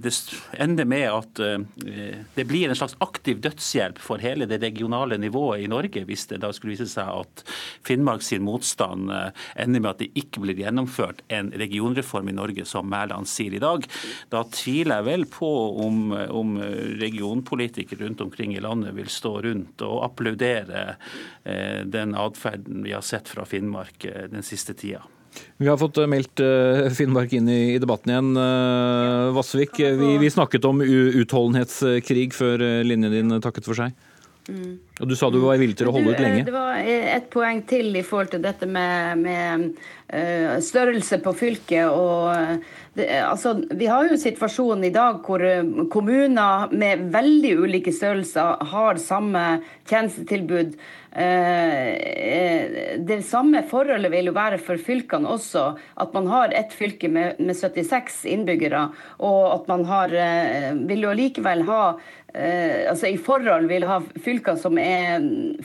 ende 0.60 0.84
med 0.84 1.06
at 1.08 1.40
eh, 1.40 2.18
det 2.34 2.44
blir 2.44 2.68
en 2.68 2.76
slags 2.76 2.98
aktiv 3.00 3.40
dødshjelp 3.40 4.00
for 4.02 4.20
hele 4.20 4.44
det 4.50 4.60
regionale 4.60 5.16
nivået 5.16 5.64
i 5.64 5.70
Norge, 5.72 6.04
hvis 6.04 6.26
det 6.28 6.42
da 6.44 6.52
skulle 6.52 6.74
vise 6.74 6.88
seg 6.90 7.08
at 7.08 7.44
Finnmark 7.86 8.26
sin 8.26 8.44
motstand 8.44 9.08
eh, 9.14 9.32
ender 9.64 9.80
med 9.80 9.94
at 9.94 10.04
det 10.04 10.10
ikke 10.20 10.44
blir 10.44 10.60
gjennomført 10.60 11.24
en 11.32 11.48
regionreform 11.56 12.28
i 12.28 12.36
Norge, 12.36 12.68
som 12.68 12.92
Mæland 12.92 13.30
sier 13.30 13.56
i 13.56 13.64
dag. 13.64 13.88
Da 14.28 14.44
tviler 14.52 15.00
jeg 15.00 15.08
vel 15.08 15.28
på 15.32 15.52
om, 15.88 16.12
om 16.12 16.56
regionpolitikere 17.00 18.04
rundt 18.04 18.20
omkring 18.28 18.52
i 18.52 18.64
landet 18.64 18.92
vil 18.98 19.08
stå 19.08 19.38
rundt 19.48 19.80
og 19.86 20.02
applaudere 20.10 20.90
den 21.88 22.12
atferden 22.18 22.82
vi 22.84 22.92
har 22.92 23.04
sett 23.06 23.30
fra 23.32 23.46
Finnmark 23.48 24.04
den 24.28 24.44
siste 24.44 24.76
tida. 24.76 25.06
Vi 25.58 25.68
har 25.68 25.78
fått 25.80 25.98
eh, 25.98 26.06
meldt 26.10 26.40
eh, 26.40 26.86
Finnmark 26.94 27.32
inn 27.34 27.48
i 27.50 27.78
debatten 27.82 28.12
igjen. 28.12 28.34
Eh, 28.38 29.30
Vassvik, 29.36 29.78
vi, 29.78 30.12
vi, 30.22 30.30
snakket 30.30 30.68
om 30.68 30.82
utholdenhetskrig 30.82 32.30
før 32.36 32.62
linjen 32.86 33.14
din 33.14 33.40
takket 33.42 33.66
for 33.66 33.78
seg. 33.78 33.96
Mm. 34.48 34.78
Og 35.02 35.08
Du 35.10 35.12
sa 35.18 35.28
du 35.28 35.40
var 35.42 35.58
villig 35.60 35.76
til 35.76 35.90
å 35.90 35.92
holde 35.92 36.14
ut 36.14 36.22
lenge. 36.22 36.44
Det 36.46 36.54
var 36.54 36.78
et 36.80 37.26
poeng 37.32 37.60
til 37.68 37.90
i 37.98 38.04
forhold 38.06 38.30
til 38.32 38.40
dette 38.46 38.64
med, 38.64 39.20
med 39.20 39.66
uh, 40.08 40.54
størrelse 40.64 41.18
på 41.20 41.34
fylket. 41.36 41.84
og 41.90 42.64
det, 42.96 43.10
altså, 43.26 43.58
Vi 43.68 43.90
har 43.90 44.08
jo 44.08 44.16
situasjonen 44.16 44.88
i 44.88 44.94
dag 44.94 45.20
hvor 45.26 45.44
kommuner 45.92 46.72
med 46.72 47.10
veldig 47.12 47.52
ulike 47.60 47.92
størrelser 47.92 48.64
har 48.72 49.02
samme 49.02 49.44
tjenestetilbud. 49.90 50.78
Det 53.08 53.16
samme 53.26 53.64
forholdet 53.66 54.12
vil 54.12 54.28
jo 54.30 54.34
være 54.36 54.60
for 54.62 54.78
fylkene 54.78 55.26
også. 55.32 55.64
At 55.98 56.12
man 56.14 56.28
har 56.30 56.54
ett 56.54 56.70
fylke 56.76 57.10
med, 57.10 57.40
med 57.42 57.56
76 57.58 58.20
innbyggere, 58.30 58.84
og 59.18 59.40
at 59.56 59.66
man 59.70 59.82
har, 59.88 60.14
vil 60.86 61.02
jo 61.08 61.16
likevel 61.18 61.64
ha 61.66 61.82
eh, 62.34 62.88
altså 62.90 63.06
i 63.10 63.18
forhold 63.18 63.68
vil 63.70 63.86
ha 63.88 63.98
fylker 64.24 64.58
som 64.60 64.78
er 64.80 65.24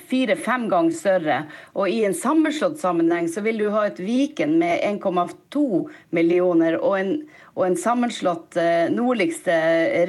fire-fem 0.10 0.68
ganger 0.72 0.98
større. 0.98 1.40
Og 1.78 1.90
i 1.90 2.04
en 2.08 2.18
sammenslått 2.18 2.82
sammenheng 2.82 3.30
så 3.32 3.44
vil 3.46 3.62
du 3.62 3.70
ha 3.74 3.88
et 3.88 4.02
Viken 4.04 4.58
med 4.62 4.84
1,2 4.84 5.64
millioner 6.16 6.80
og 6.80 6.98
en, 7.00 7.16
og 7.56 7.68
en 7.68 7.80
sammenslått 7.80 8.58
eh, 8.60 8.90
nordligste 8.94 9.56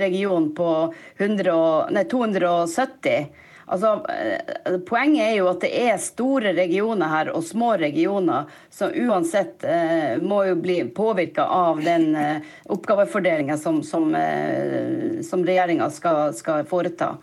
region 0.00 0.50
på 0.57 0.70
100, 1.18 1.57
nei, 1.94 2.07
270. 2.11 3.43
Altså, 3.66 3.94
eh, 4.12 4.79
Poenget 4.87 5.24
er 5.27 5.37
jo 5.38 5.48
at 5.50 5.62
det 5.64 5.72
er 5.87 6.00
store 6.03 6.55
regioner 6.57 7.09
her 7.11 7.33
og 7.35 7.44
små 7.46 7.74
regioner 7.81 8.50
som 8.72 8.92
uansett 8.92 9.64
eh, 9.64 10.20
må 10.22 10.42
jo 10.50 10.57
bli 10.61 10.81
påvirka 10.94 11.46
av 11.48 11.81
den 11.85 12.11
eh, 12.18 12.57
oppgavefordelinga 12.72 13.57
som, 13.61 13.83
som, 13.87 14.11
eh, 14.18 15.22
som 15.24 15.46
regjeringa 15.46 15.88
skal, 15.92 16.35
skal 16.37 16.66
foreta. 16.68 17.14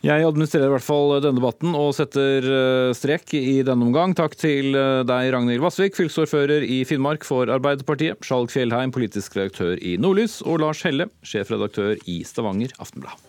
Jeg 0.00 0.24
administrerer 0.24 0.70
i 0.70 0.72
hvert 0.72 0.84
fall 0.84 1.10
denne 1.20 1.36
debatten 1.36 1.74
og 1.76 1.90
setter 1.92 2.46
eh, 2.48 2.92
strek 2.96 3.34
i 3.36 3.60
denne 3.66 3.84
omgang. 3.84 4.14
Takk 4.16 4.32
til 4.40 4.72
eh, 4.72 5.02
deg, 5.04 5.28
Ragnhild 5.34 5.60
Vassvik, 5.60 5.98
fylkesordfører 5.98 6.64
i 6.64 6.80
Finnmark 6.88 7.26
for 7.28 7.52
Arbeiderpartiet, 7.52 8.24
Skjalg 8.24 8.48
Fjellheim, 8.54 8.94
politisk 8.96 9.36
redaktør 9.36 9.76
i 9.76 9.98
Nordlys, 10.00 10.40
og 10.40 10.62
Lars 10.64 10.80
Helle, 10.88 11.10
sjefredaktør 11.20 12.00
i 12.08 12.22
Stavanger 12.24 12.72
Aftenblad. 12.80 13.28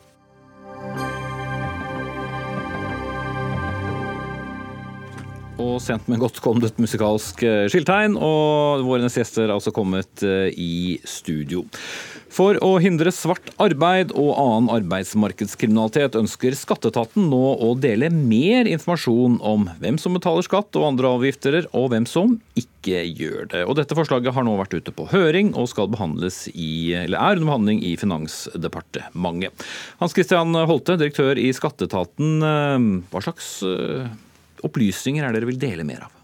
Og 5.62 5.78
sent, 5.84 6.08
men 6.10 6.22
godt 6.22 6.40
kom 6.42 6.62
det 6.62 6.72
et 6.72 6.80
musikalsk 6.82 7.44
eh, 7.46 7.68
skiltegn, 7.70 8.16
og 8.18 8.82
våre 8.88 9.04
neste 9.04 9.22
gjester 9.22 9.46
er 9.46 9.54
altså 9.54 9.74
kommet 9.76 10.24
eh, 10.26 10.50
i 10.58 10.98
studio. 11.06 11.66
For 12.32 12.56
å 12.64 12.78
hindre 12.82 13.12
svart 13.12 13.52
arbeid 13.62 14.14
og 14.16 14.32
annen 14.40 14.70
arbeidsmarkedskriminalitet 14.72 16.16
ønsker 16.16 16.56
skatteetaten 16.56 17.28
nå 17.30 17.42
å 17.60 17.74
dele 17.76 18.08
mer 18.14 18.70
informasjon 18.72 19.36
om 19.44 19.68
hvem 19.84 20.00
som 20.02 20.16
betaler 20.16 20.48
skatt 20.48 20.80
og 20.80 20.88
andre 20.94 21.12
avgifter, 21.12 21.60
og 21.76 21.92
hvem 21.92 22.08
som 22.10 22.38
ikke 22.58 23.04
gjør 23.20 23.52
det. 23.52 23.66
Og 23.68 23.76
Dette 23.78 23.98
forslaget 24.00 24.34
har 24.34 24.48
nå 24.48 24.56
vært 24.58 24.78
ute 24.80 24.96
på 24.96 25.10
høring 25.12 25.52
og 25.60 25.70
skal 25.70 25.92
behandles 25.92 26.46
i, 26.56 26.96
eller 27.04 27.20
er 27.20 27.38
under 27.38 27.52
behandling 27.52 27.84
i 27.86 27.94
Finansdepartementet. 28.00 29.70
Hans 30.00 30.16
Christian 30.16 30.56
Holte, 30.56 30.98
direktør 30.98 31.38
i 31.38 31.52
skatteetaten. 31.54 32.38
Eh, 32.48 32.92
hva 33.12 33.26
slags 33.28 33.58
opplysninger 34.68 35.26
er 35.26 35.36
dere 35.36 35.50
vil 35.50 35.62
dele 35.62 35.88
mer 35.88 36.08
av? 36.08 36.18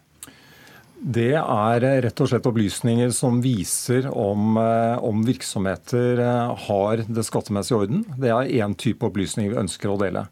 Det 0.97 1.35
er 1.37 1.83
rett 2.01 2.21
og 2.23 2.29
slett 2.31 2.47
opplysninger 2.49 3.11
som 3.13 3.37
viser 3.43 4.07
om, 4.09 4.57
eh, 4.57 4.97
om 5.05 5.21
virksomheter 5.21 6.17
eh, 6.17 6.55
har 6.65 7.03
det 7.05 7.25
skattemessige 7.25 7.77
orden. 7.77 8.01
Det 8.17 8.31
er 8.33 8.49
én 8.63 8.73
type 8.73 9.05
opplysninger 9.05 9.53
vi 9.53 9.61
ønsker 9.61 9.93
å 9.93 9.99
dele. 10.01 10.25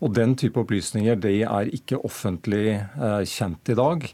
Og 0.00 0.14
Den 0.14 0.36
type 0.38 0.62
opplysninger 0.62 1.18
de 1.18 1.42
er 1.42 1.74
ikke 1.74 1.98
offentlig 2.06 2.78
eh, 2.78 3.24
kjent 3.26 3.74
i 3.74 3.78
dag. 3.78 4.06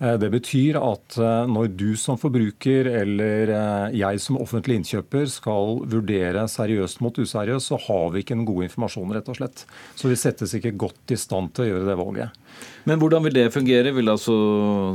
Det 0.00 0.30
betyr 0.32 0.78
at 0.80 1.18
når 1.44 1.74
du 1.76 1.90
som 2.00 2.16
forbruker 2.16 2.86
eller 2.88 3.50
jeg 3.92 4.20
som 4.24 4.38
offentlig 4.40 4.78
innkjøper 4.78 5.26
skal 5.28 5.82
vurdere 5.92 6.46
seriøst 6.48 7.02
mot 7.04 7.20
useriøst, 7.20 7.68
så 7.68 7.76
har 7.84 8.06
vi 8.14 8.22
ikke 8.24 8.38
en 8.38 8.46
god 8.48 8.64
informasjon, 8.64 9.12
rett 9.12 9.28
og 9.28 9.36
slett. 9.36 9.66
Så 10.00 10.08
vi 10.08 10.16
settes 10.16 10.56
ikke 10.56 10.72
godt 10.86 11.12
i 11.12 11.20
stand 11.20 11.52
til 11.52 11.66
å 11.66 11.68
gjøre 11.68 11.90
det 11.90 11.98
valget. 12.00 12.40
Men 12.88 13.00
hvordan 13.00 13.24
vil 13.26 13.34
det 13.36 13.50
fungere? 13.52 13.92
Vil 13.92 14.08
det 14.08 14.14
altså, 14.14 14.34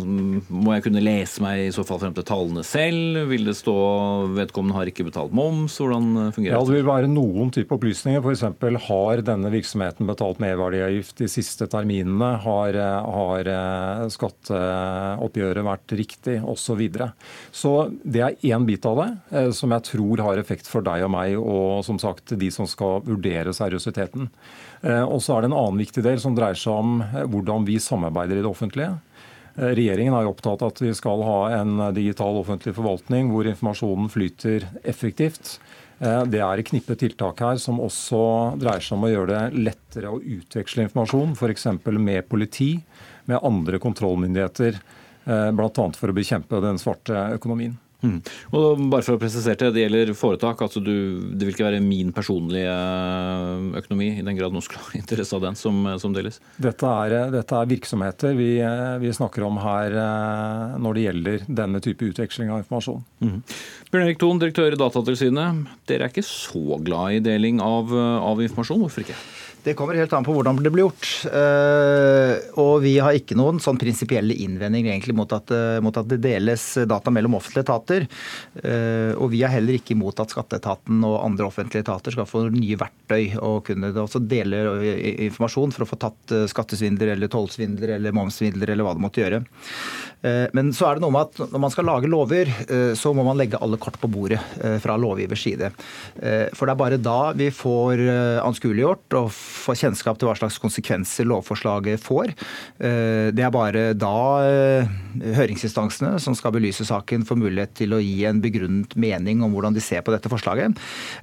må 0.05 0.73
jeg 0.73 0.85
kunne 0.87 1.03
lese 1.05 1.43
meg 1.43 1.67
i 1.67 1.73
så 1.73 1.85
fall 1.85 1.99
frem 2.01 2.15
til 2.17 2.25
tallene 2.27 2.63
selv? 2.65 3.21
Vil 3.29 3.45
det 3.45 3.55
stå 3.59 3.75
vedkommende 4.35 4.77
har 4.79 4.89
ikke 4.89 5.05
betalt 5.07 5.35
moms? 5.35 5.77
Hvordan 5.79 6.33
fungerer 6.35 6.55
det? 6.55 6.57
Ja, 6.57 6.63
Det 6.65 6.75
vil 6.79 6.89
være 6.89 7.11
noen 7.11 7.53
type 7.53 7.77
opplysninger. 7.77 8.23
F.eks. 8.25 8.45
har 8.87 9.23
denne 9.27 9.53
virksomheten 9.53 10.09
betalt 10.09 10.41
merverdiavgift 10.43 11.21
de 11.21 11.29
siste 11.31 11.69
terminene? 11.71 12.31
Har, 12.45 12.79
har 13.05 13.51
eh, 13.53 14.05
skatteoppgjøret 14.15 15.69
vært 15.69 15.97
riktig? 16.01 16.39
Osv. 16.45 16.63
Så, 16.65 16.73
videre. 16.79 17.11
så 17.53 17.71
det 18.01 18.21
er 18.25 18.39
én 18.49 18.65
bit 18.65 18.83
av 18.89 18.97
det 18.97 19.09
eh, 19.37 19.51
som 19.55 19.71
jeg 19.71 19.85
tror 19.91 20.23
har 20.25 20.41
effekt 20.41 20.67
for 20.67 20.83
deg 20.83 21.05
og 21.05 21.11
meg, 21.13 21.35
og 21.37 21.85
som 21.85 21.99
sagt 22.01 22.33
de 22.35 22.49
som 22.51 22.67
skal 22.67 23.03
vurdere 23.05 23.53
seriøsiteten. 23.55 24.31
Eh, 24.81 25.03
og 25.03 25.21
så 25.23 25.35
er 25.35 25.43
det 25.43 25.51
en 25.51 25.57
annen 25.57 25.81
viktig 25.81 26.03
del 26.05 26.19
som 26.21 26.35
dreier 26.37 26.57
seg 26.59 26.73
om 26.73 26.99
eh, 27.05 27.23
hvordan 27.31 27.67
vi 27.67 27.77
samarbeider 27.81 28.39
i 28.39 28.43
det 28.43 28.49
offentlige. 28.49 28.97
Eh, 29.55 29.71
regjeringen 29.77 30.17
er 30.17 30.29
opptatt 30.29 30.65
av 30.65 30.73
at 30.73 30.83
vi 30.83 30.91
skal 30.97 31.23
ha 31.25 31.39
en 31.61 31.87
digital 31.95 32.41
offentlig 32.41 32.75
forvaltning 32.77 33.31
hvor 33.33 33.47
informasjonen 33.49 34.11
flyter 34.13 34.69
effektivt. 34.83 35.57
Det 35.95 36.41
er 36.43 36.59
et 36.59 36.67
knippe 36.67 36.97
tiltak 36.99 37.39
her 37.39 37.55
som 37.55 37.77
også 37.79 38.17
dreier 38.59 38.83
seg 38.83 38.97
om 38.97 39.05
å 39.07 39.11
gjøre 39.13 39.29
det 39.29 39.61
lettere 39.63 40.09
å 40.11 40.17
utveksle 40.19 40.83
informasjon, 40.89 41.37
f.eks. 41.39 41.69
med 41.87 42.27
politi, 42.27 42.73
med 43.31 43.39
andre 43.39 43.79
kontrollmyndigheter, 43.79 44.81
bl.a. 45.23 45.87
for 45.95 46.11
å 46.11 46.17
bekjempe 46.19 46.59
den 46.67 46.83
svarte 46.83 47.15
økonomien. 47.37 47.77
Mm. 48.05 48.17
Og 48.55 48.83
bare 48.91 49.05
for 49.05 49.17
å 49.17 49.21
presisere 49.21 49.57
det, 49.65 49.71
det 49.75 49.85
gjelder 49.85 50.13
foretak. 50.17 50.61
altså 50.61 50.81
du, 50.83 50.93
Det 51.33 51.47
vil 51.47 51.55
ikke 51.55 51.67
være 51.67 51.81
min 51.83 52.11
personlige 52.15 52.75
økonomi, 53.81 54.11
i 54.19 54.25
den 54.25 54.37
grad 54.37 54.53
noen 54.53 54.65
skulle 54.65 54.83
ha 54.87 54.99
interesse 54.99 55.35
av 55.37 55.45
den, 55.47 55.57
som, 55.59 55.81
som 56.01 56.15
deles? 56.15 56.39
Dette 56.61 56.91
er, 57.05 57.17
dette 57.33 57.61
er 57.61 57.71
virksomheter 57.71 58.37
vi, 58.37 58.49
vi, 59.01 59.13
snakker 59.15 59.47
om 59.47 59.59
her 59.63 59.95
eh, 60.01 60.75
når 60.81 60.97
det 60.97 61.07
gjelder 61.07 61.47
denne 61.61 61.81
type 61.83 62.11
utveksling 62.11 62.51
av 62.53 62.63
informasjon. 62.63 63.01
Mm. 63.23 63.39
Bjørn 63.91 64.05
Erik 64.05 64.21
Thon, 64.21 64.41
direktør 64.41 64.75
i 64.75 64.79
Datatilsynet. 64.79 65.65
Dere 65.89 66.07
er 66.07 66.13
ikke 66.13 66.25
så 66.27 66.79
glad 66.83 67.17
i 67.17 67.23
deling 67.23 67.63
av, 67.63 67.91
av 67.95 68.43
informasjon. 68.43 68.85
Hvorfor 68.85 69.05
ikke? 69.05 69.17
Det 69.65 69.73
kommer 69.73 69.97
helt 69.97 70.13
an 70.13 70.25
på 70.25 70.33
hvordan 70.35 70.59
det 70.61 70.69
blir 70.69 70.85
gjort. 70.85 71.07
Eh, 71.25 72.33
og 72.61 72.83
vi 72.83 72.91
har 73.01 73.17
ikke 73.17 73.37
noen 73.37 73.57
sånn 73.63 73.79
prinsipielle 73.81 74.35
innvendinger 74.45 74.93
egentlig 74.93 75.15
mot 75.17 75.31
at, 75.33 75.49
eh, 75.55 75.79
mot 75.81 75.95
at, 75.97 76.05
det 76.11 76.19
deles 76.21 76.63
data 76.85 77.09
mellom 77.09 77.39
offentlige 77.39 77.65
etater. 77.65 78.05
Eh, 78.61 79.17
og 79.17 79.31
vi 79.33 79.41
er 79.41 79.55
heller 79.55 79.79
ikke 79.79 79.95
imot 79.95 80.21
at 80.21 80.35
skatteetaten 80.35 81.01
og 81.01 81.17
andre 81.23 81.47
offentlige 81.49 81.81
etater 81.81 82.13
skal 82.13 82.29
få 82.29 82.43
nye 82.53 82.77
verktøy 82.77 83.39
og 83.41 83.63
kunne 83.71 83.89
også 83.89 84.21
dele 84.21 84.61
informasjon 85.31 85.73
for 85.73 85.87
å 85.87 85.89
få 85.89 85.97
tatt 86.03 86.35
skattesvindler 86.53 87.15
eller 87.15 87.33
tollsvindler 87.33 87.97
eller 87.97 88.13
momssvindler 88.13 88.69
eller 88.69 88.85
hva 88.85 88.93
det 88.93 89.05
måtte 89.07 89.25
gjøre. 89.25 89.41
Men 90.55 90.71
så 90.75 90.87
er 90.87 90.97
det 90.97 91.03
noe 91.03 91.13
med 91.13 91.27
at 91.29 91.53
når 91.53 91.61
man 91.61 91.73
skal 91.73 91.87
lage 91.87 92.09
lover, 92.09 92.49
så 92.97 93.11
må 93.15 93.25
man 93.27 93.37
legge 93.39 93.59
alle 93.61 93.77
kort 93.81 93.97
på 94.01 94.09
bordet 94.11 94.39
fra 94.81 94.95
lovgivers 94.99 95.43
side. 95.45 95.69
For 96.55 96.65
det 96.65 96.73
er 96.73 96.79
bare 96.79 96.99
da 97.01 97.19
vi 97.37 97.51
får 97.53 98.01
anskueliggjort 98.45 99.17
og 99.19 99.29
får 99.33 99.79
kjennskap 99.83 100.19
til 100.19 100.29
hva 100.29 100.35
slags 100.39 100.57
konsekvenser 100.61 101.27
lovforslaget 101.29 102.01
får. 102.01 102.33
Eh, 102.79 103.31
det 103.35 103.45
er 103.45 103.53
bare 103.53 103.85
da 103.97 104.15
eh, 104.45 104.93
høringsinstansene 105.35 106.15
som 106.21 106.35
skal 106.37 106.53
belyse 106.55 106.85
saken, 106.87 107.25
får 107.27 107.39
mulighet 107.39 107.75
til 107.77 107.95
å 107.95 108.01
gi 108.03 108.25
en 108.27 108.41
begrunnet 108.43 108.95
mening 108.99 109.43
om 109.45 109.53
hvordan 109.55 109.75
de 109.75 109.83
ser 109.83 110.03
på 110.05 110.13
dette 110.13 110.31
forslaget. 110.31 110.77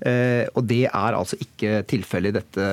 Eh, 0.07 0.45
og 0.53 0.67
det 0.69 0.85
er 0.89 1.19
altså 1.19 1.39
ikke 1.43 1.83
tilfellet 1.91 2.33
i 2.33 2.39
dette, 2.39 2.69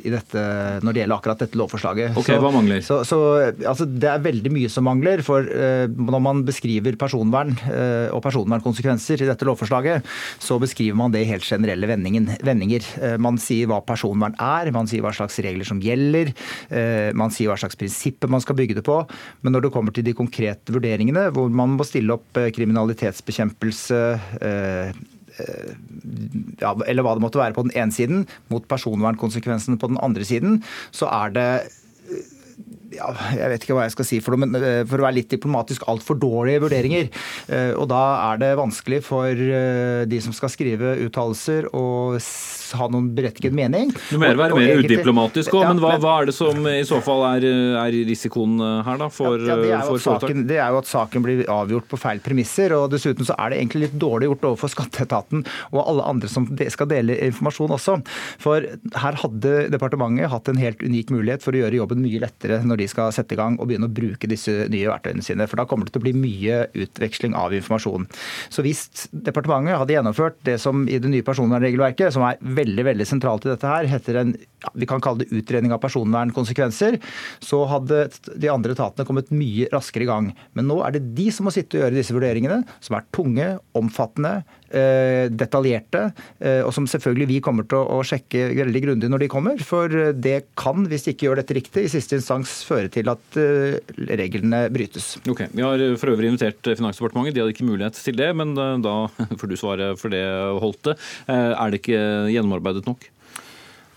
i 0.00 0.12
dette, 0.12 0.44
når 0.84 0.92
det 0.92 1.04
gjelder 1.04 1.18
akkurat 1.18 1.44
dette 1.44 1.60
lovforslaget. 1.60 2.18
Ok, 2.20 2.32
Hva 2.40 2.52
mangler? 2.54 2.84
Så, 2.86 3.02
så, 3.08 3.20
altså, 3.64 3.88
det 3.88 4.10
er 4.10 4.24
veldig 4.24 4.54
mye 4.54 4.72
som 4.72 4.86
mangler. 4.88 5.24
For 5.30 5.46
når 6.10 6.24
man 6.24 6.42
beskriver 6.46 6.98
personvern 6.98 7.54
og 8.10 8.20
personvernkonsekvenser 8.24 9.22
i 9.22 9.28
dette 9.28 9.46
lovforslaget, 9.46 10.06
så 10.42 10.58
beskriver 10.62 10.98
man 10.98 11.14
det 11.14 11.22
i 11.24 11.30
helt 11.30 11.46
generelle 11.46 11.88
vendinger. 11.90 12.88
Man 13.22 13.38
sier 13.40 13.70
hva 13.70 13.80
personvern 13.86 14.34
er 14.40 14.70
man 14.74 14.88
sier 14.90 15.04
hva 15.04 15.12
slags 15.14 15.38
regler 15.44 15.68
som 15.68 15.80
gjelder, 15.82 16.32
eh, 16.72 17.10
man 17.16 17.32
sier 17.34 17.50
hva 17.50 17.58
slags 17.60 17.78
prinsipper 17.78 18.30
man 18.32 18.42
skal 18.44 18.58
bygge 18.58 18.78
det 18.78 18.86
på. 18.86 18.98
Men 19.42 19.54
når 19.54 19.66
det 19.66 19.74
kommer 19.74 19.94
til 19.94 20.06
de 20.06 20.16
konkrete 20.16 20.74
vurderingene, 20.74 21.28
hvor 21.34 21.50
man 21.52 21.76
må 21.76 21.86
stille 21.86 22.16
opp 22.16 22.40
eh, 22.40 22.50
kriminalitetsbekjempelse 22.56 24.02
eh, 24.40 25.00
ja, 26.60 26.74
eller 26.84 27.04
hva 27.06 27.14
det 27.16 27.22
måtte 27.24 27.40
være 27.40 27.56
på 27.56 27.64
den 27.64 27.76
ene 27.78 27.94
siden, 27.94 28.26
mot 28.52 28.66
personvernkonsekvensene 28.68 29.80
på 29.80 29.88
den 29.92 30.00
andre 30.04 30.26
siden, 30.26 30.58
så 30.92 31.08
er 31.08 31.32
det 31.36 31.48
ja, 32.94 33.10
jeg 33.36 33.50
vet 33.52 33.64
ikke 33.64 33.76
hva 33.76 33.86
jeg 33.86 33.94
skal 33.94 34.06
si 34.08 34.18
for 34.24 34.34
noe, 34.34 34.46
men 34.46 34.56
eh, 34.58 34.82
for 34.88 35.00
å 35.00 35.06
være 35.06 35.18
litt 35.20 35.30
diplomatisk, 35.32 35.86
altfor 35.90 36.18
dårlige 36.20 36.64
vurderinger. 36.64 37.10
Eh, 37.52 37.72
og 37.78 37.86
da 37.92 38.02
er 38.32 38.40
det 38.42 38.50
vanskelig 38.58 39.02
for 39.06 39.30
eh, 39.30 40.02
de 40.10 40.20
som 40.22 40.34
skal 40.34 40.50
skrive 40.52 40.96
uttalelser 41.06 41.70
å 41.76 41.84
ha 42.18 42.86
noen 42.90 43.10
berettiget 43.14 43.54
mening. 43.54 43.92
Du 44.10 44.18
mener 44.18 44.38
være 44.38 44.58
mer 44.58 44.82
udiplomatisk 44.82 45.54
òg, 45.54 45.64
ja, 45.64 45.72
men, 45.72 45.82
hva, 45.82 45.94
hva, 46.02 46.16
er 46.20 46.30
det 46.30 46.36
som 46.36 46.66
i 46.70 46.82
så 46.86 47.00
fall 47.04 47.24
er, 47.32 47.46
er 47.82 47.98
risikoen 48.08 48.58
her 48.86 49.00
da, 49.00 49.10
for, 49.12 49.38
ja, 49.38 49.58
det, 49.58 49.72
er 49.74 49.86
for 49.86 50.02
saken, 50.02 50.44
det 50.50 50.60
er 50.60 50.74
jo 50.74 50.80
at 50.82 50.90
saken 50.90 51.26
blir 51.26 51.44
avgjort 51.50 51.88
på 51.90 51.98
feil 52.00 52.22
premisser. 52.22 52.74
og 52.76 52.90
Dessuten 52.94 53.26
så 53.26 53.36
er 53.38 53.52
det 53.52 53.60
egentlig 53.60 53.88
litt 53.88 53.98
dårlig 54.02 54.30
gjort 54.30 54.50
overfor 54.52 54.74
skatteetaten 54.74 55.44
og 55.70 55.80
alle 55.82 56.06
andre 56.10 56.30
som 56.30 56.46
skal 56.70 56.90
dele 56.90 57.18
informasjon 57.30 57.74
også. 57.74 57.98
For 58.42 58.66
her 59.02 59.20
hadde 59.24 59.56
departementet 59.74 60.30
hatt 60.32 60.50
en 60.50 60.60
helt 60.60 60.82
unik 60.82 61.10
mulighet 61.14 61.44
for 61.44 61.54
å 61.54 61.64
gjøre 61.64 61.80
jobben 61.82 62.02
mye 62.04 62.22
lettere 62.22 62.60
når 62.66 62.79
de 62.80 62.88
skal 62.90 63.12
sette 63.14 63.36
i 63.36 63.40
gang 63.40 63.58
og 63.58 63.70
begynne 63.70 63.88
å 63.90 63.94
bruke 63.94 64.30
disse 64.30 64.66
nye 64.72 64.90
verktøyene 64.90 65.24
sine. 65.24 65.46
For 65.50 65.60
da 65.60 65.66
kommer 65.68 65.86
det 65.86 65.94
til 65.94 66.02
å 66.02 66.06
bli 66.08 66.14
mye 66.16 66.62
utveksling 66.86 67.36
av 67.38 67.54
informasjon. 67.56 68.08
Så 68.52 68.64
hvis 68.66 68.86
departementet 69.12 69.78
hadde 69.80 69.96
gjennomført 69.96 70.40
det 70.48 70.56
som 70.62 70.86
i 70.88 70.98
det 71.00 71.12
nye 71.12 71.26
personvernregelverket, 71.26 72.14
som 72.16 72.26
er 72.26 72.40
veldig 72.40 72.86
veldig 72.90 73.08
sentralt 73.08 73.46
i 73.46 73.52
dette 73.52 73.70
her, 73.70 73.90
heter 73.90 74.22
en 74.22 74.34
ja, 74.60 74.70
vi 74.76 74.88
kan 74.88 75.00
kalle 75.00 75.24
det 75.24 75.32
utredning 75.32 75.72
av 75.72 75.80
personvernkonsekvenser, 75.80 76.98
så 77.44 77.62
hadde 77.70 78.02
de 78.36 78.50
andre 78.52 78.74
etatene 78.76 79.06
kommet 79.08 79.32
mye 79.32 79.70
raskere 79.72 80.04
i 80.04 80.10
gang. 80.10 80.30
Men 80.56 80.68
nå 80.68 80.80
er 80.84 80.96
det 80.96 81.06
de 81.16 81.30
som 81.32 81.48
må 81.48 81.54
sitte 81.54 81.78
og 81.78 81.86
gjøre 81.86 81.96
disse 81.96 82.16
vurderingene, 82.16 82.60
som 82.84 82.98
er 82.98 83.06
tunge, 83.16 83.46
omfattende, 83.78 84.40
detaljerte, 84.70 86.02
eh, 86.38 86.60
og 86.64 86.72
som 86.74 86.86
selvfølgelig 86.90 87.28
vi 87.30 87.40
kommer 87.44 87.66
til 87.70 87.82
å 87.82 88.00
sjekke 88.06 88.50
veldig 88.58 88.82
grundig 88.86 89.10
når 89.10 89.24
de 89.24 89.30
kommer. 89.32 89.62
For 89.66 89.90
det 90.14 90.36
kan, 90.58 90.86
hvis 90.90 91.06
de 91.06 91.14
ikke 91.14 91.28
gjør 91.28 91.42
dette 91.42 91.56
riktig, 91.58 91.86
i 91.86 91.92
siste 91.92 92.18
instans 92.18 92.60
føre 92.68 92.90
til 92.92 93.10
at 93.12 93.40
eh, 93.40 93.78
reglene 94.20 94.66
brytes. 94.72 95.12
Ok, 95.30 95.46
Vi 95.52 95.66
har 95.66 95.84
for 96.00 96.14
øvrig 96.14 96.32
invitert 96.32 96.62
Finansdepartementet. 96.70 97.36
De 97.36 97.44
hadde 97.44 97.54
ikke 97.56 97.68
mulighet 97.68 97.98
til 97.98 98.18
det, 98.20 98.30
men 98.36 98.54
da 98.54 98.96
får 99.40 99.50
du 99.50 99.56
svare 99.58 99.94
for 100.00 100.12
det, 100.12 100.24
Holte. 100.60 100.96
Er 101.30 101.72
det 101.72 101.82
ikke 101.82 102.02
gjennomarbeidet 102.32 102.86
nok? 102.88 103.10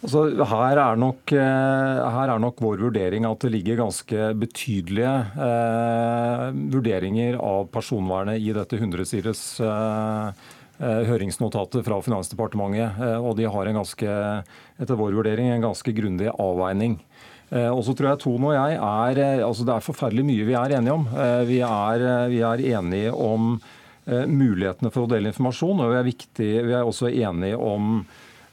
Altså, 0.03 0.25
her, 0.35 0.79
er 0.83 0.97
nok, 0.99 1.31
eh, 1.31 1.99
her, 2.11 2.31
er 2.33 2.41
nok, 2.43 2.59
vår 2.59 2.81
vurdering 2.89 3.23
at 3.23 3.45
det 3.45 3.53
ligger 3.53 3.79
ganske 3.79 4.33
betydelige 4.35 5.13
eh, 5.45 6.49
vurderinger 6.73 7.37
av 7.39 7.69
personvernet 7.71 8.43
i 8.43 8.51
dette 8.55 8.81
100-siders 8.81 9.43
eh, 9.63 10.27
eh, 10.27 10.51
høringsnotatet 11.07 11.85
fra 11.85 11.99
Finansdepartementet. 12.03 12.97
Eh, 12.99 13.19
og 13.19 13.37
de 13.39 13.47
har 13.49 13.69
en 13.69 13.79
ganske, 13.81 14.17
etter 14.81 14.99
vår 14.99 15.15
vurdering 15.19 15.51
en 15.51 15.69
ganske 15.69 15.93
grundig 15.95 16.31
avveining. 16.33 16.97
Eh, 17.53 17.69
og 17.69 17.83
så 17.87 17.95
tror 17.95 18.13
jeg 18.13 18.23
Tone 18.23 18.51
og 18.51 18.57
jeg 18.57 18.79
er 18.79 19.45
altså 19.45 19.67
Det 19.67 19.75
er 19.75 19.87
forferdelig 19.87 20.27
mye 20.27 20.49
vi 20.49 20.57
er 20.59 20.75
enige 20.79 20.97
om. 20.97 21.07
Vi 21.47 21.61
er, 21.67 22.05
vi 22.33 22.43
er 22.43 22.67
enige 22.73 23.15
om 23.15 23.55
mulighetene 24.03 24.91
for 24.91 25.05
å 25.05 25.07
dele 25.07 25.29
informasjon, 25.31 25.79
og 25.79 25.93
vi 25.93 25.95
er, 25.95 26.07
viktig, 26.09 26.47
vi 26.67 26.73
er 26.75 26.83
også 26.83 27.07
enige 27.07 27.55
om 27.55 28.01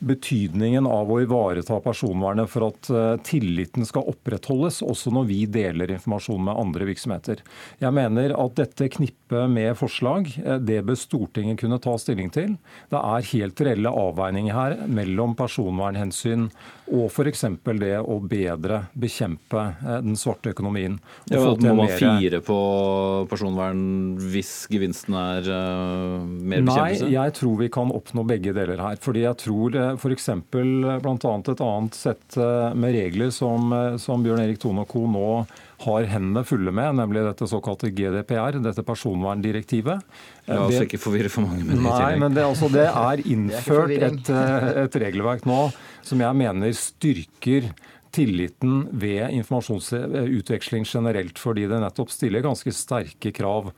betydningen 0.01 0.87
av 0.89 1.11
å 1.13 1.21
ivareta 1.21 1.77
personvernet 1.85 2.49
for 2.51 2.71
at 2.71 2.91
eh, 2.93 3.15
tilliten 3.27 3.87
skal 3.89 4.09
opprettholdes, 4.11 4.81
også 4.85 5.13
når 5.15 5.29
vi 5.29 5.41
deler 5.51 5.93
informasjon 5.93 6.47
med 6.49 6.57
andre 6.57 6.89
virksomheter. 6.89 7.43
Jeg 7.83 7.97
mener 7.97 8.35
at 8.37 8.57
dette 8.59 8.89
knippet 8.97 9.19
med 9.31 9.77
forslag, 9.79 10.33
eh, 10.45 10.59
det 10.59 10.83
bør 10.87 10.99
Stortinget 10.99 11.61
kunne 11.61 11.81
ta 11.83 11.97
stilling 11.99 12.31
til. 12.35 12.57
Det 12.91 13.01
er 13.01 13.31
helt 13.33 13.63
reelle 13.67 13.93
avveininger 14.03 14.57
her 14.57 14.77
mellom 14.91 15.37
personvernhensyn 15.39 16.51
og 16.91 17.07
f.eks. 17.07 17.45
det 17.79 17.93
å 18.03 18.17
bedre 18.27 18.81
bekjempe 18.99 19.63
eh, 19.79 20.01
den 20.03 20.19
svarte 20.19 20.51
økonomien. 20.55 20.99
Ja, 21.31 21.43
må 21.55 21.77
man 21.83 21.93
fire 21.95 22.43
på 22.45 22.59
personvern 23.31 24.19
hvis 24.33 24.67
gevinsten 24.71 25.15
er 25.19 25.47
uh, 25.47 26.19
mer 26.19 26.65
bekjempelse? 26.67 27.07
Nei, 27.07 27.15
jeg 27.15 27.37
tror 27.39 27.57
vi 27.63 27.71
kan 27.73 27.95
oppnå 27.95 28.25
begge 28.27 28.55
deler 28.57 28.83
her. 28.83 28.99
fordi 29.01 29.25
jeg 29.25 29.39
tror 29.45 29.79
f.eks. 29.95 30.29
bl.a. 30.51 31.15
et 31.15 31.65
annet 31.65 31.99
sett 31.99 32.39
eh, 32.41 32.71
med 32.75 32.97
regler 32.97 33.31
som, 33.35 33.71
som 34.03 34.23
Bjørn 34.25 34.43
Erik 34.45 34.61
Tone 34.63 34.85
og 34.85 34.91
co. 34.91 35.07
nå 35.11 35.29
har 35.81 36.09
hendene 36.11 36.43
fulle 36.45 36.73
med, 36.77 36.99
nemlig 36.99 37.23
dette 37.25 37.49
såkalte 37.49 37.89
GDPR, 37.95 38.59
dette 38.61 38.85
personverndirektivet. 38.85 40.03
La 40.51 40.67
oss 40.67 40.83
ikke 40.83 41.01
forvirre 41.01 41.31
for 41.33 41.47
mange 41.49 41.65
med 41.65 41.79
det. 41.79 41.85
Nei, 41.87 42.11
men 42.21 42.37
det, 42.37 42.45
altså, 42.45 42.69
det 42.73 42.89
er 43.11 43.23
innført 43.25 43.95
et, 43.97 44.35
et 44.85 45.01
regelverk 45.05 45.49
nå 45.49 45.63
som 46.07 46.21
jeg 46.21 46.41
mener 46.41 46.77
styrker 46.77 47.71
tilliten 48.15 48.89
ved 48.91 49.31
informasjonsutveksling 49.39 50.87
generelt, 50.89 51.39
fordi 51.39 51.69
det 51.71 51.79
nettopp 51.83 52.11
stiller 52.13 52.43
ganske 52.45 52.73
sterke 52.75 53.33
krav 53.35 53.71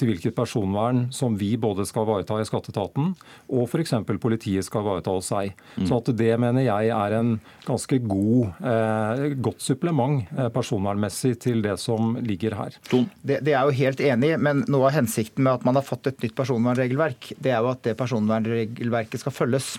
til 0.00 0.10
hvilket 0.10 0.36
personvern 0.36 1.06
som 1.14 1.36
vi 1.40 1.52
både 1.60 1.86
skal 1.88 2.06
ivareta 2.06 2.40
i 2.40 2.48
skatteetaten, 2.48 3.12
og 3.52 3.66
f.eks. 3.68 3.94
politiet 4.22 4.66
skal 4.66 4.84
ivareta 4.84 5.14
hos 5.14 5.30
seg. 5.30 5.54
Mm. 5.76 5.86
Så 5.88 6.00
at 6.00 6.12
det 6.18 6.32
mener 6.40 6.64
jeg 6.64 6.92
er 6.96 7.16
en 7.18 7.34
ganske 7.66 8.00
god, 8.08 8.64
eh, 8.72 9.24
godt 9.42 9.62
supplement 9.64 10.24
eh, 10.36 10.48
personvernmessig 10.54 11.36
til 11.44 11.62
det 11.64 11.76
som 11.82 12.16
ligger 12.24 12.56
her. 12.58 12.76
Det, 12.90 13.40
det, 13.44 13.54
er 13.54 13.68
jo 13.68 13.76
helt 13.80 14.02
enig, 14.04 14.32
men 14.42 14.64
noe 14.70 14.88
av 14.88 14.96
hensikten 14.96 15.44
med 15.46 15.60
at 15.60 15.66
man 15.68 15.78
har 15.78 15.86
fått 15.86 16.10
et 16.10 16.24
nytt 16.24 16.36
personvernregelverk, 16.38 17.32
det 17.38 17.54
er 17.54 17.60
jo 17.62 17.72
at 17.72 17.84
det 17.86 17.96
personvernregelverket 18.00 19.22
skal 19.22 19.34
følges. 19.34 19.72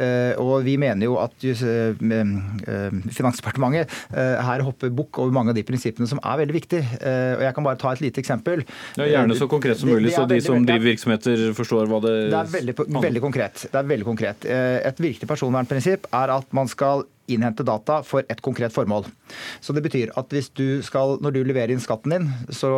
Eh, 0.00 0.34
og 0.40 0.64
vi 0.66 0.76
mener 0.80 1.08
jo 1.08 1.18
at 1.22 1.46
eh, 1.46 1.94
eh, 1.94 2.98
Finansdepartementet 3.14 3.92
eh, 4.12 4.36
her 4.44 4.64
hopper 4.66 4.92
bukk 4.94 5.20
over 5.22 5.34
mange 5.34 5.52
av 5.52 5.58
de 5.58 5.64
prinsippene 5.66 6.08
som 6.10 6.20
er 6.22 6.42
veldig 6.42 6.56
viktige. 6.56 6.98
og 6.98 7.42
Jeg 7.44 7.54
kan 7.56 7.66
bare 7.66 7.80
ta 7.80 7.92
et 7.92 8.02
lite 8.04 8.22
eksempel. 8.22 8.64
Ja, 8.98 9.06
gjerne 9.08 9.36
så 9.38 9.48
konkret 9.50 9.67
konkret 9.68 9.80
som 9.80 9.92
mulig, 9.92 10.14
så 10.14 10.24
de 10.28 10.40
som 10.44 10.64
driver 10.66 10.88
virksomheter 10.92 11.44
forstår 11.56 11.90
hva 11.90 12.00
det 12.04 12.16
Det 12.32 12.40
er 12.40 12.50
veldig, 12.56 12.74
veldig 13.02 13.22
konkret. 13.22 13.68
Det 13.68 13.78
er 13.78 13.92
veldig 13.92 14.08
konkret. 14.08 14.48
Eh, 14.48 14.80
et 14.88 15.00
viktig 15.00 15.28
personvernprinsipp 15.28 16.10
er 16.12 16.34
at 16.38 16.52
man 16.56 16.68
skal 16.68 17.06
innhente 17.28 17.64
data 17.66 18.00
for 18.06 18.24
et 18.32 18.40
konkret 18.40 18.72
formål. 18.72 19.04
Så 19.60 19.74
det 19.76 19.82
betyr 19.84 20.12
at 20.16 20.32
hvis 20.32 20.48
du 20.56 20.80
skal, 20.84 21.18
når 21.20 21.34
du 21.34 21.40
leverer 21.44 21.74
inn 21.74 21.82
skatten 21.82 22.14
din, 22.14 22.30
så 22.48 22.70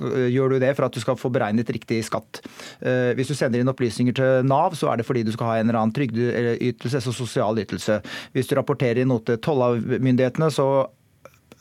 gjør 0.00 0.54
du 0.54 0.58
det 0.62 0.72
for 0.78 0.88
at 0.88 0.96
du 0.96 1.02
skal 1.02 1.18
få 1.20 1.28
beregnet 1.32 1.68
riktig 1.68 2.00
skatt. 2.08 2.40
Eh, 2.80 3.12
hvis 3.18 3.28
du 3.28 3.36
sender 3.36 3.60
inn 3.60 3.72
opplysninger 3.72 4.16
til 4.16 4.48
Nav, 4.48 4.76
så 4.78 4.90
er 4.90 5.00
det 5.00 5.08
fordi 5.08 5.26
du 5.26 5.34
skal 5.36 5.52
ha 5.52 5.58
en 5.60 5.68
eller 5.68 5.82
annen 5.82 5.96
trygdeytelse, 5.96 7.04
så 7.04 7.14
sosial 7.14 7.60
ytelse. 7.60 8.00
Hvis 8.32 8.48
du 8.48 8.56
rapporterer 8.56 9.02
inn 9.02 9.12
noe 9.12 9.24
til 9.26 9.40
tollavmyndighetene, 9.44 10.48
så 10.54 10.70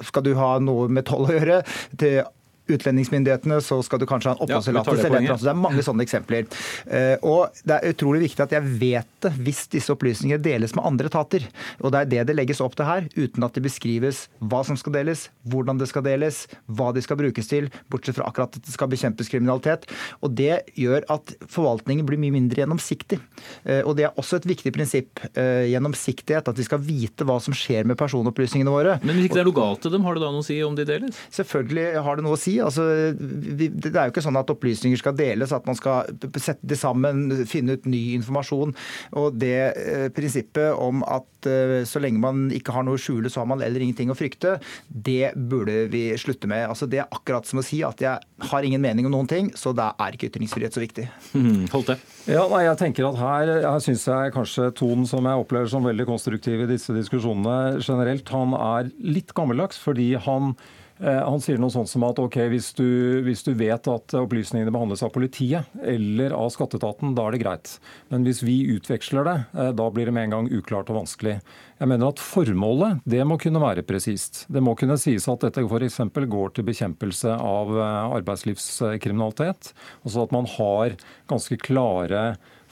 skal 0.06 0.24
du 0.24 0.34
ha 0.40 0.54
noe 0.64 0.88
med 0.88 1.08
toll 1.10 1.28
å 1.28 1.36
gjøre. 1.36 1.64
til 2.00 2.22
utlendingsmyndighetene, 2.70 3.60
så 3.64 3.80
skal 3.86 4.02
du 4.02 4.08
kanskje 4.10 4.34
ha 4.34 4.38
en 4.38 4.44
oppholdstillatelse. 4.46 5.08
Ja, 5.10 5.20
det, 5.20 5.40
det 5.44 5.52
er 5.52 5.60
mange 5.60 5.84
sånne 5.86 6.06
eksempler. 6.06 6.48
Eh, 6.88 7.16
og 7.26 7.56
Det 7.66 7.78
er 7.78 7.94
utrolig 7.94 8.24
viktig 8.28 8.46
at 8.46 8.56
jeg 8.56 8.76
vet 8.82 9.08
det 9.24 9.34
hvis 9.40 9.66
disse 9.72 9.92
opplysningene 9.94 10.42
deles 10.44 10.76
med 10.78 10.86
andre 10.88 11.10
etater. 11.12 11.46
Og 11.84 11.94
Det 11.94 12.02
er 12.02 12.12
det 12.14 12.28
det 12.30 12.38
legges 12.38 12.62
opp 12.64 12.76
til 12.80 12.88
her, 12.88 13.08
uten 13.18 13.46
at 13.46 13.56
det 13.58 13.64
beskrives 13.66 14.28
hva 14.40 14.62
som 14.68 14.78
skal 14.80 14.96
deles, 14.96 15.28
hvordan 15.50 15.80
det 15.82 15.90
skal 15.92 16.06
deles, 16.06 16.46
hva 16.68 16.92
de 16.96 17.04
skal 17.04 17.20
brukes 17.20 17.50
til, 17.50 17.70
bortsett 17.92 18.18
fra 18.20 18.30
akkurat 18.30 18.56
at 18.56 18.66
det 18.66 18.74
skal 18.74 18.92
bekjempes 18.92 19.32
kriminalitet. 19.32 19.90
Og 20.24 20.36
Det 20.40 20.62
gjør 20.80 21.04
at 21.12 21.34
forvaltningen 21.52 22.06
blir 22.08 22.20
mye 22.22 22.36
mindre 22.36 22.62
gjennomsiktig. 22.64 23.20
Eh, 23.66 23.82
og 23.84 23.96
Det 23.98 24.08
er 24.08 24.16
også 24.20 24.40
et 24.40 24.48
viktig 24.48 24.72
prinsipp, 24.76 25.20
eh, 25.36 25.68
gjennomsiktighet, 25.74 26.48
at 26.48 26.58
vi 26.58 26.64
skal 26.64 26.80
vite 26.80 27.26
hva 27.28 27.40
som 27.42 27.54
skjer 27.54 27.86
med 27.86 27.98
personopplysningene 27.98 28.72
våre. 28.72 29.00
Men 29.04 29.16
hvis 29.16 29.30
ikke 29.30 29.40
det 29.40 29.44
er 29.44 29.50
noe 29.52 29.60
galt 29.60 29.82
til 29.82 29.92
dem, 29.92 30.04
har 30.04 30.16
det 30.16 30.24
da 30.24 30.32
noe 30.32 30.44
å 30.44 30.46
si 30.46 30.62
om 30.64 30.76
de 30.76 30.86
deles? 30.86 31.18
Selvfølgelig 31.32 32.04
har 32.04 32.16
det 32.16 32.24
noe 32.24 32.38
å 32.38 32.40
si. 32.40 32.59
Altså, 32.66 32.86
det 33.16 33.92
er 33.92 34.08
jo 34.08 34.14
ikke 34.14 34.24
sånn 34.24 34.40
at 34.40 34.52
opplysninger 34.54 35.00
skal 35.00 35.16
deles, 35.18 35.54
at 35.56 35.68
man 35.70 35.78
skal 35.78 36.10
sette 36.38 36.66
de 36.68 36.78
sammen, 36.80 37.46
finne 37.50 37.78
ut 37.78 37.88
ny 37.90 38.02
informasjon. 38.18 38.76
Og 39.20 39.40
det 39.40 39.58
eh, 39.70 40.08
prinsippet 40.16 40.74
om 40.78 41.04
at 41.08 41.50
eh, 41.50 41.76
så 41.90 42.02
lenge 42.04 42.22
man 42.22 42.48
ikke 42.56 42.76
har 42.76 42.86
noe 42.88 43.00
å 43.00 43.02
skjule, 43.02 43.32
så 43.32 43.44
har 43.44 43.50
man 43.52 43.64
heller 43.64 43.84
ingenting 43.86 44.12
å 44.14 44.18
frykte, 44.18 44.58
det 44.90 45.34
burde 45.36 45.86
vi 45.94 46.08
slutte 46.20 46.50
med. 46.50 46.68
Altså, 46.70 46.90
det 46.90 47.04
er 47.04 47.12
akkurat 47.16 47.48
som 47.50 47.62
å 47.62 47.66
si 47.66 47.82
at 47.86 48.04
jeg 48.04 48.50
har 48.52 48.66
ingen 48.66 48.84
mening 48.84 49.08
om 49.10 49.16
noen 49.16 49.30
ting, 49.30 49.52
så 49.58 49.74
da 49.76 49.92
er 50.02 50.16
ikke 50.16 50.32
ytringsfrihet 50.32 50.76
så 50.76 50.84
viktig. 50.84 51.08
Mm, 51.38 51.68
holdt 51.74 51.94
det. 51.94 52.00
Ja, 52.30 52.46
nei, 52.52 52.64
jeg 52.68 52.80
tenker 52.82 53.10
at 53.10 53.20
Her, 53.20 53.54
her 53.66 53.84
syns 53.84 54.06
jeg 54.08 54.34
kanskje 54.36 54.70
tonen 54.78 55.08
som 55.10 55.26
jeg 55.28 55.44
opplever 55.44 55.70
som 55.72 55.86
veldig 55.86 56.08
konstruktiv 56.10 56.64
i 56.64 56.70
disse 56.70 56.94
diskusjonene 56.96 57.80
generelt, 57.84 58.30
han 58.34 58.56
er 58.58 58.92
litt 59.04 59.34
gammeldags 59.38 59.80
fordi 59.82 60.12
han 60.20 60.54
han 61.00 61.40
sier 61.40 61.60
noe 61.62 61.72
sånt 61.72 61.88
som 61.88 62.04
at 62.04 62.20
okay, 62.20 62.50
hvis 62.52 62.74
du, 62.76 62.86
hvis 63.24 63.46
du, 63.46 63.54
vet 63.56 63.88
at 63.88 64.16
opplysningene 64.20 64.74
behandles 64.74 65.04
av 65.06 65.14
politiet 65.16 65.70
eller 65.80 66.34
av 66.36 66.50
skatteetaten, 66.52 67.14
da 67.16 67.28
er 67.28 67.36
det 67.36 67.42
greit. 67.44 67.72
Men 68.12 68.26
hvis 68.28 68.42
vi 68.44 68.58
utveksler 68.76 69.28
det, 69.28 69.38
eh, 69.56 69.72
da 69.80 69.88
blir 69.94 70.10
det 70.10 70.16
med 70.16 70.28
en 70.28 70.36
gang 70.36 70.52
uklart 70.52 70.92
og 70.92 71.02
vanskelig. 71.02 71.38
Jeg 71.80 71.88
mener 71.88 72.12
at 72.12 72.20
Formålet 72.20 73.00
det 73.08 73.24
må 73.28 73.40
kunne 73.40 73.64
være 73.64 73.86
presist. 73.88 74.44
Det 74.52 74.64
må 74.64 74.76
kunne 74.80 75.00
sies 75.00 75.28
at 75.32 75.46
dette 75.46 75.64
f.eks. 75.64 76.02
går 76.36 76.56
til 76.56 76.68
bekjempelse 76.68 77.36
av 77.36 77.74
eh, 77.78 78.16
arbeidslivskriminalitet. 78.20 79.74
Altså 80.04 80.26
at 80.26 80.36
man 80.36 80.50
har 80.58 80.98
ganske 81.32 81.60
klare 81.64 82.24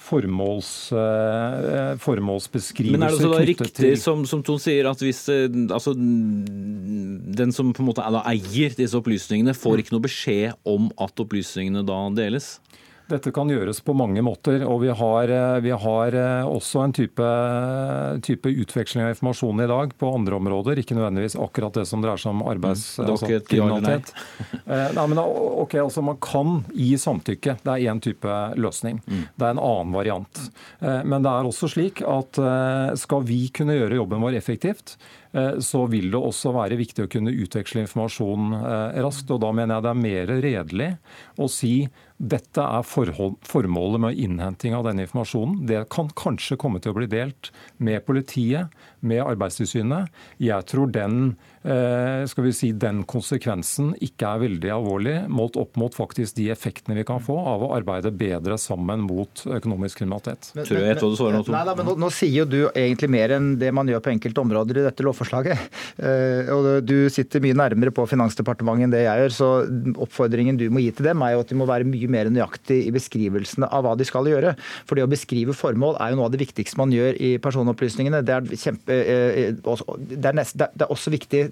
formåls, 0.08 0.72
formålsbeskrivelser 2.04 2.96
Men 2.96 3.06
er 3.08 3.14
det 3.14 3.20
også 3.20 3.32
da 3.34 3.44
riktig, 3.52 3.72
til... 3.76 3.98
som, 4.00 4.24
som 4.30 4.44
Ton 4.48 4.62
sier, 4.64 4.88
at 4.90 5.04
hvis 5.04 5.26
altså, 5.68 5.94
den 5.98 7.54
som 7.56 7.74
på 7.76 7.84
en 7.84 7.90
måte 7.90 8.06
eier 8.24 8.76
disse 8.78 8.98
opplysningene, 8.98 9.56
får 9.58 9.84
ikke 9.84 9.96
noe 9.96 10.08
beskjed 10.08 10.56
om 10.68 10.90
at 11.04 11.24
opplysningene 11.26 11.84
da 11.88 12.00
deles? 12.18 12.56
Dette 13.08 13.32
kan 13.32 13.48
gjøres 13.48 13.80
på 13.88 13.94
mange 13.96 14.20
måter. 14.24 14.66
og 14.68 14.82
Vi 14.82 14.90
har, 14.92 15.32
eh, 15.32 15.60
vi 15.64 15.72
har 15.72 16.16
eh, 16.16 16.48
også 16.48 16.84
en 16.84 16.94
type, 16.94 17.28
type, 18.24 18.52
utveksling 18.52 19.06
av 19.06 19.14
informasjon 19.14 19.64
i 19.64 19.68
dag 19.68 19.94
på 19.98 20.12
andre 20.12 20.36
områder. 20.36 20.82
Ikke 20.82 20.98
nødvendigvis 20.98 21.38
akkurat 21.40 21.74
det 21.80 21.86
som 21.88 22.04
dreier 22.04 22.20
seg 22.20 22.36
om 22.36 22.44
arbeidskriminalitet. 22.52 24.12
Mm, 24.12 24.98
altså, 24.98 25.24
eh, 25.24 25.62
okay, 25.64 25.82
altså 25.86 26.04
man 26.04 26.20
kan 26.20 26.66
gi 26.76 26.98
samtykke. 27.00 27.58
Det 27.64 27.76
er 27.78 27.88
én 27.88 28.02
type 28.04 28.40
løsning. 28.60 29.00
Mm. 29.08 29.24
Det 29.38 29.48
er 29.48 29.56
en 29.56 29.64
annen 29.64 29.96
variant. 29.96 30.44
Men 30.82 31.24
det 31.24 31.32
er 31.32 31.48
også 31.48 31.70
slik 31.72 32.02
at 32.06 32.38
skal 33.00 33.24
vi 33.26 33.48
kunne 33.56 33.76
gjøre 33.78 33.98
jobben 33.98 34.22
vår 34.24 34.38
effektivt, 34.38 34.98
så 35.64 35.84
vil 35.92 36.10
det 36.14 36.20
også 36.20 36.52
være 36.56 36.78
viktig 36.80 37.06
å 37.06 37.10
kunne 37.12 37.34
utveksle 37.34 37.84
informasjon 37.84 38.56
raskt. 39.04 39.32
og 39.34 39.42
Da 39.44 39.52
mener 39.56 39.78
jeg 39.78 39.86
det 39.86 39.92
er 39.92 40.02
mer 40.02 40.34
redelig 40.48 40.90
å 41.38 41.50
si 41.52 41.74
dette 42.18 42.64
er 42.64 42.86
forhold, 42.88 43.36
formålet 43.46 44.02
med 44.02 44.18
innhenting 44.18 44.74
av 44.74 44.88
denne 44.88 45.06
informasjonen. 45.06 45.60
Det 45.70 45.84
kan 45.94 46.10
kanskje 46.18 46.58
komme 46.60 46.82
til 46.82 46.94
å 46.94 46.98
bli 46.98 47.10
delt 47.12 47.52
med 47.78 48.06
politiet, 48.08 48.74
med 49.02 49.24
Arbeidstilsynet. 49.26 50.14
Jeg 50.42 50.68
tror 50.70 50.92
den 50.94 51.36
Eh, 51.68 52.26
skal 52.32 52.46
vi 52.46 52.52
si, 52.56 52.70
den 52.80 53.02
konsekvensen 53.10 53.90
ikke 54.06 54.30
er 54.30 54.42
veldig 54.46 54.70
alvorlig, 54.72 55.16
målt 55.28 55.58
opp 55.60 55.76
mot 55.80 55.92
faktisk 55.92 56.38
de 56.38 56.46
effektene 56.54 56.96
vi 56.96 57.04
kan 57.08 57.20
få 57.24 57.36
av 57.42 57.66
å 57.66 57.72
arbeide 57.76 58.14
bedre 58.16 58.56
sammen 58.62 59.02
mot 59.04 59.42
økonomisk 59.44 60.00
kriminalitet. 60.00 60.54
Men, 60.56 60.68
tror 60.70 60.80
jeg 60.80 60.94
jeg 60.94 61.02
du 61.02 61.18
svarer 61.20 61.36
noe, 61.36 61.56
nei, 61.58 61.64
da, 61.68 61.74
men 61.76 61.90
nå, 61.90 61.96
nå, 62.06 62.12
sier 62.14 62.46
jo 62.46 62.46
du 62.48 62.60
egentlig 62.70 63.10
mer 63.12 63.34
enn 63.36 63.50
det 63.60 63.74
man 63.76 63.90
gjør 63.92 64.06
på 64.06 64.14
enkelte 64.14 64.44
områder 64.46 64.80
i 64.80 64.86
dette 64.86 65.04
lovforslaget. 65.04 65.66
Uh, 66.00 66.48
og 66.56 66.70
Du 66.88 66.96
sitter 67.12 67.44
mye 67.44 67.58
nærmere 67.58 67.92
på 67.96 68.06
Finansdepartementet 68.08 68.88
enn 68.88 68.96
det 68.96 69.04
jeg 69.04 69.26
gjør, 69.26 69.36
så 69.36 69.50
oppfordringen 70.08 70.60
du 70.62 70.70
må 70.72 70.86
gi 70.86 70.94
til 70.96 71.10
dem 71.10 71.26
er 71.26 71.36
jo 71.36 71.44
at 71.44 71.52
de 71.52 71.60
må 71.60 71.68
være 71.68 71.90
mye 71.90 72.12
mer 72.16 72.32
nøyaktig 72.32 72.80
i 72.86 72.96
beskrivelsene 72.96 73.68
av 73.68 73.84
hva 73.84 73.98
de 74.00 74.08
skal 74.08 74.30
gjøre. 74.30 74.56
For 74.88 74.96
det 74.96 75.04
å 75.04 75.12
beskrive 75.12 75.58
formål 75.58 76.00
er 76.00 76.14
jo 76.14 76.22
noe 76.22 76.30
av 76.30 76.38
det 76.38 76.44
viktigste 76.46 76.80
man 76.80 76.96
gjør 76.96 77.20
i 77.20 77.36
personopplysningene. 77.44 78.24
Det 78.24 78.38
er, 78.38 78.56
kjempe, 78.56 78.87
uh, 78.88 79.98
det 80.10 80.26
er, 80.26 80.36
nest, 80.38 80.58
det 80.60 80.86
er 80.86 80.94
også 80.94 81.14
viktig 81.14 81.48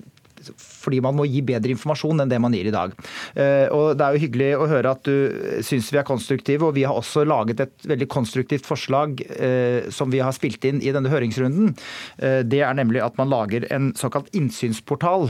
fordi 0.58 1.02
man 1.04 1.16
må 1.18 1.28
gi 1.30 1.42
bedre 1.46 1.74
informasjon 1.74 2.24
enn 2.24 2.32
det 2.32 2.40
man 2.42 2.56
gir 2.56 2.70
i 2.70 2.74
dag. 2.74 2.94
Eh, 3.34 3.68
og 3.74 3.96
Det 3.98 4.06
er 4.06 4.16
jo 4.16 4.24
hyggelig 4.26 4.50
å 4.58 4.68
høre 4.70 4.94
at 4.96 5.08
du 5.08 5.62
syns 5.66 5.92
vi 5.94 6.00
er 6.02 6.08
konstruktive, 6.08 6.68
og 6.68 6.76
vi 6.78 6.86
har 6.88 6.98
også 6.98 7.26
laget 7.28 7.64
et 7.64 7.88
veldig 7.88 8.08
konstruktivt 8.12 8.68
forslag 8.68 9.22
eh, 9.36 9.90
som 9.94 10.12
vi 10.14 10.22
har 10.24 10.36
spilt 10.36 10.66
inn 10.68 10.82
i 10.84 10.94
denne 10.96 11.12
høringsrunden. 11.12 11.74
Eh, 12.20 12.42
det 12.46 12.62
er 12.66 12.78
nemlig 12.78 13.04
at 13.04 13.18
man 13.20 13.32
lager 13.32 13.68
en 13.74 13.92
såkalt 13.98 14.32
innsynsportal 14.36 15.28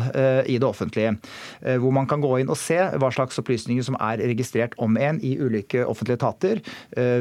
i 0.49 0.57
det 0.59 0.65
offentlige, 0.67 1.15
hvor 1.81 1.93
man 1.93 2.07
kan 2.09 2.21
gå 2.23 2.29
inn 2.39 2.49
og 2.51 2.57
se 2.59 2.77
hva 2.99 3.09
slags 3.13 3.37
opplysninger 3.39 3.85
som 3.85 3.97
er 4.03 4.21
registrert 4.23 4.75
om 4.81 4.97
en 4.99 5.19
i 5.25 5.35
ulike 5.39 5.83
offentlige 5.85 6.19
etater, 6.19 6.61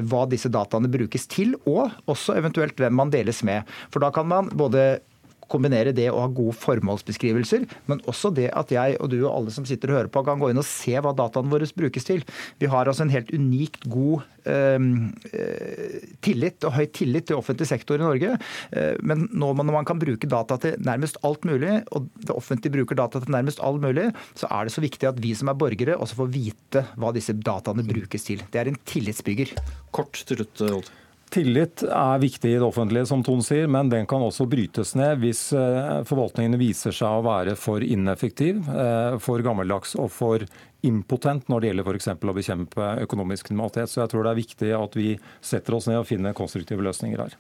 hva 0.08 0.24
disse 0.30 0.50
dataene 0.52 0.90
brukes 0.92 1.26
til, 1.30 1.54
og 1.70 1.92
også 2.10 2.36
eventuelt 2.38 2.78
hvem 2.80 2.96
man 2.98 3.12
deles 3.14 3.42
med. 3.46 3.68
For 3.92 4.04
da 4.04 4.12
kan 4.14 4.28
man 4.30 4.50
både 4.54 5.02
kombinere 5.50 5.94
det 5.96 6.08
å 6.10 6.20
ha 6.22 6.30
gode 6.32 6.56
formålsbeskrivelser, 6.62 7.66
men 7.90 8.02
også 8.10 8.32
det 8.34 8.50
at 8.56 8.72
jeg 8.74 8.98
og 9.00 9.10
du 9.12 9.18
og 9.22 9.32
alle 9.32 9.54
som 9.54 9.66
sitter 9.68 9.92
og 9.92 9.98
hører 9.98 10.12
på, 10.12 10.24
kan 10.26 10.40
gå 10.40 10.50
inn 10.50 10.60
og 10.60 10.68
se 10.68 10.94
hva 10.98 11.14
dataene 11.16 11.52
våre 11.52 11.68
brukes 11.74 12.06
til. 12.06 12.24
Vi 12.60 12.70
har 12.70 12.88
altså 12.88 13.04
en 13.06 13.12
helt 13.12 13.32
unikt 13.34 13.86
god 13.90 14.24
ehm, 14.50 14.88
eh, 15.32 16.00
tillit 16.24 16.66
og 16.66 16.76
høy 16.76 16.84
tillit 16.94 17.28
til 17.30 17.38
offentlig 17.38 17.68
sektor 17.70 18.00
i 18.00 18.04
Norge. 18.04 18.34
Eh, 18.76 18.94
men 19.02 19.26
man, 19.32 19.64
når 19.64 19.78
man 19.80 19.88
kan 19.88 20.00
bruke 20.00 20.30
data 20.30 20.58
til 20.60 20.76
nærmest 20.84 21.20
alt 21.26 21.46
mulig, 21.48 21.80
og 21.94 22.10
det 22.20 22.34
offentlige 22.36 22.76
bruker 22.76 22.98
data 23.00 23.22
til 23.22 23.34
nærmest 23.34 23.62
alt 23.64 23.82
mulig, 23.84 24.10
så 24.38 24.50
er 24.50 24.66
det 24.66 24.76
så 24.76 24.84
viktig 24.84 25.10
at 25.10 25.22
vi 25.22 25.34
som 25.36 25.50
er 25.50 25.58
borgere 25.58 25.98
også 25.98 26.20
får 26.22 26.34
vite 26.34 26.84
hva 27.00 27.14
disse 27.14 27.36
dataene 27.36 27.86
brukes 27.86 28.28
til. 28.28 28.44
Det 28.52 28.62
er 28.62 28.70
en 28.70 28.82
tillitsbygger. 28.88 29.56
Kort 29.94 30.20
til 30.26 30.42
slutt, 30.42 30.68
Odd. 30.74 30.92
Tillit 31.34 31.82
er 31.82 32.20
viktig 32.22 32.52
i 32.52 32.58
det 32.60 32.66
offentlige, 32.66 33.08
som 33.10 33.22
Ton 33.26 33.40
sier, 33.42 33.66
men 33.66 33.88
den 33.90 34.06
kan 34.06 34.22
også 34.22 34.46
brytes 34.46 34.92
ned 34.94 35.18
hvis 35.24 35.48
eh, 35.58 36.04
forvaltningen 36.06 36.54
viser 36.60 36.94
seg 36.94 37.10
å 37.10 37.24
være 37.26 37.56
for 37.58 37.82
ineffektiv, 37.82 38.60
eh, 38.70 39.16
for 39.22 39.42
gammeldags 39.42 39.96
og 39.98 40.12
for 40.14 40.44
impotent 40.86 41.48
når 41.50 41.60
det 41.60 41.72
gjelder 41.72 41.90
f.eks. 41.90 42.08
å 42.14 42.36
bekjempe 42.38 42.92
økonomisk 43.02 43.50
kriminalitet. 43.50 43.90
Så 43.90 44.04
jeg 44.04 44.12
tror 44.12 44.22
det 44.22 44.30
er 44.30 44.40
viktig 44.44 44.70
at 44.78 44.94
vi 45.00 45.08
setter 45.42 45.74
oss 45.74 45.90
ned 45.90 45.98
og 46.04 46.06
finner 46.06 46.36
konstruktive 46.38 46.86
løsninger 46.86 47.24
her. 47.24 47.34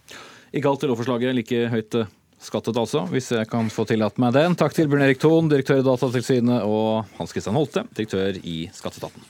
Ikke 0.50 0.70
alt 0.72 0.82
i 0.82 0.90
lovforslaget 0.90 1.38
like 1.38 1.62
høyt 1.70 1.98
eh, 2.00 2.10
skattet 2.42 2.76
altså, 2.80 3.06
hvis 3.14 3.30
jeg 3.36 3.46
kan 3.52 3.70
få 3.70 3.86
tillate 3.88 4.18
meg 4.22 4.34
den. 4.34 4.58
Takk 4.58 4.74
til 4.74 4.90
Bjørn 4.90 5.06
Erik 5.06 5.22
Thon, 5.22 5.52
direktør 5.52 5.84
i 5.84 5.86
Datatilsynet, 5.86 6.66
og 6.66 7.06
Hans 7.20 7.30
Christian 7.30 7.54
Holte, 7.54 7.86
direktør 7.94 8.42
i 8.42 8.64
Skatteetaten. 8.74 9.22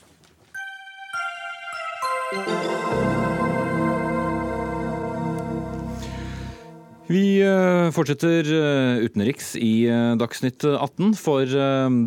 Vi 7.05 7.37
eh, 7.37 7.91
fortsetter 7.93 8.47
eh, 8.49 9.03
utenriks 9.05 9.51
i 9.61 9.85
eh, 9.85 10.13
Dagsnytt 10.17 10.65
18, 10.65 11.13
for 11.19 11.45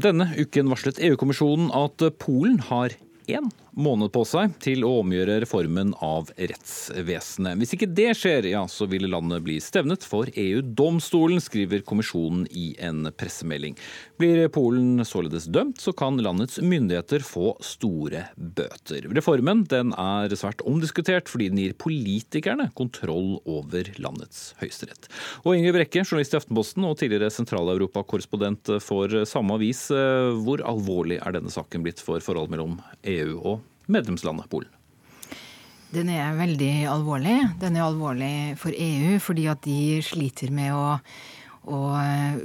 denne 0.02 0.26
uken 0.34 0.72
varslet 0.72 0.98
EU-kommisjonen 1.06 1.70
at 1.70 2.02
Polen 2.18 2.58
har 2.66 2.96
én 3.30 3.46
måned 3.78 4.10
på 4.14 4.24
seg 4.26 4.56
til 4.62 4.82
å 4.86 4.98
omgjøre 5.00 5.38
reformen 5.44 5.92
av 6.04 6.32
rettsvesenet. 6.36 7.58
Hvis 7.60 7.74
ikke 7.76 7.90
det 7.94 8.10
skjer, 8.18 8.48
ja, 8.50 8.64
så 8.70 8.88
vil 8.90 9.06
landet 9.10 9.44
bli 9.46 9.58
stevnet 9.62 10.04
for 10.06 10.30
EU-domstolen, 10.34 11.40
skriver 11.42 11.84
kommisjonen 11.86 12.46
i 12.50 12.72
en 12.82 13.06
pressemelding. 13.14 13.78
Blir 14.18 14.48
Polen 14.52 15.04
således 15.06 15.46
dømt, 15.54 15.80
så 15.82 15.94
kan 15.96 16.18
landets 16.22 16.58
myndigheter 16.58 17.22
få 17.24 17.54
store 17.64 18.26
bøter. 18.36 19.06
Reformen 19.14 19.64
den 19.70 19.94
er 19.94 20.34
svært 20.38 20.64
omdiskutert 20.66 21.30
fordi 21.30 21.50
den 21.52 21.62
gir 21.62 21.78
politikerne 21.78 22.68
kontroll 22.78 23.38
over 23.46 23.92
landets 24.02 24.52
høyesterett. 24.62 25.08
Og 25.44 25.54
Ingrid 25.54 25.76
Brekke, 25.78 26.02
journalist 26.02 26.34
i 26.34 26.40
Aftenposten 26.40 26.86
og 26.88 26.98
tidligere 27.00 27.30
Sentral-Europa-korrespondent 27.34 28.74
for 28.82 29.22
samme 29.28 29.58
avis. 29.58 29.86
Hvor 30.42 30.62
alvorlig 30.66 31.20
er 31.22 31.38
denne 31.38 31.52
saken 31.52 31.86
blitt 31.86 32.02
for 32.02 32.22
forholdet 32.24 32.56
mellom 32.56 32.78
EU 33.06 33.38
og 33.38 33.67
medlemslandet 33.92 34.50
Polen? 34.52 34.70
Den 35.88 36.10
er 36.12 36.36
veldig 36.36 36.72
alvorlig. 36.92 37.36
Den 37.62 37.78
er 37.78 37.86
alvorlig 37.86 38.32
for 38.60 38.76
EU 38.76 39.16
fordi 39.24 39.46
at 39.48 39.62
de 39.64 39.98
sliter 40.04 40.52
med 40.52 40.74
å, 40.76 40.98
å 41.72 41.78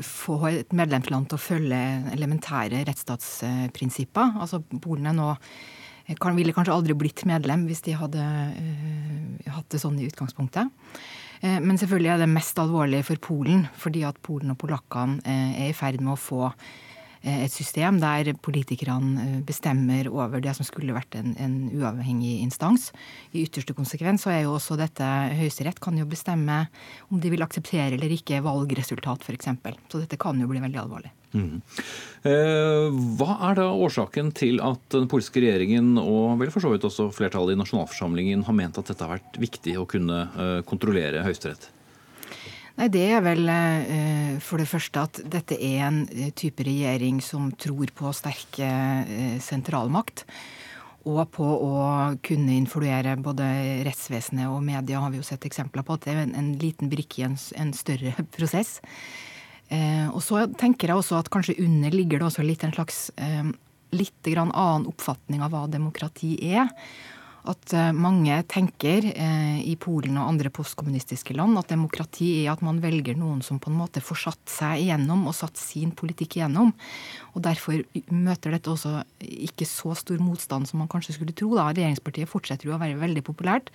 få 0.08 0.38
et 0.54 0.76
medlemsland 0.76 1.28
til 1.28 1.40
å 1.40 1.44
følge 1.44 1.82
elementære 2.16 2.86
rettsstatsprinsipper. 2.88 4.38
Altså 4.40 4.62
Polen 4.80 5.12
er 5.12 5.18
nå 5.18 5.34
kan, 6.20 6.36
ville 6.36 6.54
kanskje 6.56 6.76
aldri 6.76 6.96
blitt 7.00 7.24
medlem 7.28 7.68
hvis 7.70 7.84
de 7.86 7.96
hadde 7.96 8.24
uh, 8.24 9.52
hatt 9.56 9.70
det 9.72 9.80
sånn 9.80 10.00
i 10.00 10.08
utgangspunktet. 10.10 10.72
Uh, 11.44 11.60
men 11.64 11.80
selvfølgelig 11.80 12.12
er 12.16 12.24
det 12.24 12.32
mest 12.32 12.60
alvorlig 12.60 13.04
for 13.08 13.24
Polen, 13.24 13.68
fordi 13.80 14.04
at 14.08 14.20
Polen 14.24 14.52
og 14.52 14.60
polakkene 14.64 15.24
uh, 15.24 15.54
er 15.64 15.72
i 15.72 15.78
ferd 15.78 16.04
med 16.04 16.16
å 16.16 16.20
få 16.20 16.50
et 17.24 17.52
system 17.54 18.02
der 18.02 18.34
politikerne 18.44 19.24
eh, 19.24 19.40
bestemmer 19.48 20.10
over 20.12 20.42
det 20.44 20.52
som 20.58 20.68
skulle 20.68 20.96
vært 20.96 21.16
en, 21.16 21.32
en, 21.40 21.56
uavhengig 21.72 22.42
instans. 22.44 22.90
I 23.32 23.46
ytterste 23.46 23.76
konsekvens 23.78 24.26
så 24.26 24.34
er 24.34 24.42
jo 24.44 24.58
også 24.58 24.76
dette 24.80 25.08
Høyesterett 25.40 25.80
kan 25.84 25.96
jo 25.98 26.08
bestemme 26.10 26.66
om 27.10 27.22
de 27.24 27.32
vil 27.32 27.46
akseptere 27.46 27.96
eller 27.96 28.12
ikke 28.12 28.42
valgresultat, 28.44 29.24
f.eks. 29.24 29.52
Så 29.88 30.02
dette 30.02 30.20
kan 30.20 30.40
jo 30.42 30.50
bli 30.52 30.64
veldig 30.64 30.82
alvorlig. 30.82 31.14
Mm. 31.34 31.62
Eh, 32.30 32.98
hva 33.18 33.38
er 33.50 33.58
da 33.62 33.70
årsaken 33.72 34.34
til 34.38 34.60
at 34.62 34.84
den 34.94 35.08
polske 35.10 35.42
regjeringen 35.42 35.96
og 36.02 36.36
vel 36.42 36.52
for 36.54 36.66
så 36.66 36.74
vidt 36.74 36.86
også 36.90 37.08
flertallet 37.16 37.56
i 37.56 37.62
nasjonalforsamlingen 37.62 38.44
har 38.50 38.58
ment 38.58 38.78
at 38.82 38.92
dette 38.92 39.08
har 39.08 39.16
vært 39.16 39.40
viktig 39.42 39.80
å 39.80 39.88
kunne 39.90 40.28
kontrollere 40.68 41.24
Høyesterett? 41.26 41.72
Nei, 42.74 42.90
Det 42.90 43.04
er 43.06 43.22
vel 43.22 43.46
eh, 43.54 44.40
for 44.42 44.58
det 44.58 44.70
første 44.70 45.04
at 45.06 45.20
dette 45.30 45.58
er 45.62 45.84
en 45.86 46.00
eh, 46.10 46.32
type 46.34 46.66
regjering 46.66 47.20
som 47.22 47.52
tror 47.54 47.92
på 47.94 48.14
sterk 48.18 48.58
eh, 48.66 49.38
sentralmakt. 49.44 50.26
Og 51.04 51.20
på 51.36 51.46
å 51.46 51.76
kunne 52.24 52.56
influere 52.56 53.18
både 53.20 53.46
rettsvesenet 53.86 54.48
og 54.48 54.64
media, 54.66 55.02
har 55.04 55.12
vi 55.12 55.20
jo 55.20 55.28
sett 55.28 55.46
eksempler 55.46 55.86
på 55.86 55.98
at 55.98 56.08
det 56.08 56.14
er 56.14 56.22
en, 56.24 56.34
en 56.40 56.52
liten 56.62 56.90
brikke 56.90 57.22
i 57.22 57.28
en, 57.28 57.38
en 57.60 57.74
større 57.76 58.16
prosess. 58.38 58.80
og 60.14 60.22
så 60.24 60.46
tenker 60.60 60.92
jeg 60.92 61.02
også 61.02 61.18
at 61.20 61.30
kanskje 61.34 61.58
under 61.60 61.92
ligger 61.92 62.22
det 62.22 62.28
også 62.30 62.46
litt 62.46 62.64
en 62.64 62.74
slags 62.76 63.12
litt 63.94 64.30
annen 64.38 64.88
oppfatning 64.88 65.44
av 65.44 65.52
hva 65.52 65.66
demokrati 65.68 66.38
er. 66.56 66.72
At 67.50 67.74
eh, 67.76 67.90
mange 67.96 68.38
tenker 68.48 69.06
eh, 69.12 69.60
i 69.68 69.76
Polen 69.80 70.16
og 70.20 70.30
andre 70.30 70.52
postkommunistiske 70.54 71.36
land 71.36 71.58
at 71.60 71.74
demokrati 71.74 72.30
er 72.44 72.54
at 72.54 72.64
man 72.64 72.80
velger 72.84 73.18
noen 73.20 73.42
som 73.44 73.60
på 73.60 73.72
en 73.72 73.80
måte 73.82 74.04
får 74.04 74.22
satt 74.22 74.54
seg 74.54 74.86
igjennom 74.86 75.26
og 75.28 75.36
satt 75.36 75.60
sin 75.60 75.92
politikk 75.98 76.38
igjennom. 76.40 76.72
Og 77.34 77.44
Derfor 77.44 77.82
møter 78.14 78.56
dette 78.56 78.72
også 78.72 79.02
ikke 79.20 79.68
så 79.68 79.92
stor 80.00 80.22
motstand 80.24 80.70
som 80.70 80.80
man 80.80 80.92
kanskje 80.92 81.18
skulle 81.18 81.36
tro. 81.36 81.52
Da. 81.58 81.68
Regjeringspartiet 81.74 82.32
fortsetter 82.32 82.70
jo 82.70 82.78
å 82.78 82.82
være 82.82 83.02
veldig 83.02 83.26
populært, 83.28 83.74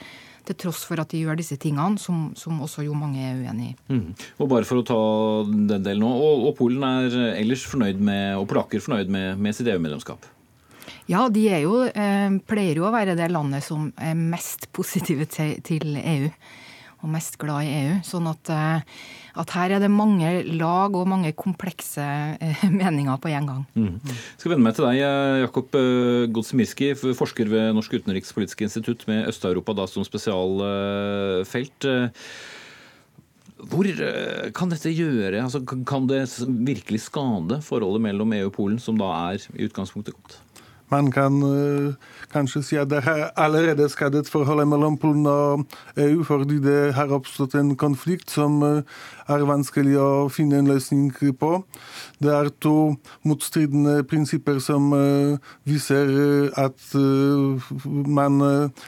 til 0.49 0.57
tross 0.57 0.81
for 0.89 1.03
at 1.03 1.13
de 1.13 1.21
gjør 1.21 1.37
disse 1.37 1.59
tingene, 1.61 2.01
som, 2.01 2.31
som 2.39 2.57
også 2.65 2.87
jo 2.87 2.97
mange 2.97 3.21
er 3.21 3.37
uenig 3.43 3.75
i. 3.75 3.77
Mm. 3.93 4.09
Og 4.41 4.49
bare 4.49 4.65
for 4.65 4.81
å 4.81 4.87
ta 4.89 5.03
den 5.45 5.85
delen 5.85 6.07
nå, 6.07 6.15
og, 6.17 6.49
og 6.49 6.57
Polen 6.57 6.89
er 6.89 7.21
ellers 7.35 7.67
fornøyd 7.69 8.01
med, 8.01 8.39
og 8.39 8.49
polakker 8.49 8.81
fornøyd 8.81 9.13
med, 9.13 9.37
med 9.37 9.59
sitt 9.59 9.69
EU-medlemskap? 9.69 10.25
Ja, 11.09 11.25
de 11.33 11.47
jo, 11.63 11.83
eh, 11.89 12.31
pleier 12.45 12.77
jo 12.77 12.89
å 12.89 12.93
være 12.93 13.17
det 13.17 13.31
landet 13.33 13.65
som 13.65 13.89
er 13.97 14.17
mest 14.19 14.69
positive 14.77 15.25
til, 15.33 15.97
EU. 15.97 16.29
Og 16.99 17.13
mest 17.15 17.39
glad 17.39 17.65
i 17.65 17.71
EU. 17.79 17.95
Sånn 18.05 18.27
at, 18.29 18.51
eh, 18.53 18.83
at, 19.41 19.55
her 19.55 19.77
er 19.77 19.81
det 19.81 19.89
mange 19.89 20.43
lag 20.59 20.93
og 20.99 21.09
mange 21.09 21.31
komplekse 21.33 22.05
eh, 22.05 22.65
meninger 22.81 23.17
på 23.23 23.31
en 23.33 23.49
gang. 23.49 23.63
Mm. 23.79 23.95
Jeg 24.05 24.43
skal 24.43 24.53
vende 24.53 24.67
meg 24.67 24.77
til 24.77 24.85
deg, 24.85 25.01
Jakob 25.47 25.79
Godsemirski, 26.35 26.91
forsker 27.17 27.49
ved 27.55 27.73
Norsk 27.79 27.97
utenrikspolitisk 28.03 28.67
institutt 28.67 29.07
med 29.09 29.31
Øst-Europa 29.31 29.79
da 29.79 29.87
som 29.89 30.05
spesialfelt. 30.05 31.89
Hvor 33.59 33.89
kan 34.55 34.71
dette 34.71 34.93
gjøre? 34.93 35.41
Altså, 35.41 35.63
kan 35.65 36.05
det 36.11 36.27
virkelig 36.45 37.01
skade 37.09 37.63
forholdet 37.65 38.05
mellom 38.05 38.37
EU 38.37 38.51
og 38.51 38.55
Polen, 38.59 38.83
som 38.83 39.01
da 39.01 39.09
er 39.33 39.49
i 39.57 39.71
utgangspunktet 39.71 40.19
godt? 40.19 40.37
Man 40.91 41.11
kan 41.13 41.43
uh, 41.43 41.95
kanskje 42.33 42.63
si 42.65 42.77
at 42.81 42.89
det 42.89 43.03
har 43.05 43.31
allerede 43.37 43.89
skadet 43.93 44.29
forholdet 44.29 44.69
mellom 44.69 44.97
Polen 44.99 45.27
og 45.27 45.67
EU, 46.01 46.23
fordi 46.25 46.59
det 46.65 46.95
har 46.97 47.13
oppstått 47.13 47.55
en 47.61 47.75
konflikt 47.77 48.31
som 48.33 48.63
uh, 48.63 48.81
er 49.29 49.45
vanskelig 49.45 49.99
å 50.01 50.29
finne 50.33 50.63
en 50.63 50.71
løsning 50.71 51.11
på. 51.13 51.51
Det 52.25 52.33
er 52.33 52.49
to 52.65 52.97
motstridende 53.29 54.01
prinsipper 54.09 54.63
som 54.65 54.93
uh, 54.97 55.37
viser 55.69 56.09
at 56.57 56.81
man 58.09 58.41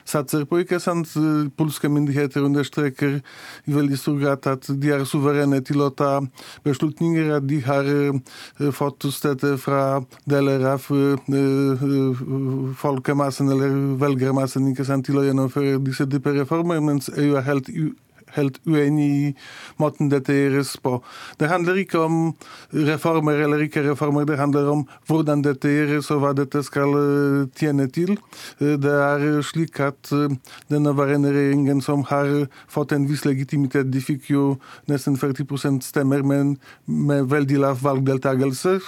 satser 0.08 0.46
på. 0.48 0.62
ikke 0.62 0.80
sant? 0.80 1.10
Polske 1.56 1.88
myndigheter 1.88 2.44
understreker 2.44 3.20
i 3.66 3.74
veldig 3.74 3.98
stor 3.98 4.16
grad 4.20 4.46
at 4.48 4.70
de 4.70 4.92
er 4.94 5.04
suverene 5.04 5.60
til 5.60 5.82
å 5.84 5.90
ta 5.92 6.22
beslutninger, 6.64 7.34
at 7.36 7.46
de 7.48 7.60
har 7.66 7.90
fått 8.72 9.04
støtte 9.12 9.56
fra 9.60 10.00
deler 10.24 10.64
av 10.72 10.80
folkemassen 12.80 13.50
eller 13.52 13.74
velgermassen 14.00 14.68
ikke 14.70 14.86
sant, 14.88 15.06
til 15.06 15.20
å 15.20 15.24
gjennomføre 15.26 15.80
disse 15.84 16.06
dype 16.10 16.34
reformer, 16.36 16.80
mens 16.84 17.10
EU 17.16 17.34
er 17.38 17.46
helt 17.46 17.70
helt 18.36 18.60
uenig 18.66 19.08
i 19.10 19.30
måten 19.80 20.10
dette 20.12 20.34
gjøres 20.34 20.74
på. 20.82 20.98
Det 21.40 21.48
handler 21.50 21.80
ikke 21.82 22.00
om 22.04 22.18
reformer 22.72 23.42
eller 23.44 23.64
ikke 23.64 23.84
reformer, 23.88 24.26
det 24.28 24.38
handler 24.40 24.70
om 24.72 24.84
hvordan 25.08 25.44
dette 25.44 25.70
gjøres 25.70 26.10
og 26.14 26.22
hva 26.24 26.32
dette 26.36 26.62
skal 26.66 26.94
eh, 27.00 27.48
tjene 27.58 27.88
til. 27.92 28.16
Eh, 28.60 28.76
det 28.80 28.94
er 28.94 29.26
slik 29.46 29.80
at 29.84 30.12
eh, 30.16 30.36
den 30.70 30.86
nåværende 30.86 31.32
regjeringen 31.34 31.82
som 31.84 32.04
har 32.10 32.30
fått 32.70 32.94
en 32.96 33.08
viss 33.10 33.24
legitimitet, 33.26 33.90
de 33.90 34.02
fikk 34.04 34.30
jo 34.34 34.44
nesten 34.90 35.18
40 35.20 35.80
stemmer, 35.84 36.22
men 36.22 36.56
med 36.86 37.30
veldig 37.30 37.60
lav 37.60 37.80
valgdeltakelse, 37.84 38.78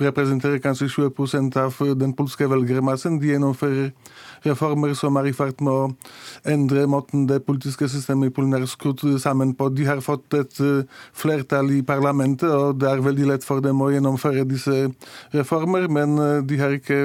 representerer 0.00 0.62
kanskje 0.62 0.88
20 0.88 1.58
av 1.60 1.80
den 1.98 2.14
polske 2.16 2.48
velgermassen. 2.50 3.18
De 3.20 3.32
gjennomfører 3.32 3.92
reformer 4.44 4.94
som 4.98 5.16
er 5.20 5.28
i 5.30 5.34
ferd 5.36 5.60
med 5.64 5.72
å 5.72 6.50
endre 6.50 6.84
måten 6.90 7.26
det 7.28 7.40
politiske 7.46 7.88
systemet 7.90 8.30
i 8.30 8.34
Polen 8.34 8.54
er 8.56 8.66
skrudd 8.70 9.02
sammen 9.22 9.54
på. 9.56 9.70
De 9.74 9.86
har 9.88 10.02
fått 10.04 10.36
et 10.38 10.60
eh, 10.62 11.02
flertall 11.16 11.72
i 11.74 11.82
parlamentet, 11.86 12.48
og 12.50 12.80
det 12.80 12.90
er 12.90 13.04
veldig 13.04 13.28
lett 13.32 13.46
for 13.46 13.64
dem 13.64 13.82
å 13.82 13.90
gjennomføre 13.92 14.46
disse 14.48 14.88
reformer, 15.34 15.88
men 15.92 16.16
eh, 16.20 16.40
de 16.46 16.60
har 16.60 16.76
ikke 16.76 17.00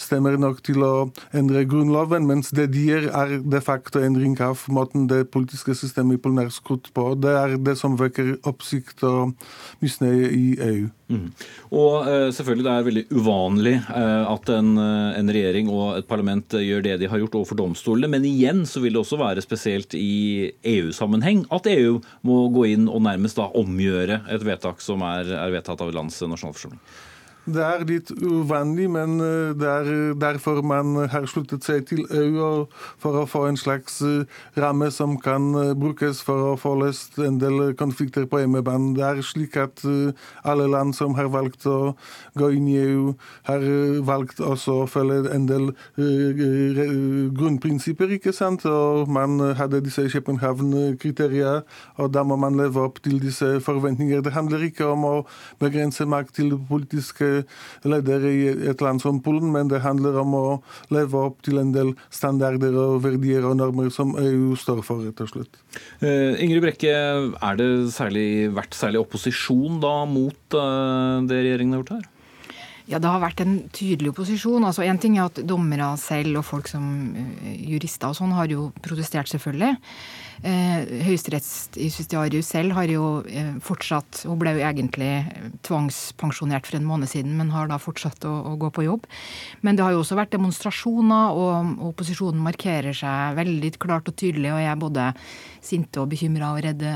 stemmer 0.00 0.38
nok 0.40 0.62
til 0.66 0.84
å 0.86 0.92
endre 1.36 1.64
grunnloven, 1.68 2.28
mens 2.28 2.52
det 2.56 2.70
de 2.74 2.86
gjør, 2.90 3.10
er 3.22 3.38
de 3.44 3.62
facto 3.64 4.02
endring 4.04 4.38
av 4.44 4.64
måten 4.72 5.08
det 5.10 5.26
politiske 5.34 5.76
systemet 5.78 6.18
i 6.18 6.22
Polen 6.22 6.44
er 6.44 6.54
skrudd 6.54 6.90
på. 6.94 7.10
Det 7.20 7.34
er 7.34 7.58
det 7.62 7.78
som 7.80 7.98
vekker 7.98 8.38
oppsikt 8.48 9.04
og 9.08 9.34
misnøye 9.82 10.32
i 10.32 10.46
EU. 10.72 10.86
Mm. 11.08 11.28
Og 11.72 12.04
uh, 12.04 12.28
selvfølgelig 12.36 12.66
det 12.66 12.72
er 12.72 12.86
veldig 12.88 13.04
uvanlig 13.16 13.74
uh, 13.88 14.28
at 14.28 14.50
en, 14.52 14.74
uh, 14.76 15.16
en, 15.16 15.32
regjering 15.32 15.70
og 15.72 15.96
et 15.96 16.08
parlament 16.08 16.58
gjør 16.60 16.84
det 16.84 16.98
de 17.00 17.08
har 17.08 17.22
gjort 17.22 17.38
overfor 17.40 17.56
domstolene, 17.56 18.10
men 18.12 18.26
igjen 18.28 18.64
så 18.68 18.82
vil 18.84 18.96
det 18.96 19.00
også 19.00 19.20
være 19.20 19.44
spesielt 19.44 19.96
i 19.96 20.50
EU-sammenheng 20.68 21.46
at 21.54 21.68
EU 21.72 21.98
må 22.28 22.42
gå 22.52 22.66
inn 22.74 22.90
og 22.92 23.06
nærmest 23.08 23.40
da 23.40 23.48
omgjøre 23.56 24.22
et 24.28 24.44
vedtak 24.44 24.84
som 24.84 25.04
er, 25.06 25.32
er 25.32 25.54
vedtatt 25.54 25.80
av 25.84 25.94
landets 25.96 26.20
nasjonalforsamling. 26.28 26.82
Det 27.48 27.62
er 27.64 27.84
litt 27.88 28.10
uvanlig, 28.12 28.88
men 28.92 29.16
eh, 29.24 29.54
det 29.56 29.68
er 29.68 29.86
eh, 29.88 30.16
derfor 30.20 30.60
man 30.66 30.96
har 31.08 31.24
sluttet 31.30 31.64
seg 31.64 31.86
til 31.88 32.02
EU, 32.12 32.66
for 33.00 33.16
å 33.16 33.24
få 33.28 33.46
en 33.48 33.56
slags 33.56 34.00
eh, 34.04 34.26
ramme 34.60 34.90
som 34.92 35.16
kan 35.22 35.46
brukes 35.80 36.20
for 36.24 36.50
å 36.50 36.56
få 36.60 36.74
løst 36.82 37.16
en 37.22 37.38
del 37.40 37.72
konflikter 37.78 38.26
på 38.28 38.42
hjemmebane. 38.42 38.92
Det 38.98 39.04
er 39.06 39.22
slik 39.24 39.56
at 39.60 39.80
alle 40.44 40.66
land 40.68 40.94
som 40.96 41.14
har 41.16 41.30
valgt 41.32 41.64
å 41.68 41.94
gå 42.38 42.50
inn 42.56 42.68
i 42.68 42.76
EU, 42.82 43.14
har 43.48 43.64
valgt 44.04 44.42
også 44.44 44.82
å 44.82 44.88
følge 44.90 45.32
en 45.32 45.46
del 45.48 45.70
grunnprinsipper, 47.38 48.12
ikke 48.18 48.34
sant? 48.36 48.66
Og 48.68 49.08
man 49.12 49.38
hadde 49.58 49.80
disse 49.84 50.04
København-kriterier, 50.12 51.64
og 51.96 52.12
da 52.14 52.24
må 52.26 52.36
man 52.40 52.58
leve 52.60 52.84
opp 52.84 53.00
til 53.04 53.20
disse 53.22 53.56
forventninger. 53.64 54.22
Det 54.24 54.36
handler 54.36 54.68
ikke 54.68 54.90
om 54.92 55.06
å 55.08 55.16
begrense 55.62 56.06
makt 56.08 56.36
til 56.40 56.56
politiske 56.68 57.37
leder 57.88 58.26
i 58.28 58.36
et 58.72 58.84
land 58.84 59.02
som 59.02 59.20
Polen, 59.24 59.50
men 59.54 59.70
det 59.70 59.82
handler 59.84 60.18
om 60.22 60.36
å 60.38 60.44
leve 60.94 61.24
opp 61.30 61.40
til 61.46 61.60
en 61.62 61.72
del 61.74 61.94
standarder 62.14 62.76
og 62.78 63.02
verdier 63.06 63.46
og 63.48 63.58
normer 63.60 63.90
som 63.94 64.14
EU 64.18 64.54
står 64.58 64.82
for, 64.86 65.04
rett 65.06 65.24
og 65.24 65.32
slett. 65.32 65.62
Uh, 66.02 66.36
Ingrid 66.42 66.64
Brekke, 66.64 66.92
er 66.92 67.58
det 67.58 67.70
særlig, 67.94 68.28
vært 68.56 68.76
særlig 68.78 69.02
opposisjon 69.02 69.80
da 69.82 69.96
mot 70.08 70.58
uh, 70.58 71.24
det 71.28 71.42
regjeringen 71.44 71.76
har 71.76 71.84
gjort 71.84 71.98
her? 71.98 72.06
Ja, 72.88 72.96
det 72.96 73.10
har 73.10 73.20
vært 73.20 73.42
en 73.44 73.58
tydelig 73.76 74.14
opposisjon. 74.14 74.64
Altså, 74.64 74.86
en 74.88 75.00
ting 75.00 75.18
er 75.18 75.26
at 75.28 75.42
dommere 75.44 75.90
selv 76.00 76.40
og 76.40 76.46
folk 76.48 76.70
som 76.70 76.86
uh, 77.12 77.50
jurister 77.68 78.08
og 78.08 78.16
sånn 78.16 78.32
har 78.32 78.48
jo 78.48 78.70
protestert, 78.84 79.28
selvfølgelig. 79.28 79.74
Eh, 80.46 81.02
Høyesterettsjustitiarius 81.02 82.46
selv 82.52 82.76
har 82.76 82.86
jo 82.86 83.24
eh, 83.26 83.56
fortsatt 83.58 84.20
Hun 84.22 84.36
ble 84.38 84.52
jo 84.54 84.60
egentlig 84.62 85.08
tvangspensjonert 85.66 86.68
for 86.68 86.78
en 86.78 86.86
måned 86.86 87.10
siden, 87.10 87.34
men 87.40 87.50
har 87.50 87.66
da 87.66 87.80
fortsatt 87.82 88.22
å, 88.28 88.36
å, 88.52 88.54
gå 88.60 88.70
på 88.70 88.86
jobb. 88.86 89.08
Men 89.66 89.74
det 89.74 89.82
har 89.82 89.96
jo 89.96 90.04
også 90.04 90.18
vært 90.18 90.36
demonstrasjoner, 90.36 91.34
og 91.34 91.82
opposisjonen 91.90 92.44
markerer 92.44 92.94
seg 92.94 93.34
veldig 93.40 93.72
klart 93.82 94.12
og 94.12 94.14
tydelig 94.18 94.54
og 94.54 94.62
jeg 94.62 94.70
er 94.70 94.82
både 94.86 95.10
sinte 95.64 96.04
og 96.04 96.12
bekymra 96.14 96.54
og 96.54 96.62
redde, 96.68 96.94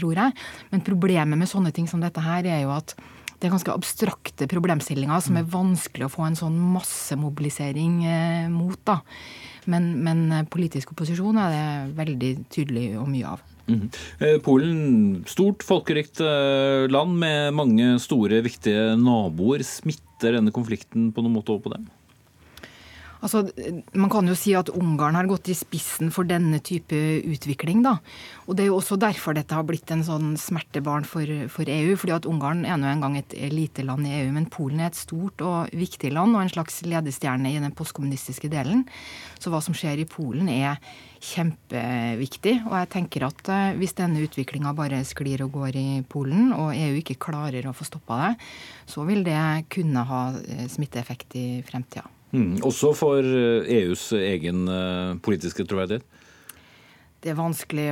tror 0.00 0.24
jeg. 0.24 0.36
Men 0.72 0.86
problemet 0.86 1.38
med 1.38 1.52
sånne 1.52 1.74
ting 1.76 1.88
som 1.90 2.00
dette 2.00 2.24
her 2.24 2.48
er 2.48 2.64
jo 2.64 2.72
at 2.80 2.96
det 3.40 3.48
er 3.48 3.54
ganske 3.54 3.72
abstrakte 3.72 4.48
problemstillinger 4.50 5.22
som 5.24 5.38
er 5.40 5.48
vanskelig 5.48 6.06
å 6.06 6.12
få 6.12 6.26
en 6.28 6.36
sånn 6.38 6.58
massemobilisering 6.74 8.02
eh, 8.04 8.50
mot. 8.52 8.76
da. 8.84 9.00
Men, 9.70 9.94
men, 10.04 10.26
politisk 10.52 10.92
opposisjon 10.92 11.38
er 11.40 11.54
det 11.54 11.96
veldig 11.98 12.32
tydelig 12.52 12.84
og 13.00 13.08
mye 13.12 13.32
av. 13.34 13.46
Mm. 13.70 13.86
Polen, 14.44 14.78
stort 15.30 15.62
folkerikt 15.62 16.20
eh, 16.24 16.88
land 16.90 17.16
med 17.20 17.54
mange 17.56 17.94
store, 18.02 18.42
viktige 18.44 18.96
naboer. 19.00 19.64
Smitter 19.66 20.36
denne 20.36 20.52
konflikten 20.54 21.10
på 21.14 21.24
noen 21.24 21.38
måte 21.38 21.54
over 21.54 21.68
på 21.68 21.74
dem? 21.76 21.88
Altså, 23.20 23.42
man 23.92 24.10
kan 24.12 24.28
jo 24.28 24.34
si 24.38 24.54
at 24.56 24.70
Ungarn 24.72 25.18
har 25.18 25.28
gått 25.28 25.50
i 25.52 25.56
spissen 25.56 26.08
for 26.14 26.28
denne 26.28 26.60
type 26.64 26.96
utvikling. 27.28 27.82
da. 27.84 27.98
Og 28.46 28.56
Det 28.56 28.64
er 28.64 28.70
jo 28.70 28.78
også 28.78 28.96
derfor 28.96 29.34
dette 29.34 29.54
har 29.54 29.64
blitt 29.64 29.90
en 29.90 30.04
sånn 30.04 30.36
smertebarn 30.36 31.04
for, 31.04 31.26
for 31.48 31.68
EU. 31.68 31.96
fordi 31.96 32.16
at 32.16 32.26
Ungarn 32.26 32.64
er 32.64 32.76
nå 32.80 32.88
engang 32.88 33.18
et 33.18 33.34
lite 33.52 33.84
land 33.84 34.06
i 34.06 34.22
EU, 34.22 34.32
men 34.32 34.46
Polen 34.46 34.80
er 34.80 34.86
et 34.86 34.96
stort 34.96 35.40
og 35.40 35.68
viktig 35.72 36.12
land 36.12 36.34
og 36.34 36.42
en 36.42 36.54
slags 36.54 36.82
ledestjerne 36.82 37.52
i 37.52 37.60
den 37.60 37.72
postkommunistiske 37.76 38.48
delen. 38.48 38.86
Så 39.38 39.50
hva 39.50 39.60
som 39.60 39.74
skjer 39.76 40.00
i 40.00 40.08
Polen 40.08 40.48
er 40.48 40.80
kjempeviktig. 41.20 42.54
Og 42.68 42.76
jeg 42.78 42.90
tenker 42.94 43.26
at 43.28 43.50
eh, 43.52 43.74
hvis 43.80 43.96
denne 43.98 44.22
utviklinga 44.24 44.72
bare 44.76 45.02
sklir 45.04 45.44
og 45.44 45.52
går 45.58 45.76
i 45.76 45.88
Polen, 46.08 46.54
og 46.56 46.72
EU 46.72 46.96
ikke 47.00 47.20
klarer 47.20 47.68
å 47.68 47.76
få 47.76 47.84
stoppa 47.88 48.22
det, 48.24 48.32
så 48.90 49.04
vil 49.08 49.22
det 49.26 49.68
kunne 49.72 50.06
ha 50.08 50.22
eh, 50.40 50.64
smitteeffekt 50.72 51.36
i 51.36 51.46
fremtida. 51.66 52.08
Mm, 52.30 52.60
også 52.62 52.92
for 52.94 53.26
EUs 53.26 54.10
eh, 54.14 54.22
e 54.22 54.32
egen 54.36 54.66
uh, 54.70 55.18
politiske 55.22 55.66
troverdighet? 55.66 56.06
Det 57.20 57.34
er, 57.34 57.40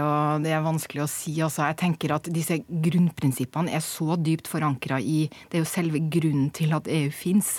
å, 0.01 0.13
det 0.41 0.53
er 0.55 0.65
vanskelig 0.65 1.03
å 1.05 1.11
si. 1.11 1.35
Altså, 1.45 1.67
jeg 1.67 1.77
tenker 1.83 2.15
at 2.15 2.31
disse 2.33 2.63
grunnprinsippene 2.65 3.75
er 3.77 3.83
så 3.85 4.17
dypt 4.17 4.49
forankra 4.49 5.03
i 5.05 5.27
Det 5.29 5.59
er 5.59 5.65
jo 5.65 5.69
selve 5.69 6.01
grunnen 6.01 6.49
til 6.57 6.73
at 6.73 6.89
EU 6.89 7.11
fins. 7.13 7.59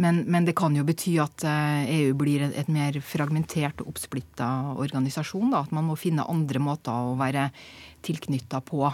Men, 0.00 0.24
men, 0.26 0.48
det 0.48 0.56
kan 0.58 0.74
jo 0.74 0.82
bety 0.88 1.12
at 1.22 1.44
EU 1.44 2.16
blir 2.18 2.42
et, 2.46 2.56
et 2.58 2.72
mer 2.72 2.96
fragmentert 3.04 3.84
og 3.84 3.92
oppsplitta 3.92 4.48
organisasjon. 4.80 5.52
Da. 5.52 5.62
At 5.62 5.76
man 5.76 5.86
må 5.86 5.98
finne 6.00 6.26
andre 6.26 6.62
måter 6.64 6.90
å 6.90 7.14
være 7.20 7.50
tilknytta 8.02 8.64
på 8.66 8.88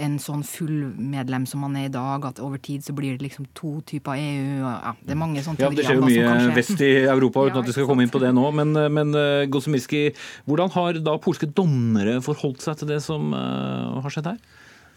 en 0.00 0.16
sånn 0.22 0.42
full 0.46 0.92
medlem 0.96 1.44
som 1.48 1.62
man 1.64 1.76
er 1.76 1.88
i 1.88 1.92
dag, 1.92 2.24
at 2.28 2.40
over 2.42 2.60
tid 2.62 2.84
så 2.84 2.94
blir 2.96 3.16
det 3.16 3.26
liksom 3.26 3.48
to 3.56 3.74
typer 3.88 4.16
EU. 4.16 4.62
Ja, 4.62 4.94
det 5.02 5.14
er 5.14 5.20
mange 5.20 5.44
sånne 5.44 5.60
teorier. 5.60 5.82
Ja, 5.82 5.82
det 5.82 5.86
skjer 5.88 6.00
jo 6.00 6.08
mye 6.08 6.56
vest 6.56 6.84
i 6.84 6.92
Europa, 7.02 7.44
uten 7.48 7.60
ja, 7.60 7.64
at 7.64 7.70
vi 7.70 7.76
skal 7.76 7.88
komme 7.90 8.06
inn 8.06 8.12
på 8.12 8.22
det 8.22 8.32
nå. 8.36 8.46
Men, 8.56 8.72
men 8.94 9.12
uh, 9.12 10.08
hvordan 10.48 10.74
har 10.78 11.02
da 11.04 11.18
polske 11.22 11.50
dommere 11.50 12.18
forholdt 12.24 12.64
seg 12.64 12.80
til 12.80 12.92
det 12.94 13.02
som 13.04 13.32
uh, 13.36 14.00
har 14.02 14.14
skjedd 14.14 14.32
her? 14.32 14.42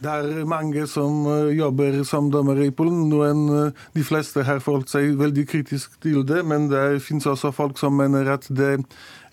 Det 0.04 0.12
er 0.12 0.48
mange 0.48 0.82
som 0.92 1.22
eh, 1.32 1.54
jobber 1.56 2.02
som 2.04 2.28
dommere 2.28 2.66
i 2.68 2.72
Polen. 2.76 3.06
Noen, 3.08 3.72
de 3.96 4.04
fleste 4.04 4.44
har 4.44 4.60
forholdt 4.60 4.92
seg 4.92 5.14
veldig 5.16 5.46
kritisk 5.48 5.96
til 6.04 6.26
det, 6.28 6.42
men 6.44 6.68
det 6.68 7.00
finnes 7.06 7.28
også 7.32 7.54
folk 7.56 7.80
som 7.80 7.96
mener 7.96 8.28
at 8.34 8.44
det 8.52 8.74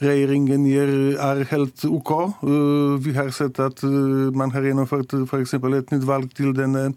regjeringen 0.03 0.67
gjør, 0.67 0.93
er 1.23 1.45
helt 1.53 1.85
OK. 1.87 2.13
Eh, 2.43 2.97
vi 3.05 3.15
har 3.17 3.31
sett 3.35 3.61
at 3.63 3.83
eh, 3.87 4.31
man 4.37 4.53
har 4.55 4.67
gjennomført 4.67 5.15
f.eks. 5.23 5.55
et 5.55 5.95
nytt 5.95 6.07
valg 6.09 6.33
til 6.37 6.53
denne 6.57 6.91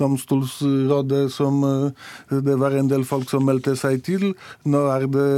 domstolsrådet 0.00 1.24
som 1.32 1.62
eh, 1.64 2.40
det 2.44 2.56
var 2.60 2.76
en 2.76 2.90
del 2.90 3.06
folk 3.08 3.28
som 3.30 3.46
meldte 3.48 3.76
seg 3.78 4.02
til. 4.06 4.34
Nå 4.68 4.82
er 4.92 5.06
det 5.10 5.28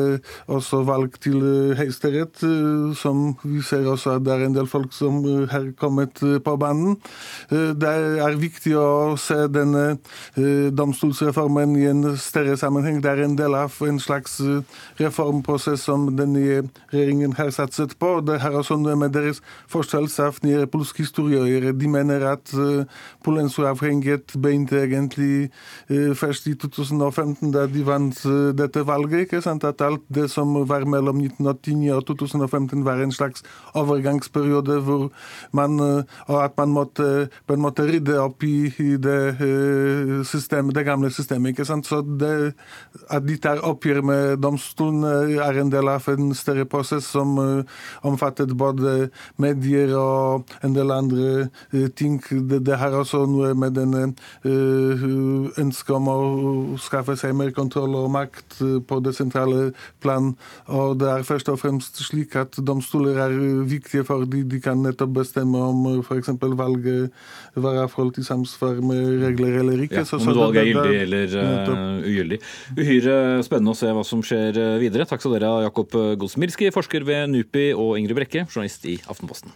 også 0.51 0.83
valg 0.89 1.17
til 1.23 1.41
Høyesterett, 1.79 2.43
som 2.99 3.33
vi 3.45 3.63
ser 3.65 3.87
også 3.89 4.17
at 4.17 4.27
det 4.27 4.35
er 4.35 4.47
en 4.47 4.57
del 4.57 4.69
folk 4.71 4.93
som 4.97 5.21
har 5.51 5.71
kommet 5.79 6.19
på 6.19 6.57
banen. 6.61 6.97
Det 7.49 7.89
er 7.89 8.39
viktig 8.41 8.75
å 8.79 9.17
se 9.21 9.47
denne 9.53 9.99
domstolsreformen 10.75 11.77
i 11.79 11.87
en 11.91 12.03
større 12.21 12.57
sammenheng. 12.61 13.01
Det 13.05 13.13
er 13.13 13.25
en 13.25 13.37
del 13.39 13.57
av 13.59 13.77
en 13.87 14.01
slags 14.03 14.39
reformprosess 15.01 15.87
som 15.89 16.09
den 16.19 16.35
nye 16.37 16.63
regjeringen 16.99 17.33
har 17.39 17.51
satset 17.55 17.95
på. 17.99 18.19
Det 18.27 18.41
har 18.43 18.57
også 18.59 18.77
noe 18.81 18.97
med 18.99 19.15
deres 19.15 19.41
forståelse 19.71 20.27
av 20.27 20.41
polsk 20.73 20.99
historie 21.03 21.41
å 21.41 21.47
gjøre. 21.49 21.75
De 21.79 21.89
mener 21.91 22.25
at 22.27 22.53
uh, 22.57 22.85
Polens 23.25 23.59
uavhengighet 23.59 24.35
begynte 24.37 24.81
egentlig 24.83 25.49
uh, 25.91 26.15
først 26.19 26.49
i 26.51 26.55
2015, 26.59 27.53
da 27.55 27.67
de 27.71 27.85
vant 27.87 28.23
dette 28.59 28.83
valget. 28.87 29.27
ikke 29.27 29.43
sant? 29.45 29.65
At 29.65 29.83
alt 29.85 30.05
det 30.13 30.29
som 30.33 30.55
var 30.69 30.87
mellom 30.89 31.21
1989 31.23 31.95
og 31.95 32.05
2015 32.11 32.85
var 32.87 33.03
en 33.03 33.15
slags 33.15 33.45
overgangsperiode 33.79 34.81
hvor 34.85 35.09
man, 35.53 35.79
og 36.27 36.39
at 36.43 36.57
man 36.59 36.73
måtte 36.75 37.29
på 37.47 37.55
en 37.55 37.63
måte 37.63 37.87
rydde 37.89 38.19
opp 38.21 38.43
i, 38.45 38.71
det, 38.99 40.25
system, 40.29 40.73
det 40.75 40.85
gamle 40.87 41.11
systemet. 41.15 41.55
ikke 41.55 41.67
sant? 41.69 41.87
Så 41.87 42.03
det, 42.03 42.55
At 43.11 43.27
de 43.27 43.37
tar 43.37 43.63
oppgjør 43.65 44.03
med 44.03 44.43
domstolen, 44.43 45.05
er 45.39 45.61
en 45.61 45.73
del 45.73 45.89
av 45.89 46.09
en 46.09 46.35
større 46.35 46.65
prosess 46.65 46.78
prosess 46.79 47.07
som 47.11 47.35
eh, 47.39 47.79
omfattet 48.07 48.53
både 48.59 49.11
medier 49.41 49.95
og 49.99 50.49
en 50.65 50.77
del 50.77 50.93
andre 50.95 51.31
eh, 51.73 51.89
ting. 51.95 52.19
Det, 52.23 52.63
det 52.67 52.79
har 52.79 52.95
også 52.97 53.25
noe 53.31 53.55
med 53.59 53.77
denne 53.79 54.05
eh, 54.47 55.07
ønsket 55.59 55.95
om 55.97 56.11
å 56.13 56.19
skaffe 56.83 57.17
seg 57.19 57.35
mer 57.39 57.53
kontroll 57.57 57.97
og 57.99 58.11
makt 58.15 58.61
på 58.89 59.01
det 59.05 59.15
sentrale 59.17 59.73
plan. 60.03 60.33
Og 60.67 60.99
det 61.01 61.11
er 61.13 61.27
først 61.27 61.51
og 61.53 61.61
fremst 61.63 61.99
slik 62.05 62.37
at 62.39 62.59
domstoler 62.63 63.19
er 63.27 63.37
viktige 63.69 64.07
fordi 64.09 64.45
de 64.49 64.61
kan 64.63 64.81
nettopp 64.85 65.17
bestemme 65.21 65.59
om 65.59 66.03
f.eks. 66.03 66.31
valget 66.39 67.13
var 67.59 67.81
avholdt 67.83 68.21
i 68.21 68.27
samsvar 68.27 68.79
med 68.85 69.25
regler 69.25 69.61
eller 69.63 69.83
ikke. 69.85 70.05
Ja, 70.05 70.19
om 70.19 70.31
valget 70.39 70.63
er 70.63 70.71
gyldig 70.71 71.01
eller 71.03 71.37
uh, 71.73 72.07
ugyldig. 72.07 72.41
Uhyre 72.79 73.17
spennende 73.47 73.75
å 73.75 73.79
se 73.79 73.91
hva 73.95 74.05
som 74.07 74.23
skjer 74.25 74.59
videre. 74.83 75.07
Takk 75.09 75.23
skal 75.23 75.37
dere 75.37 75.51
ha, 75.51 75.65
Jakob 75.67 75.95
Gosmirski, 76.21 76.68
forsker 76.75 77.07
ved 77.07 77.33
NUPI, 77.33 77.73
og 77.75 77.97
Ingrid 77.99 78.19
Brekke, 78.19 78.47
journalist 78.49 78.87
i 78.89 78.99
Aftenposten. 79.09 79.55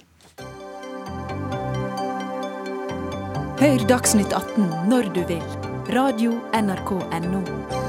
Hør 3.62 3.86
Dagsnytt 3.86 4.34
18 4.34 4.66
når 4.90 5.12
du 5.14 5.22
vil. 5.28 5.46
Radio 5.92 6.38
NRK 6.56 6.98
Radio.nrk.no. 6.98 7.81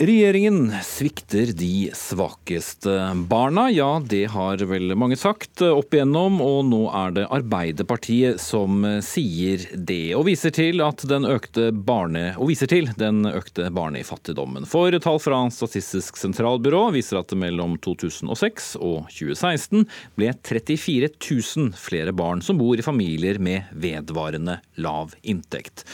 Regjeringen 0.00 0.72
svikter 0.82 1.50
de 1.52 1.90
svakeste 1.92 3.16
barna. 3.28 3.66
Ja, 3.70 4.00
det 4.00 4.30
har 4.32 4.62
vel 4.64 4.94
mange 4.96 5.18
sagt 5.20 5.60
opp 5.60 5.92
igjennom, 5.92 6.38
og 6.40 6.62
nå 6.70 6.78
er 6.96 7.12
det 7.18 7.26
Arbeiderpartiet 7.28 8.40
som 8.40 8.80
sier 9.04 9.66
det. 9.76 10.14
Og 10.16 10.24
viser 10.30 10.56
til, 10.56 10.80
at 10.80 11.04
den 11.04 11.28
økte 11.28 11.68
barne, 11.76 12.30
og 12.40 12.48
viser 12.48 12.72
til 12.72 12.88
den 12.96 13.28
økte 13.28 13.68
barnefattigdommen. 13.76 14.64
For 14.64 14.96
tall 15.04 15.20
fra 15.20 15.42
Statistisk 15.52 16.16
sentralbyrå 16.16 16.86
viser 16.96 17.20
at 17.20 17.36
mellom 17.36 17.76
2006 17.84 18.72
og 18.80 19.04
2016 19.12 19.84
ble 20.16 20.32
34 20.32 21.12
000 21.12 21.76
flere 21.76 22.16
barn 22.16 22.40
som 22.40 22.56
bor 22.56 22.80
i 22.80 22.88
familier 22.88 23.36
med 23.36 23.68
vedvarende 23.76 24.62
lav 24.80 25.12
inntekt. 25.20 25.84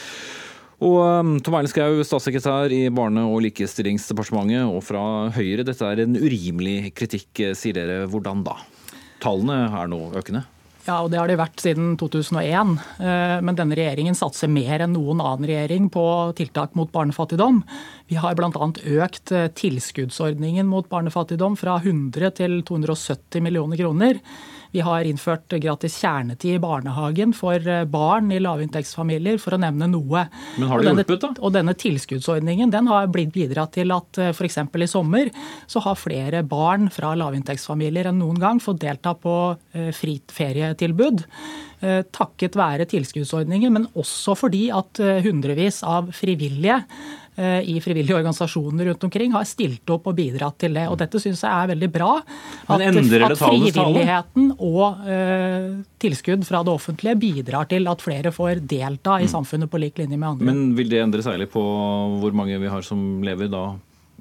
Og 0.77 0.97
um, 1.01 1.29
Tom 1.41 1.55
Erlend 1.57 1.71
Skau, 1.71 2.03
statssekretær 2.05 2.73
i 2.75 2.83
Barne- 2.93 3.25
og 3.25 3.41
likestillingsdepartementet 3.47 4.67
og 4.69 4.83
fra 4.85 5.01
Høyre. 5.33 5.65
Dette 5.65 5.87
er 5.89 6.03
en 6.03 6.19
urimelig 6.19 6.91
kritikk, 6.97 7.31
eh, 7.41 7.55
sier 7.57 7.73
dere. 7.79 8.03
Hvordan 8.11 8.43
da? 8.45 8.59
Tallene 9.23 9.63
er 9.73 9.89
nå 9.89 10.03
økende? 10.21 10.43
Ja, 10.87 11.01
og 11.01 11.09
det 11.11 11.17
har 11.19 11.27
de 11.27 11.35
vært 11.35 11.59
siden 11.59 11.95
2001. 11.99 12.77
Eh, 13.01 13.39
men 13.43 13.57
denne 13.57 13.75
regjeringen 13.75 14.15
satser 14.15 14.51
mer 14.53 14.85
enn 14.85 14.93
noen 14.95 15.19
annen 15.19 15.49
regjering 15.49 15.89
på 15.91 16.03
tiltak 16.37 16.77
mot 16.79 16.93
barnefattigdom. 16.93 17.59
Vi 18.07 18.15
har 18.15 18.37
bl.a. 18.39 18.67
økt 19.03 19.33
eh, 19.35 19.49
tilskuddsordningen 19.51 20.67
mot 20.67 20.87
barnefattigdom 20.89 21.57
fra 21.59 21.75
100 21.81 22.31
til 22.39 22.61
270 22.67 23.43
millioner 23.43 23.79
kroner. 23.79 24.21
Vi 24.71 24.83
har 24.83 25.07
innført 25.07 25.51
gratis 25.63 25.95
kjernetid 25.99 26.55
i 26.55 26.61
barnehagen 26.63 27.33
for 27.35 27.59
eh, 27.59 27.83
barn 27.91 28.31
i 28.31 28.39
lavinntektsfamilier, 28.39 29.41
for 29.43 29.57
å 29.57 29.59
nevne 29.59 29.89
noe. 29.91 30.23
Men 30.55 30.71
har 30.71 30.83
det 30.83 30.93
hjulpet, 30.93 31.25
da? 31.25 31.33
Og 31.41 31.55
denne 31.57 31.75
tilskuddsordningen 31.75 32.71
den 32.71 32.87
har 32.91 33.11
bidratt 33.11 33.75
til 33.75 33.91
at 33.95 34.23
eh, 34.23 34.31
f.eks. 34.31 34.61
i 34.63 34.89
sommer 34.91 35.33
så 35.67 35.83
har 35.83 35.99
flere 35.99 36.45
barn 36.47 36.87
fra 36.93 37.11
lavinntektsfamilier 37.19 38.07
enn 38.07 38.21
noen 38.23 38.39
gang 38.39 38.63
fått 38.63 38.85
delta 38.85 39.17
på 39.19 39.35
fritt 39.95 40.31
ferietilbud 40.33 41.25
takket 42.15 42.55
være 42.57 42.87
tilskuddsordningen, 42.89 43.73
men 43.73 43.83
også 43.99 44.33
fordi 44.39 44.63
at 44.73 44.97
hundrevis 45.21 45.83
av 45.85 46.07
frivillige 46.15 46.79
i 47.37 47.75
frivillige 47.83 48.15
organisasjoner 48.17 48.87
rundt 48.89 49.03
omkring 49.05 49.33
har 49.35 49.45
stilt 49.45 49.89
opp 49.93 50.07
og 50.09 50.15
bidratt 50.17 50.57
til 50.63 50.73
det. 50.73 50.87
Og 50.89 50.97
dette 50.97 51.21
syns 51.21 51.43
jeg 51.45 51.51
er 51.51 51.69
veldig 51.69 51.89
bra. 51.93 52.11
At, 52.65 52.81
at 52.81 53.37
frivilligheten 53.37 54.51
og 54.57 55.03
uh, 55.05 55.77
tilskudd 56.01 56.45
fra 56.47 56.63
det 56.65 56.73
offentlige 56.73 57.19
bidrar 57.21 57.69
til 57.69 57.89
at 57.89 58.03
flere 58.03 58.33
får 58.33 58.63
delta 58.65 59.19
i 59.21 59.27
mm. 59.27 59.33
samfunnet 59.35 59.71
på 59.71 59.81
lik 59.81 60.01
linje 60.01 60.17
med 60.17 60.29
andre. 60.29 60.49
Men 60.49 60.63
vil 60.77 60.89
det 60.91 61.03
endre 61.03 61.25
særlig 61.25 61.49
på 61.53 61.61
hvor 62.21 62.37
mange 62.37 62.57
vi 62.61 62.71
har 62.71 62.85
som 62.85 63.21
lever 63.25 63.51
da 63.53 63.67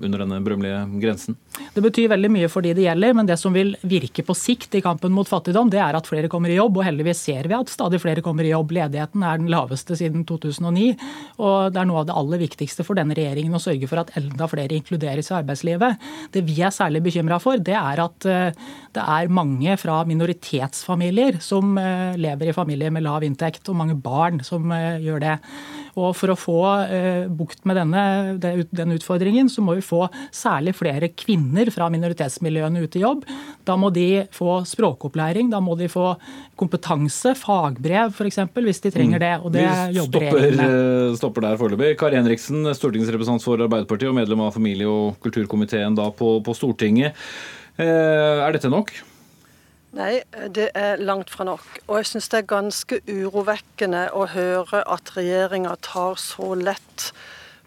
under 0.03 0.22
denne 0.22 0.38
berømmelige 0.44 0.80
grensen? 1.01 1.36
Det 1.74 1.82
betyr 1.84 2.11
veldig 2.12 2.30
mye 2.32 2.49
for 2.53 2.64
de 2.64 2.74
det 2.76 2.84
gjelder, 2.84 3.14
men 3.16 3.28
det 3.28 3.38
som 3.40 3.55
vil 3.55 3.74
virke 3.86 4.24
på 4.26 4.36
sikt 4.36 4.74
i 4.76 4.82
kampen 4.84 5.14
mot 5.14 5.28
fattigdom, 5.28 5.70
det 5.72 5.80
er 5.82 5.97
at 5.97 6.09
flere 6.09 6.30
kommer 6.32 6.53
i 6.53 6.59
jobb. 6.59 6.80
Og 6.80 6.86
heldigvis 6.86 7.22
ser 7.28 7.49
vi 7.49 7.57
at 7.57 7.72
stadig 7.72 8.01
flere 8.03 8.24
kommer 8.24 8.47
i 8.47 8.53
jobb. 8.53 8.74
Ledigheten 8.76 9.24
er 9.24 9.40
den 9.40 9.51
laveste 9.53 9.97
siden 9.99 10.26
2009. 10.28 10.88
Og 11.40 11.72
det 11.72 11.80
er 11.80 11.88
noe 11.88 12.03
av 12.03 12.09
det 12.11 12.16
aller 12.16 12.42
viktigste 12.44 12.84
for 12.86 12.99
denne 12.99 13.16
regjeringen 13.16 13.57
å 13.57 13.62
sørge 13.62 13.88
for 13.90 14.03
at 14.03 14.12
enda 14.18 14.49
flere 14.51 14.76
inkluderes 14.76 15.32
i 15.32 15.38
arbeidslivet. 15.40 16.05
Det 16.34 16.44
vi 16.47 16.61
er 16.61 16.74
særlig 16.74 17.05
bekymra 17.07 17.40
for, 17.42 17.61
det 17.61 17.76
er 17.78 18.05
at 18.05 18.28
eh, 18.28 18.66
det 18.97 19.05
er 19.05 19.32
mange 19.32 19.76
fra 19.80 20.03
minoritetsfamilier 20.09 21.40
som 21.44 21.76
eh, 21.80 22.16
lever 22.20 22.51
i 22.51 22.57
familier 22.57 22.92
med 22.94 23.05
lav 23.07 23.24
inntekt, 23.26 23.64
og 23.68 23.80
mange 23.80 23.97
barn 24.01 24.42
som 24.47 24.70
eh, 24.74 25.03
gjør 25.05 25.24
det. 25.24 25.36
Og 25.97 26.12
For 26.16 26.32
å 26.32 26.36
få 26.36 26.61
bukt 27.32 27.64
med 27.68 27.78
denne, 27.80 28.03
den 28.38 28.94
utfordringen, 28.94 29.49
så 29.49 29.64
må 29.64 29.78
vi 29.78 29.84
få 29.84 30.03
særlig 30.34 30.74
flere 30.76 31.09
kvinner 31.16 31.70
fra 31.72 31.88
minoritetsmiljøene 31.92 32.82
ut 32.84 32.99
i 32.99 33.03
jobb. 33.03 33.24
Da 33.66 33.78
må 33.80 33.88
de 33.94 34.26
få 34.34 34.59
språkopplæring, 34.68 35.49
da 35.53 35.62
må 35.64 35.76
de 35.78 35.88
få 35.90 36.12
kompetanse, 36.59 37.34
fagbrev 37.38 38.12
f.eks., 38.12 38.40
hvis 38.55 38.82
de 38.84 38.92
trenger 38.94 39.22
det. 39.22 39.32
og 39.42 39.53
det 39.55 39.64
Vi 39.64 39.99
jobber 39.99 40.28
stopper, 40.28 40.47
eh, 40.66 41.16
stopper 41.20 41.47
der 41.47 41.59
foreløpig. 41.61 41.92
Kari 42.01 42.20
Henriksen, 42.20 42.62
stortingsrepresentant 42.76 43.44
for 43.44 43.66
Arbeiderpartiet 43.66 44.12
og 44.12 44.18
medlem 44.20 44.44
av 44.47 44.55
familie- 44.57 44.88
og 44.90 45.20
kulturkomiteen 45.24 45.97
da 45.99 46.11
på, 46.11 46.38
på 46.44 46.57
Stortinget. 46.57 47.16
Eh, 47.76 48.44
er 48.47 48.57
dette 48.57 48.72
nok? 48.72 48.92
Nei, 49.97 50.20
det 50.53 50.68
er 50.76 51.01
langt 51.01 51.30
fra 51.32 51.47
nok. 51.49 51.64
Og 51.86 52.01
jeg 52.01 52.09
syns 52.11 52.28
det 52.28 52.42
er 52.42 52.51
ganske 52.51 52.99
urovekkende 53.09 54.11
å 54.12 54.26
høre 54.28 54.82
at 54.92 55.12
regjeringa 55.16 55.72
tar 55.80 56.18
så 56.20 56.53
lett 56.59 57.11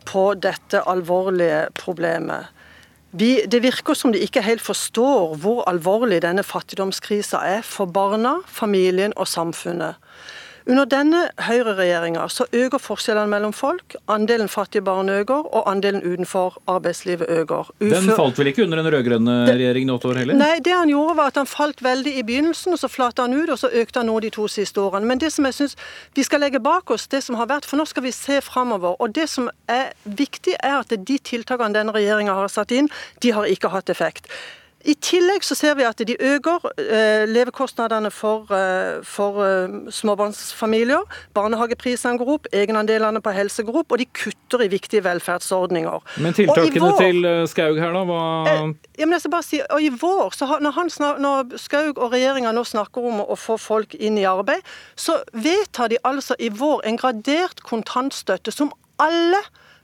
på 0.06 0.28
dette 0.38 0.84
alvorlige 0.90 1.68
problemet. 1.80 2.54
Vi, 3.18 3.32
det 3.50 3.64
virker 3.64 3.98
som 3.98 4.14
de 4.14 4.22
ikke 4.22 4.44
helt 4.46 4.62
forstår 4.62 5.34
hvor 5.42 5.64
alvorlig 5.70 6.22
denne 6.22 6.46
fattigdomskrisa 6.46 7.42
er 7.56 7.66
for 7.66 7.90
barna, 7.90 8.36
familien 8.46 9.16
og 9.18 9.26
samfunnet. 9.28 9.98
Under 10.70 10.86
denne 10.86 11.20
høyreregjeringa 11.42 12.28
så 12.30 12.46
øker 12.54 12.78
forskjellene 12.78 13.32
mellom 13.32 13.54
folk, 13.58 13.96
andelen 14.12 14.52
fattige 14.52 14.84
barn 14.86 15.08
øker, 15.10 15.48
og 15.50 15.66
andelen 15.72 16.04
utenfor 16.06 16.60
arbeidslivet 16.70 17.26
øker. 17.40 17.72
Den 17.82 18.12
falt 18.14 18.38
vel 18.38 18.52
ikke 18.52 18.68
under 18.68 18.84
den 18.84 18.92
rød-grønne 18.94 19.38
regjeringen 19.50 19.90
åtte 19.96 20.12
år 20.12 20.20
heller? 20.22 20.38
Nei, 20.38 20.60
det 20.62 20.76
han 20.76 20.92
gjorde 20.94 21.16
var 21.18 21.34
at 21.34 21.40
han 21.42 21.50
falt 21.50 21.82
veldig 21.82 22.14
i 22.20 22.24
begynnelsen, 22.28 22.78
og 22.78 22.84
så 22.84 22.92
flata 22.92 23.26
han 23.26 23.34
ut, 23.34 23.50
og 23.50 23.58
så 23.58 23.72
økte 23.82 24.04
han 24.04 24.12
nå 24.12 24.20
de 24.22 24.30
to 24.38 24.46
siste 24.52 24.78
årene. 24.84 25.10
Men 25.10 25.24
det 25.24 25.34
som 25.34 25.50
jeg 25.50 25.58
synes 25.58 25.76
vi 26.14 26.28
skal 26.28 26.46
legge 26.46 26.62
bak 26.62 26.94
oss, 26.94 27.08
det 27.10 27.24
som 27.26 27.40
har 27.42 27.50
vært, 27.50 27.66
for 27.66 27.82
nå 27.82 27.90
skal 27.90 28.06
vi 28.06 28.14
se 28.14 28.38
framover. 28.46 28.94
Og 29.02 29.16
det 29.18 29.26
som 29.34 29.50
er 29.66 29.90
viktig, 30.06 30.54
er 30.62 30.84
at 30.84 30.94
de 30.94 31.18
tiltakene 31.18 31.74
denne 31.82 31.98
regjeringa 31.98 32.38
har 32.38 32.54
satt 32.54 32.78
inn, 32.78 32.94
de 33.26 33.34
har 33.34 33.50
ikke 33.50 33.74
hatt 33.74 33.90
effekt. 33.90 34.30
I 34.88 34.94
tillegg 35.04 35.44
så 35.44 35.58
ser 35.60 35.76
vi 35.76 35.84
at 35.84 36.00
de 36.08 36.16
øker 36.16 36.64
eh, 36.80 37.26
levekostnadene 37.28 38.12
for, 38.16 38.48
eh, 38.56 39.02
for 39.04 39.42
eh, 39.44 39.74
småbarnsfamilier. 39.92 41.04
Barnehageprisene 41.36 42.20
går 42.22 42.32
opp, 42.38 42.48
egenandelene 42.56 43.20
på 43.24 43.34
helse 43.36 43.66
går 43.68 43.82
opp, 43.82 43.92
og 43.92 44.00
de 44.00 44.08
kutter 44.16 44.64
i 44.64 44.70
viktige 44.72 45.04
velferdsordninger. 45.04 46.00
Men 46.24 46.38
tiltakene 46.38 46.86
vår- 46.86 47.04
til 47.04 47.30
Skaug 47.52 47.80
her, 47.80 47.92
da? 47.94 48.06
Hva 48.08 48.22
ja, 49.00 49.06
men 49.06 49.16
jeg 49.16 49.22
skal 49.22 49.32
bare 49.32 49.48
si, 49.48 49.62
og 49.64 49.84
I 49.84 49.90
vår, 49.90 50.34
så 50.36 50.48
når, 50.60 50.72
han 50.76 50.90
når 51.24 51.58
Skaug 51.60 51.98
og 51.98 52.12
regjeringa 52.12 52.52
nå 52.56 52.64
snakker 52.68 53.12
om 53.12 53.22
å 53.24 53.36
få 53.40 53.60
folk 53.60 53.96
inn 54.00 54.18
i 54.20 54.28
arbeid, 54.28 54.64
så 54.96 55.20
vedtar 55.34 55.92
de 55.92 56.00
altså 56.04 56.36
i 56.40 56.50
vår 56.52 56.84
en 56.88 57.00
gradert 57.00 57.64
kontantstøtte 57.68 58.52
som 58.52 58.72
alle, 59.00 59.40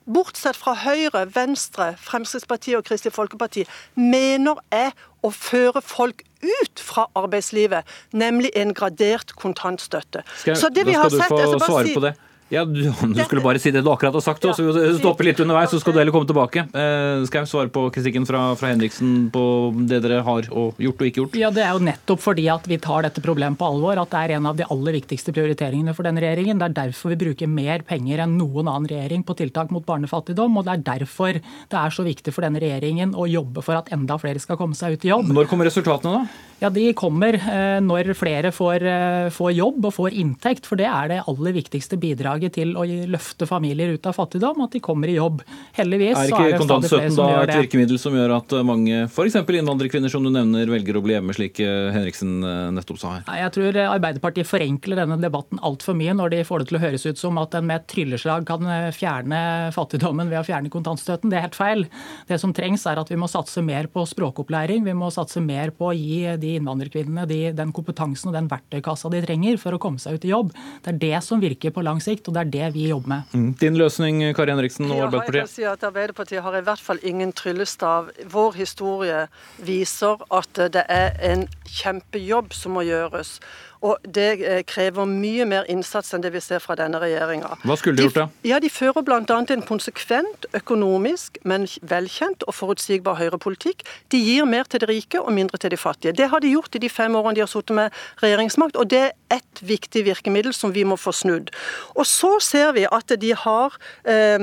bortsett 0.06 0.56
fra 0.56 0.74
Høyre, 0.74 1.26
Venstre, 1.36 1.96
Fremskrittspartiet 1.98 2.78
og 2.78 2.86
Kristelig 2.88 3.14
Folkeparti, 3.16 3.66
mener 3.96 4.62
er 4.72 4.92
å 5.26 5.32
føre 5.34 5.82
folk 5.82 6.24
ut 6.46 6.82
fra 6.82 7.08
arbeidslivet, 7.18 7.84
nemlig 8.14 8.52
en 8.56 8.74
gradert 8.78 9.34
kontantstøtte. 9.40 10.22
Skal, 10.38 10.56
Så 10.56 10.70
det 10.70 10.86
vi 10.86 10.94
har 10.94 11.10
sett- 11.10 11.30
jeg 11.30 11.60
skal 11.60 11.60
bare 11.60 12.14
si-. 12.14 12.20
Ja, 12.54 12.62
du, 12.66 12.84
du 12.86 13.22
skulle 13.26 13.42
bare 13.42 13.58
si 13.62 13.72
det 13.74 13.82
du 13.82 13.90
akkurat 13.90 14.14
har 14.14 14.22
sagt, 14.22 14.44
og 14.46 14.54
så 14.54 14.70
stoppe 15.00 15.26
litt 15.26 15.40
underveis, 15.42 15.72
så 15.74 15.80
skal 15.82 15.96
du 15.96 16.00
heller 16.02 16.14
komme 16.14 16.30
tilbake. 16.30 16.68
Eh, 16.78 17.24
skal 17.26 17.42
jeg 17.42 17.50
svare 17.50 17.72
på 17.74 17.88
kritikken 17.96 18.28
fra, 18.30 18.44
fra 18.60 18.70
Henriksen 18.70 19.32
på 19.34 19.46
det 19.90 20.04
dere 20.04 20.22
har 20.28 20.50
og 20.54 20.78
gjort 20.82 21.02
og 21.02 21.10
ikke 21.10 21.24
gjort? 21.24 21.40
Ja, 21.42 21.50
Det 21.56 21.64
er 21.66 21.74
jo 21.74 21.82
nettopp 21.88 22.22
fordi 22.22 22.46
at 22.54 22.70
vi 22.70 22.78
tar 22.82 23.08
dette 23.08 23.24
problemet 23.26 23.58
på 23.58 23.66
alvor, 23.66 23.98
at 23.98 24.14
det 24.14 24.22
er 24.22 24.36
en 24.38 24.50
av 24.52 24.60
de 24.60 24.68
aller 24.70 24.98
viktigste 25.00 25.34
prioriteringene 25.34 25.96
for 25.98 26.06
denne 26.06 26.22
regjeringen. 26.22 26.62
Det 26.62 26.70
er 26.70 26.78
derfor 26.84 27.16
vi 27.16 27.20
bruker 27.26 27.50
mer 27.50 27.82
penger 27.88 28.22
enn 28.28 28.38
noen 28.38 28.70
annen 28.70 28.90
regjering 28.94 29.26
på 29.26 29.38
tiltak 29.42 29.74
mot 29.74 29.86
barnefattigdom. 29.88 30.62
Og 30.62 30.68
det 30.70 30.78
er 30.78 30.86
derfor 30.94 31.42
det 31.42 31.80
er 31.82 31.98
så 31.98 32.06
viktig 32.06 32.36
for 32.36 32.46
denne 32.46 32.62
regjeringen 32.62 33.18
å 33.18 33.26
jobbe 33.26 33.66
for 33.66 33.82
at 33.82 33.90
enda 33.96 34.20
flere 34.22 34.44
skal 34.44 34.62
komme 34.62 34.78
seg 34.78 35.00
ut 35.00 35.10
i 35.10 35.16
jobb. 35.16 35.34
Når 35.34 35.50
kommer 35.50 35.66
resultatene, 35.72 36.22
da? 36.22 36.54
Ja, 36.60 36.70
De 36.72 36.86
kommer 36.96 37.36
eh, 37.36 37.80
når 37.84 38.14
flere 38.16 38.52
får, 38.56 38.84
eh, 38.88 39.28
får 39.34 39.52
jobb 39.58 39.88
og 39.90 39.94
får 39.98 40.16
inntekt. 40.16 40.68
For 40.70 40.80
det 40.80 40.88
er 40.88 41.12
det 41.12 41.18
aller 41.28 41.56
viktigste 41.58 42.00
bidraget 42.00 42.56
til 42.56 42.72
å 42.80 42.86
løfte 42.86 43.48
familier 43.50 43.92
ut 43.96 44.08
av 44.08 44.16
fattigdom, 44.16 44.64
at 44.64 44.76
de 44.76 44.82
kommer 44.84 45.12
i 45.12 45.18
jobb. 45.18 45.44
Heldigvis 45.76 46.16
Er 46.16 46.30
så 46.32 46.40
ikke 46.40 46.54
er 46.54 46.62
kontantstøtten 46.62 47.16
som 47.18 47.32
da 47.32 47.44
et 47.44 47.54
virkemiddel 47.60 48.00
som 48.00 48.16
gjør 48.16 48.38
at 48.38 48.56
mange, 48.68 49.02
f.eks. 49.10 49.36
innvandrerkvinner 49.44 50.12
som 50.12 50.24
du 50.24 50.32
nevner, 50.32 50.72
velger 50.72 50.96
å 50.96 51.04
bli 51.04 51.18
hjemme, 51.18 51.36
slik 51.36 51.60
eh, 51.64 51.92
Henriksen 51.96 52.38
eh, 52.40 52.72
nettopp 52.78 53.02
sa 53.04 53.18
her? 53.18 53.28
Nei, 53.28 53.38
Jeg 53.44 53.56
tror 53.58 53.82
Arbeiderpartiet 53.86 54.50
forenkler 54.50 55.04
denne 55.04 55.20
debatten 55.22 55.60
altfor 55.66 55.98
mye 56.00 56.16
når 56.16 56.38
de 56.38 56.42
får 56.48 56.64
det 56.64 56.70
til 56.72 56.80
å 56.80 56.84
høres 56.86 57.06
ut 57.06 57.20
som 57.20 57.42
at 57.42 57.60
en 57.60 57.68
med 57.68 57.82
et 57.82 57.90
trylleslag 57.92 58.48
kan 58.48 58.64
eh, 58.70 58.90
fjerne 58.96 59.42
fattigdommen 59.76 60.32
ved 60.32 60.40
å 60.40 60.46
fjerne 60.48 60.72
kontantstøtten. 60.72 61.34
Det 61.34 61.40
er 61.42 61.48
helt 61.50 61.60
feil. 61.60 61.86
Det 62.30 62.40
som 62.40 62.56
trengs 62.56 62.88
er 62.88 63.02
at 63.02 63.12
vi 63.12 63.20
må 63.20 63.28
satse 63.32 63.64
mer 63.66 63.92
på 63.92 64.06
språkopplæring. 64.08 64.86
Vi 64.88 64.96
må 64.98 65.12
satse 65.14 65.44
mer 65.44 65.76
på 65.76 65.92
å 65.92 65.96
gi 65.96 66.24
de 66.42 66.45
innvandrerkvinnene 66.56 67.26
de, 67.30 67.40
den 67.58 67.74
kompetansen 67.76 68.32
og 68.32 68.38
den 68.38 68.50
verktøykassa 68.52 69.12
de 69.14 69.22
trenger 69.26 69.60
for 69.62 69.76
å 69.76 69.82
komme 69.82 70.02
seg 70.02 70.18
ut 70.18 70.28
i 70.28 70.32
jobb. 70.32 70.54
Det 70.86 70.94
er 70.94 71.02
det 71.02 71.24
som 71.26 71.44
virker 71.44 71.74
på 71.76 71.84
lang 71.86 72.02
sikt, 72.04 72.30
og 72.30 72.38
det 72.38 72.46
er 72.46 72.54
det 72.56 72.72
vi 72.78 72.88
jobber 72.92 73.16
med. 73.16 73.36
Mm. 73.36 73.50
Din 73.62 73.80
løsning, 73.80 74.24
Kari 74.38 74.54
Henriksen 74.54 74.90
og 74.90 75.08
Arbeiderpartiet? 75.08 75.42
jeg 75.44 75.54
si 75.56 75.68
at 75.70 75.86
Arbeiderpartiet 75.88 76.46
har 76.46 76.58
i 76.58 76.64
hvert 76.66 76.86
fall 76.88 77.02
ingen 77.04 77.34
tryllestav. 77.36 78.12
Vår 78.32 78.60
historie 78.60 79.26
viser 79.66 80.22
at 80.34 80.66
det 80.76 80.86
er 80.92 81.16
en 81.32 81.48
kjempejobb 81.66 82.54
som 82.56 82.78
må 82.78 82.86
gjøres. 82.88 83.40
Og 83.86 84.02
det 84.16 84.30
eh, 84.42 84.62
krever 84.68 85.06
mye 85.10 85.46
mer 85.50 85.68
innsats 85.72 86.14
enn 86.16 86.24
det 86.24 86.32
vi 86.34 86.42
ser 86.44 86.64
fra 86.64 86.78
denne 86.80 87.00
regjeringa. 87.02 87.54
Hva 87.66 87.78
skulle 87.78 88.00
de 88.00 88.08
gjort, 88.08 88.18
da? 88.18 88.26
Ja, 88.48 88.60
De 88.64 88.72
fører 88.74 89.06
bl.a. 89.06 89.22
en 89.22 89.66
konsekvent, 89.68 90.48
økonomisk, 90.58 91.38
men 91.44 91.68
velkjent 91.86 92.46
og 92.50 92.58
forutsigbar 92.58 93.20
høyrepolitikk. 93.20 93.86
De 94.14 94.22
gir 94.22 94.48
mer 94.50 94.66
til 94.70 94.82
de 94.82 94.90
rike 94.90 95.22
og 95.22 95.34
mindre 95.36 95.60
til 95.62 95.74
de 95.74 95.80
fattige. 95.80 96.16
Det 96.18 96.30
har 96.32 96.42
de 96.42 96.54
gjort 96.56 96.76
i 96.76 96.82
de 96.82 96.90
fem 96.90 97.16
årene 97.16 97.38
de 97.38 97.46
har 97.46 97.52
sittet 97.52 97.76
med 97.78 97.94
regjeringsmakt, 98.24 98.80
og 98.80 98.90
det 98.90 99.04
er 99.10 99.14
ett 99.36 99.62
viktig 99.66 100.06
virkemiddel 100.06 100.54
som 100.54 100.74
vi 100.74 100.86
må 100.88 100.98
få 101.00 101.14
snudd. 101.16 101.52
Og 101.96 102.08
så 102.10 102.36
ser 102.44 102.74
vi 102.78 102.86
at 102.90 103.14
de 103.22 103.32
har 103.38 103.78
eh, 104.08 104.42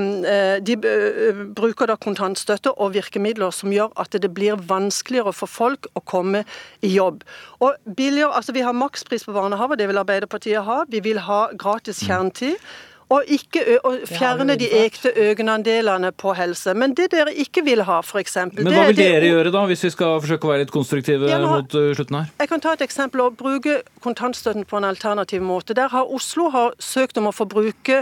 De 0.63 0.75
eh, 0.87 1.43
bruker 1.55 1.89
da 1.89 1.95
kontantstøtte 1.99 2.71
og 2.71 2.93
virkemidler 2.95 3.51
som 3.55 3.73
gjør 3.73 3.91
at 3.99 4.15
det 4.15 4.31
blir 4.33 4.59
vanskeligere 4.69 5.33
for 5.35 5.49
folk 5.49 5.89
å 5.97 6.03
komme 6.05 6.43
i 6.81 6.93
jobb. 6.95 7.23
Og 7.63 7.75
billigere, 7.97 8.33
altså 8.35 8.53
Vi 8.53 8.63
har 8.65 8.75
makspris 8.75 9.25
på 9.25 9.32
barnehage, 9.35 9.77
det 9.81 9.89
vil 9.91 10.01
Arbeiderpartiet 10.01 10.63
ha. 10.67 10.83
Vi 10.89 11.03
vil 11.05 11.19
ha 11.27 11.45
gratis 11.57 12.03
kjernetid. 12.07 12.57
Og 13.13 13.27
ikke 13.29 13.61
og 13.85 14.07
fjerne 14.09 14.55
de 14.57 14.65
ekte 14.73 15.11
egenandelene 15.21 16.09
på 16.17 16.31
helse. 16.33 16.71
Men 16.73 16.95
det 16.97 17.11
dere 17.11 17.33
ikke 17.43 17.61
vil 17.67 17.83
ha, 17.85 17.99
f.eks. 18.01 18.37
Men 18.55 18.71
hva 18.71 18.87
vil 18.87 18.97
dere 18.97 19.27
gjøre 19.27 19.51
da, 19.53 19.65
hvis 19.69 19.83
vi 19.85 19.91
skal 19.93 20.15
forsøke 20.23 20.47
å 20.47 20.53
være 20.53 20.63
litt 20.63 20.73
konstruktive 20.73 21.29
Ja, 21.29 21.37
nå- 21.43 21.51
mot 21.51 21.75
slutten 21.93 22.17
her? 22.17 22.31
Jeg 22.39 22.49
kan 22.49 22.63
ta 22.63 22.73
et 22.73 22.81
eksempel 22.81 23.21
og 23.21 23.35
bruke 23.37 23.81
kontantstøtten 24.01 24.65
på 24.65 24.79
en 24.79 24.87
alternativ 24.87 25.43
måte. 25.45 25.75
Der 25.77 25.91
har 25.93 26.09
Oslo 26.09 26.47
har 26.49 26.73
søkt 26.81 27.19
om 27.21 27.29
å 27.29 27.35
få 27.35 27.45
bruke 27.45 28.01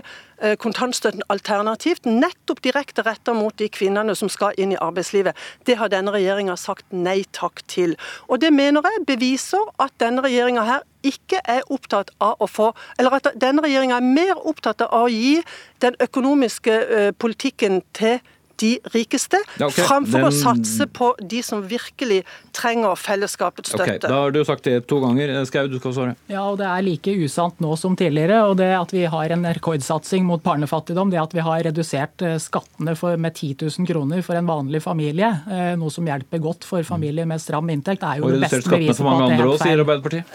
kontantstøtten 0.61 1.21
alternativt, 1.29 2.07
nettopp 2.07 2.61
direkte 2.65 3.03
retta 3.05 3.33
mot 3.37 3.53
de 3.59 3.67
kvinnene 3.69 4.15
som 4.17 4.29
skal 4.31 4.55
inn 4.57 4.71
i 4.73 4.79
arbeidslivet. 4.79 5.35
Det 5.67 5.75
har 5.77 5.91
denne 5.91 6.13
regjeringa 6.15 6.55
sagt 6.57 6.85
nei 6.91 7.23
takk 7.35 7.61
til. 7.69 7.97
Og 8.29 8.39
det 8.41 8.53
mener 8.53 8.81
jeg 8.81 9.05
beviser 9.11 9.67
at 9.81 9.93
denne 10.01 10.23
regjeringa 10.25 10.63
her 10.65 10.87
ikke 11.03 11.41
er 11.45 11.65
opptatt 11.73 12.11
av 12.21 12.41
å 12.41 12.47
få 12.49 12.71
Eller 12.99 13.17
at 13.17 13.31
denne 13.41 13.63
regjeringa 13.65 13.97
er 13.97 14.05
mer 14.05 14.45
opptatt 14.47 14.83
av 14.85 15.07
å 15.07 15.09
gi 15.11 15.39
den 15.81 15.97
økonomiske 16.03 16.77
eh, 16.81 17.11
politikken 17.17 17.81
til 17.97 18.19
de 18.61 18.71
rikeste, 18.93 19.39
Ja, 19.59 19.67
ok. 19.67 19.79
framfor 19.81 20.27
å 20.27 20.31
satse 20.31 20.85
på 20.87 21.11
de 21.19 21.41
som 21.45 21.63
virkelig 21.67 22.21
trenger 22.53 22.95
fellesskapets 22.99 23.71
støtte. 23.73 23.97
støtte. 23.97 24.09
Da 24.11 24.19
har 24.21 24.31
du 24.35 24.43
sagt 24.45 24.63
det 24.67 24.87
to 24.87 24.99
ganger. 25.01 25.29
Eh, 25.33 25.45
Skau, 25.49 25.67
du 25.71 25.79
skal 25.79 25.95
svare. 25.97 26.15
Ja, 26.29 26.43
og 26.51 26.57
Det 26.61 26.67
er 26.67 26.81
like 26.85 27.11
usant 27.25 27.59
nå 27.59 27.75
som 27.77 27.95
tidligere. 27.97 28.43
og 28.49 28.57
Det 28.57 28.69
at 28.77 28.91
vi 28.93 29.05
har 29.05 29.31
en 29.33 29.43
rekordsatsing 29.43 30.23
mot 30.25 30.43
barnefattigdom, 30.43 31.09
det 31.11 31.19
at 31.21 31.33
vi 31.33 31.39
har 31.41 31.63
redusert 31.63 32.21
eh, 32.21 32.37
skattene 32.37 32.95
for, 32.95 33.17
med 33.17 33.33
10 33.33 33.55
000 33.79 33.87
kroner 33.87 34.21
for 34.21 34.35
en 34.35 34.45
vanlig 34.45 34.81
familie, 34.83 35.31
eh, 35.49 35.75
noe 35.75 35.89
som 35.89 36.05
hjelper 36.05 36.39
godt 36.39 36.63
for 36.67 36.83
familier 36.83 37.25
med 37.25 37.41
stram 37.41 37.67
inntekt, 37.69 38.03
er 38.03 38.19
jo 38.19 38.25
Og 38.25 38.31
det 38.37 38.41
beste 38.45 38.69
beviset 38.69 39.01
på 39.01 39.09
at 39.09 39.29
det 39.29 39.39
er 39.39 39.43
helt 39.45 39.61
feil. 39.61 39.79
Arbeiderpartiet. 39.81 40.25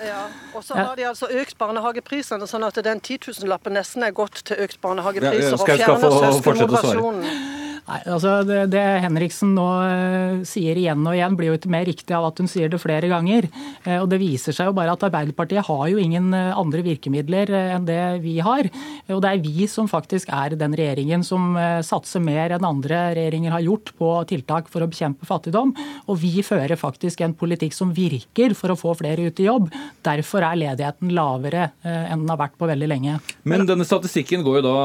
Og 0.56 0.64
så 0.64 0.74
har 0.74 0.96
de 0.96 1.04
altså 1.04 1.28
økt 1.30 1.58
barnehageprisene, 1.58 2.48
sånn 2.48 2.64
at 2.66 2.74
den 2.82 3.00
10 3.00 3.18
000-lappen 3.28 3.76
nesten 3.76 4.02
er 4.02 4.10
gått 4.16 4.42
til 4.48 4.56
økt 4.64 4.80
barnehagepriser 4.80 5.52
Ja, 5.52 5.76
ja, 5.76 5.92
og 5.92 6.00
fjerner 6.00 6.32
søskenmoderasjonen. 6.32 7.55
Nei, 7.86 8.00
altså 8.10 8.40
det, 8.42 8.64
det 8.72 8.80
Henriksen 9.04 9.52
nå 9.54 9.64
eh, 9.86 10.40
sier 10.48 10.74
igjen 10.80 11.04
og 11.06 11.14
igjen, 11.14 11.36
blir 11.38 11.52
jo 11.52 11.58
ikke 11.58 11.70
mer 11.70 11.84
riktig 11.86 12.16
av 12.16 12.24
at 12.32 12.40
hun 12.42 12.48
sier 12.50 12.66
det 12.72 12.80
flere 12.82 13.06
ganger. 13.12 13.46
Eh, 13.84 14.00
og 14.02 14.08
Det 14.10 14.18
viser 14.18 14.56
seg 14.56 14.66
jo 14.70 14.74
bare 14.74 14.90
at 14.96 15.04
Arbeiderpartiet 15.06 15.62
har 15.68 15.84
jo 15.92 16.00
ingen 16.02 16.32
eh, 16.34 16.50
andre 16.58 16.82
virkemidler 16.82 17.52
enn 17.76 17.86
det 17.86 18.00
vi 18.24 18.40
har. 18.42 18.66
Og 19.14 19.20
det 19.22 19.30
er 19.36 19.44
vi 19.44 19.68
som 19.70 19.86
faktisk 19.86 20.32
er 20.34 20.56
den 20.58 20.74
regjeringen 20.74 21.22
som 21.22 21.54
satser 21.86 22.18
mer 22.26 22.56
enn 22.56 22.66
andre 22.66 23.04
regjeringer 23.14 23.54
har 23.54 23.62
gjort 23.62 23.92
på 24.00 24.10
tiltak 24.32 24.66
for 24.72 24.82
å 24.82 24.90
bekjempe 24.90 25.28
fattigdom. 25.28 25.70
Og 26.10 26.18
vi 26.24 26.42
fører 26.46 26.74
faktisk 26.80 27.22
en 27.22 27.36
politikk 27.38 27.76
som 27.76 27.94
virker 27.94 28.56
for 28.58 28.74
å 28.74 28.78
få 28.78 28.96
flere 28.98 29.28
ut 29.30 29.38
i 29.42 29.46
jobb. 29.46 29.70
Derfor 30.06 30.42
er 30.48 30.58
ledigheten 30.58 31.14
lavere 31.14 31.68
enn 31.86 32.24
den 32.24 32.32
har 32.34 32.40
vært 32.42 32.58
på 32.58 32.66
veldig 32.68 32.90
lenge. 32.90 33.20
Men 33.46 33.62
denne 33.68 33.86
statistikken 33.86 34.42
går 34.46 34.58
jo 34.60 34.64
da 34.66 34.76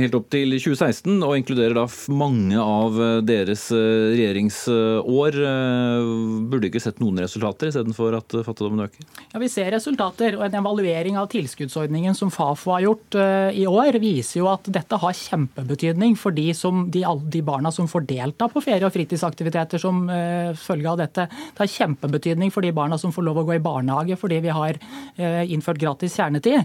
helt 0.00 0.16
opp 0.16 0.30
til 0.32 0.56
2016 0.56 1.18
og 1.20 1.36
inkluderer 1.42 1.76
da 1.76 1.84
f- 1.90 2.08
mange 2.46 2.62
av 2.62 2.96
eh, 3.02 3.20
deres 3.26 3.70
eh, 3.74 4.14
regjeringsår. 4.14 5.38
Eh, 5.42 6.10
Burde 6.50 6.68
ikke 6.68 6.82
sett 6.82 7.00
noen 7.02 7.18
resultater 7.18 7.70
istedenfor 7.70 8.16
at 8.18 8.36
fattigdommen 8.46 8.84
øker? 8.86 9.06
Ja, 9.32 9.40
Vi 9.40 9.48
ser 9.50 9.70
resultater. 9.74 10.36
og 10.36 10.46
En 10.46 10.54
evaluering 10.60 11.16
av 11.18 11.28
tilskuddsordningen 11.28 12.14
som 12.14 12.30
Fafo 12.30 12.72
har 12.72 12.84
gjort 12.86 13.16
i 13.56 13.66
år, 13.66 13.98
viser 14.00 14.40
jo 14.40 14.48
at 14.50 14.68
dette 14.70 14.96
har 14.96 15.12
kjempebetydning 15.12 16.16
for 16.16 16.30
de, 16.32 16.52
som, 16.54 16.86
de, 16.90 17.02
de 17.02 17.42
barna 17.42 17.72
som 17.72 17.88
får 17.88 18.06
delta 18.06 18.48
på 18.48 18.62
ferie- 18.62 18.86
og 18.86 18.94
fritidsaktiviteter 18.94 19.80
som 19.82 20.06
eh, 20.10 20.52
følge 20.54 20.90
av 20.90 21.00
dette. 21.00 21.26
Det 21.26 21.64
har 21.64 21.72
kjempebetydning 21.72 22.52
for 22.54 22.62
de 22.62 22.72
barna 22.76 22.98
som 22.98 23.12
får 23.14 23.26
lov 23.26 23.42
å 23.42 23.46
gå 23.48 23.56
i 23.56 23.62
barnehage 23.62 24.16
fordi 24.20 24.40
vi 24.44 24.54
har 24.54 24.78
innført 25.16 25.80
gratis 25.80 26.14
kjernetid. 26.16 26.64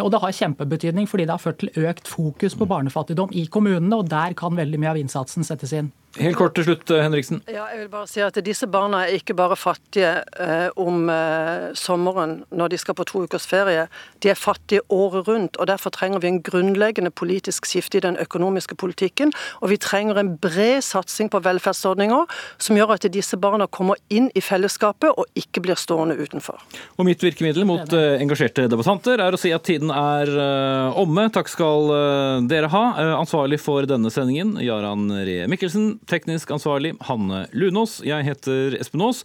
Og 0.00 0.10
det 0.12 0.20
har 0.22 0.34
kjempebetydning 0.34 1.08
fordi 1.10 1.26
det 1.26 1.34
har 1.34 1.42
ført 1.42 1.60
til 1.60 1.86
økt 1.88 2.08
fokus 2.08 2.54
på 2.58 2.68
barnefattigdom 2.68 3.32
i 3.36 3.46
kommunene, 3.50 3.98
og 3.98 4.08
der 4.10 4.34
kan 4.38 4.56
veldig 4.56 4.80
mye 4.80 4.92
av 4.92 5.00
innsatsen 5.00 5.17
settes 5.44 5.72
inn. 5.72 5.92
Helt 6.16 6.38
kort 6.38 6.54
til 6.56 6.64
slutt, 6.64 6.90
eh, 6.90 7.02
Henriksen. 7.04 7.42
Ja, 7.46 7.66
jeg 7.68 7.82
vil 7.82 7.88
bare 7.92 8.08
si 8.08 8.20
at 8.24 8.38
Disse 8.44 8.66
barna 8.66 9.04
er 9.04 9.18
ikke 9.18 9.34
bare 9.36 9.56
fattige 9.56 10.24
eh, 10.40 10.70
om 10.76 11.10
eh, 11.12 11.74
sommeren 11.76 12.44
når 12.50 12.72
de 12.72 12.78
skal 12.78 12.94
på 12.94 13.04
to 13.04 13.22
ukers 13.26 13.46
ferie. 13.46 13.88
De 14.24 14.30
er 14.30 14.34
fattige 14.34 14.80
året 14.88 15.28
rundt. 15.28 15.56
og 15.56 15.66
Derfor 15.66 15.90
trenger 15.90 16.18
vi 16.18 16.28
en 16.28 16.42
grunnleggende 16.42 17.10
politisk 17.10 17.66
skifte 17.66 17.98
i 17.98 18.00
den 18.00 18.16
økonomiske 18.16 18.74
politikken. 18.74 19.32
Og 19.60 19.70
vi 19.70 19.76
trenger 19.76 20.18
en 20.18 20.36
bred 20.38 20.80
satsing 20.82 21.28
på 21.30 21.42
velferdsordninger 21.44 22.24
som 22.58 22.76
gjør 22.76 22.94
at 22.96 23.06
disse 23.12 23.36
barna 23.36 23.66
kommer 23.66 24.00
inn 24.08 24.30
i 24.34 24.40
fellesskapet 24.40 25.12
og 25.12 25.26
ikke 25.36 25.60
blir 25.60 25.76
stående 25.76 26.16
utenfor. 26.16 26.56
Og 26.96 27.04
mitt 27.04 27.22
virkemiddel 27.22 27.68
mot 27.68 27.92
eh, 27.92 28.16
engasjerte 28.22 28.66
debattanter 28.72 29.20
er 29.20 29.36
å 29.36 29.40
si 29.40 29.52
at 29.52 29.66
tiden 29.68 29.92
er 29.92 30.32
eh, 30.32 30.98
omme. 30.98 31.28
Takk 31.34 31.52
skal 31.52 31.92
eh, 31.92 32.48
dere 32.48 32.72
ha. 32.72 32.84
Ansvarlig 33.20 33.60
for 33.60 33.84
denne 33.84 34.10
sendingen, 34.10 34.56
Jaran 34.64 35.10
Ree 35.12 35.46
Mikkelsen. 35.50 35.97
Teknisk 36.06 36.50
ansvarlig, 36.54 36.94
Hanne 37.08 37.46
Lunås. 37.52 37.98
Jeg 38.06 38.28
heter 38.28 38.78
Espen 38.80 39.02
Aas. 39.02 39.24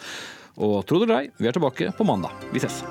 Og 0.57 0.83
tro 0.85 1.01
det 1.01 1.09
eller 1.09 1.23
ei, 1.23 1.31
vi 1.41 1.49
er 1.49 1.55
tilbake 1.55 1.93
på 1.97 2.05
mandag. 2.07 2.33
Vi 2.53 2.61
ses. 2.61 2.83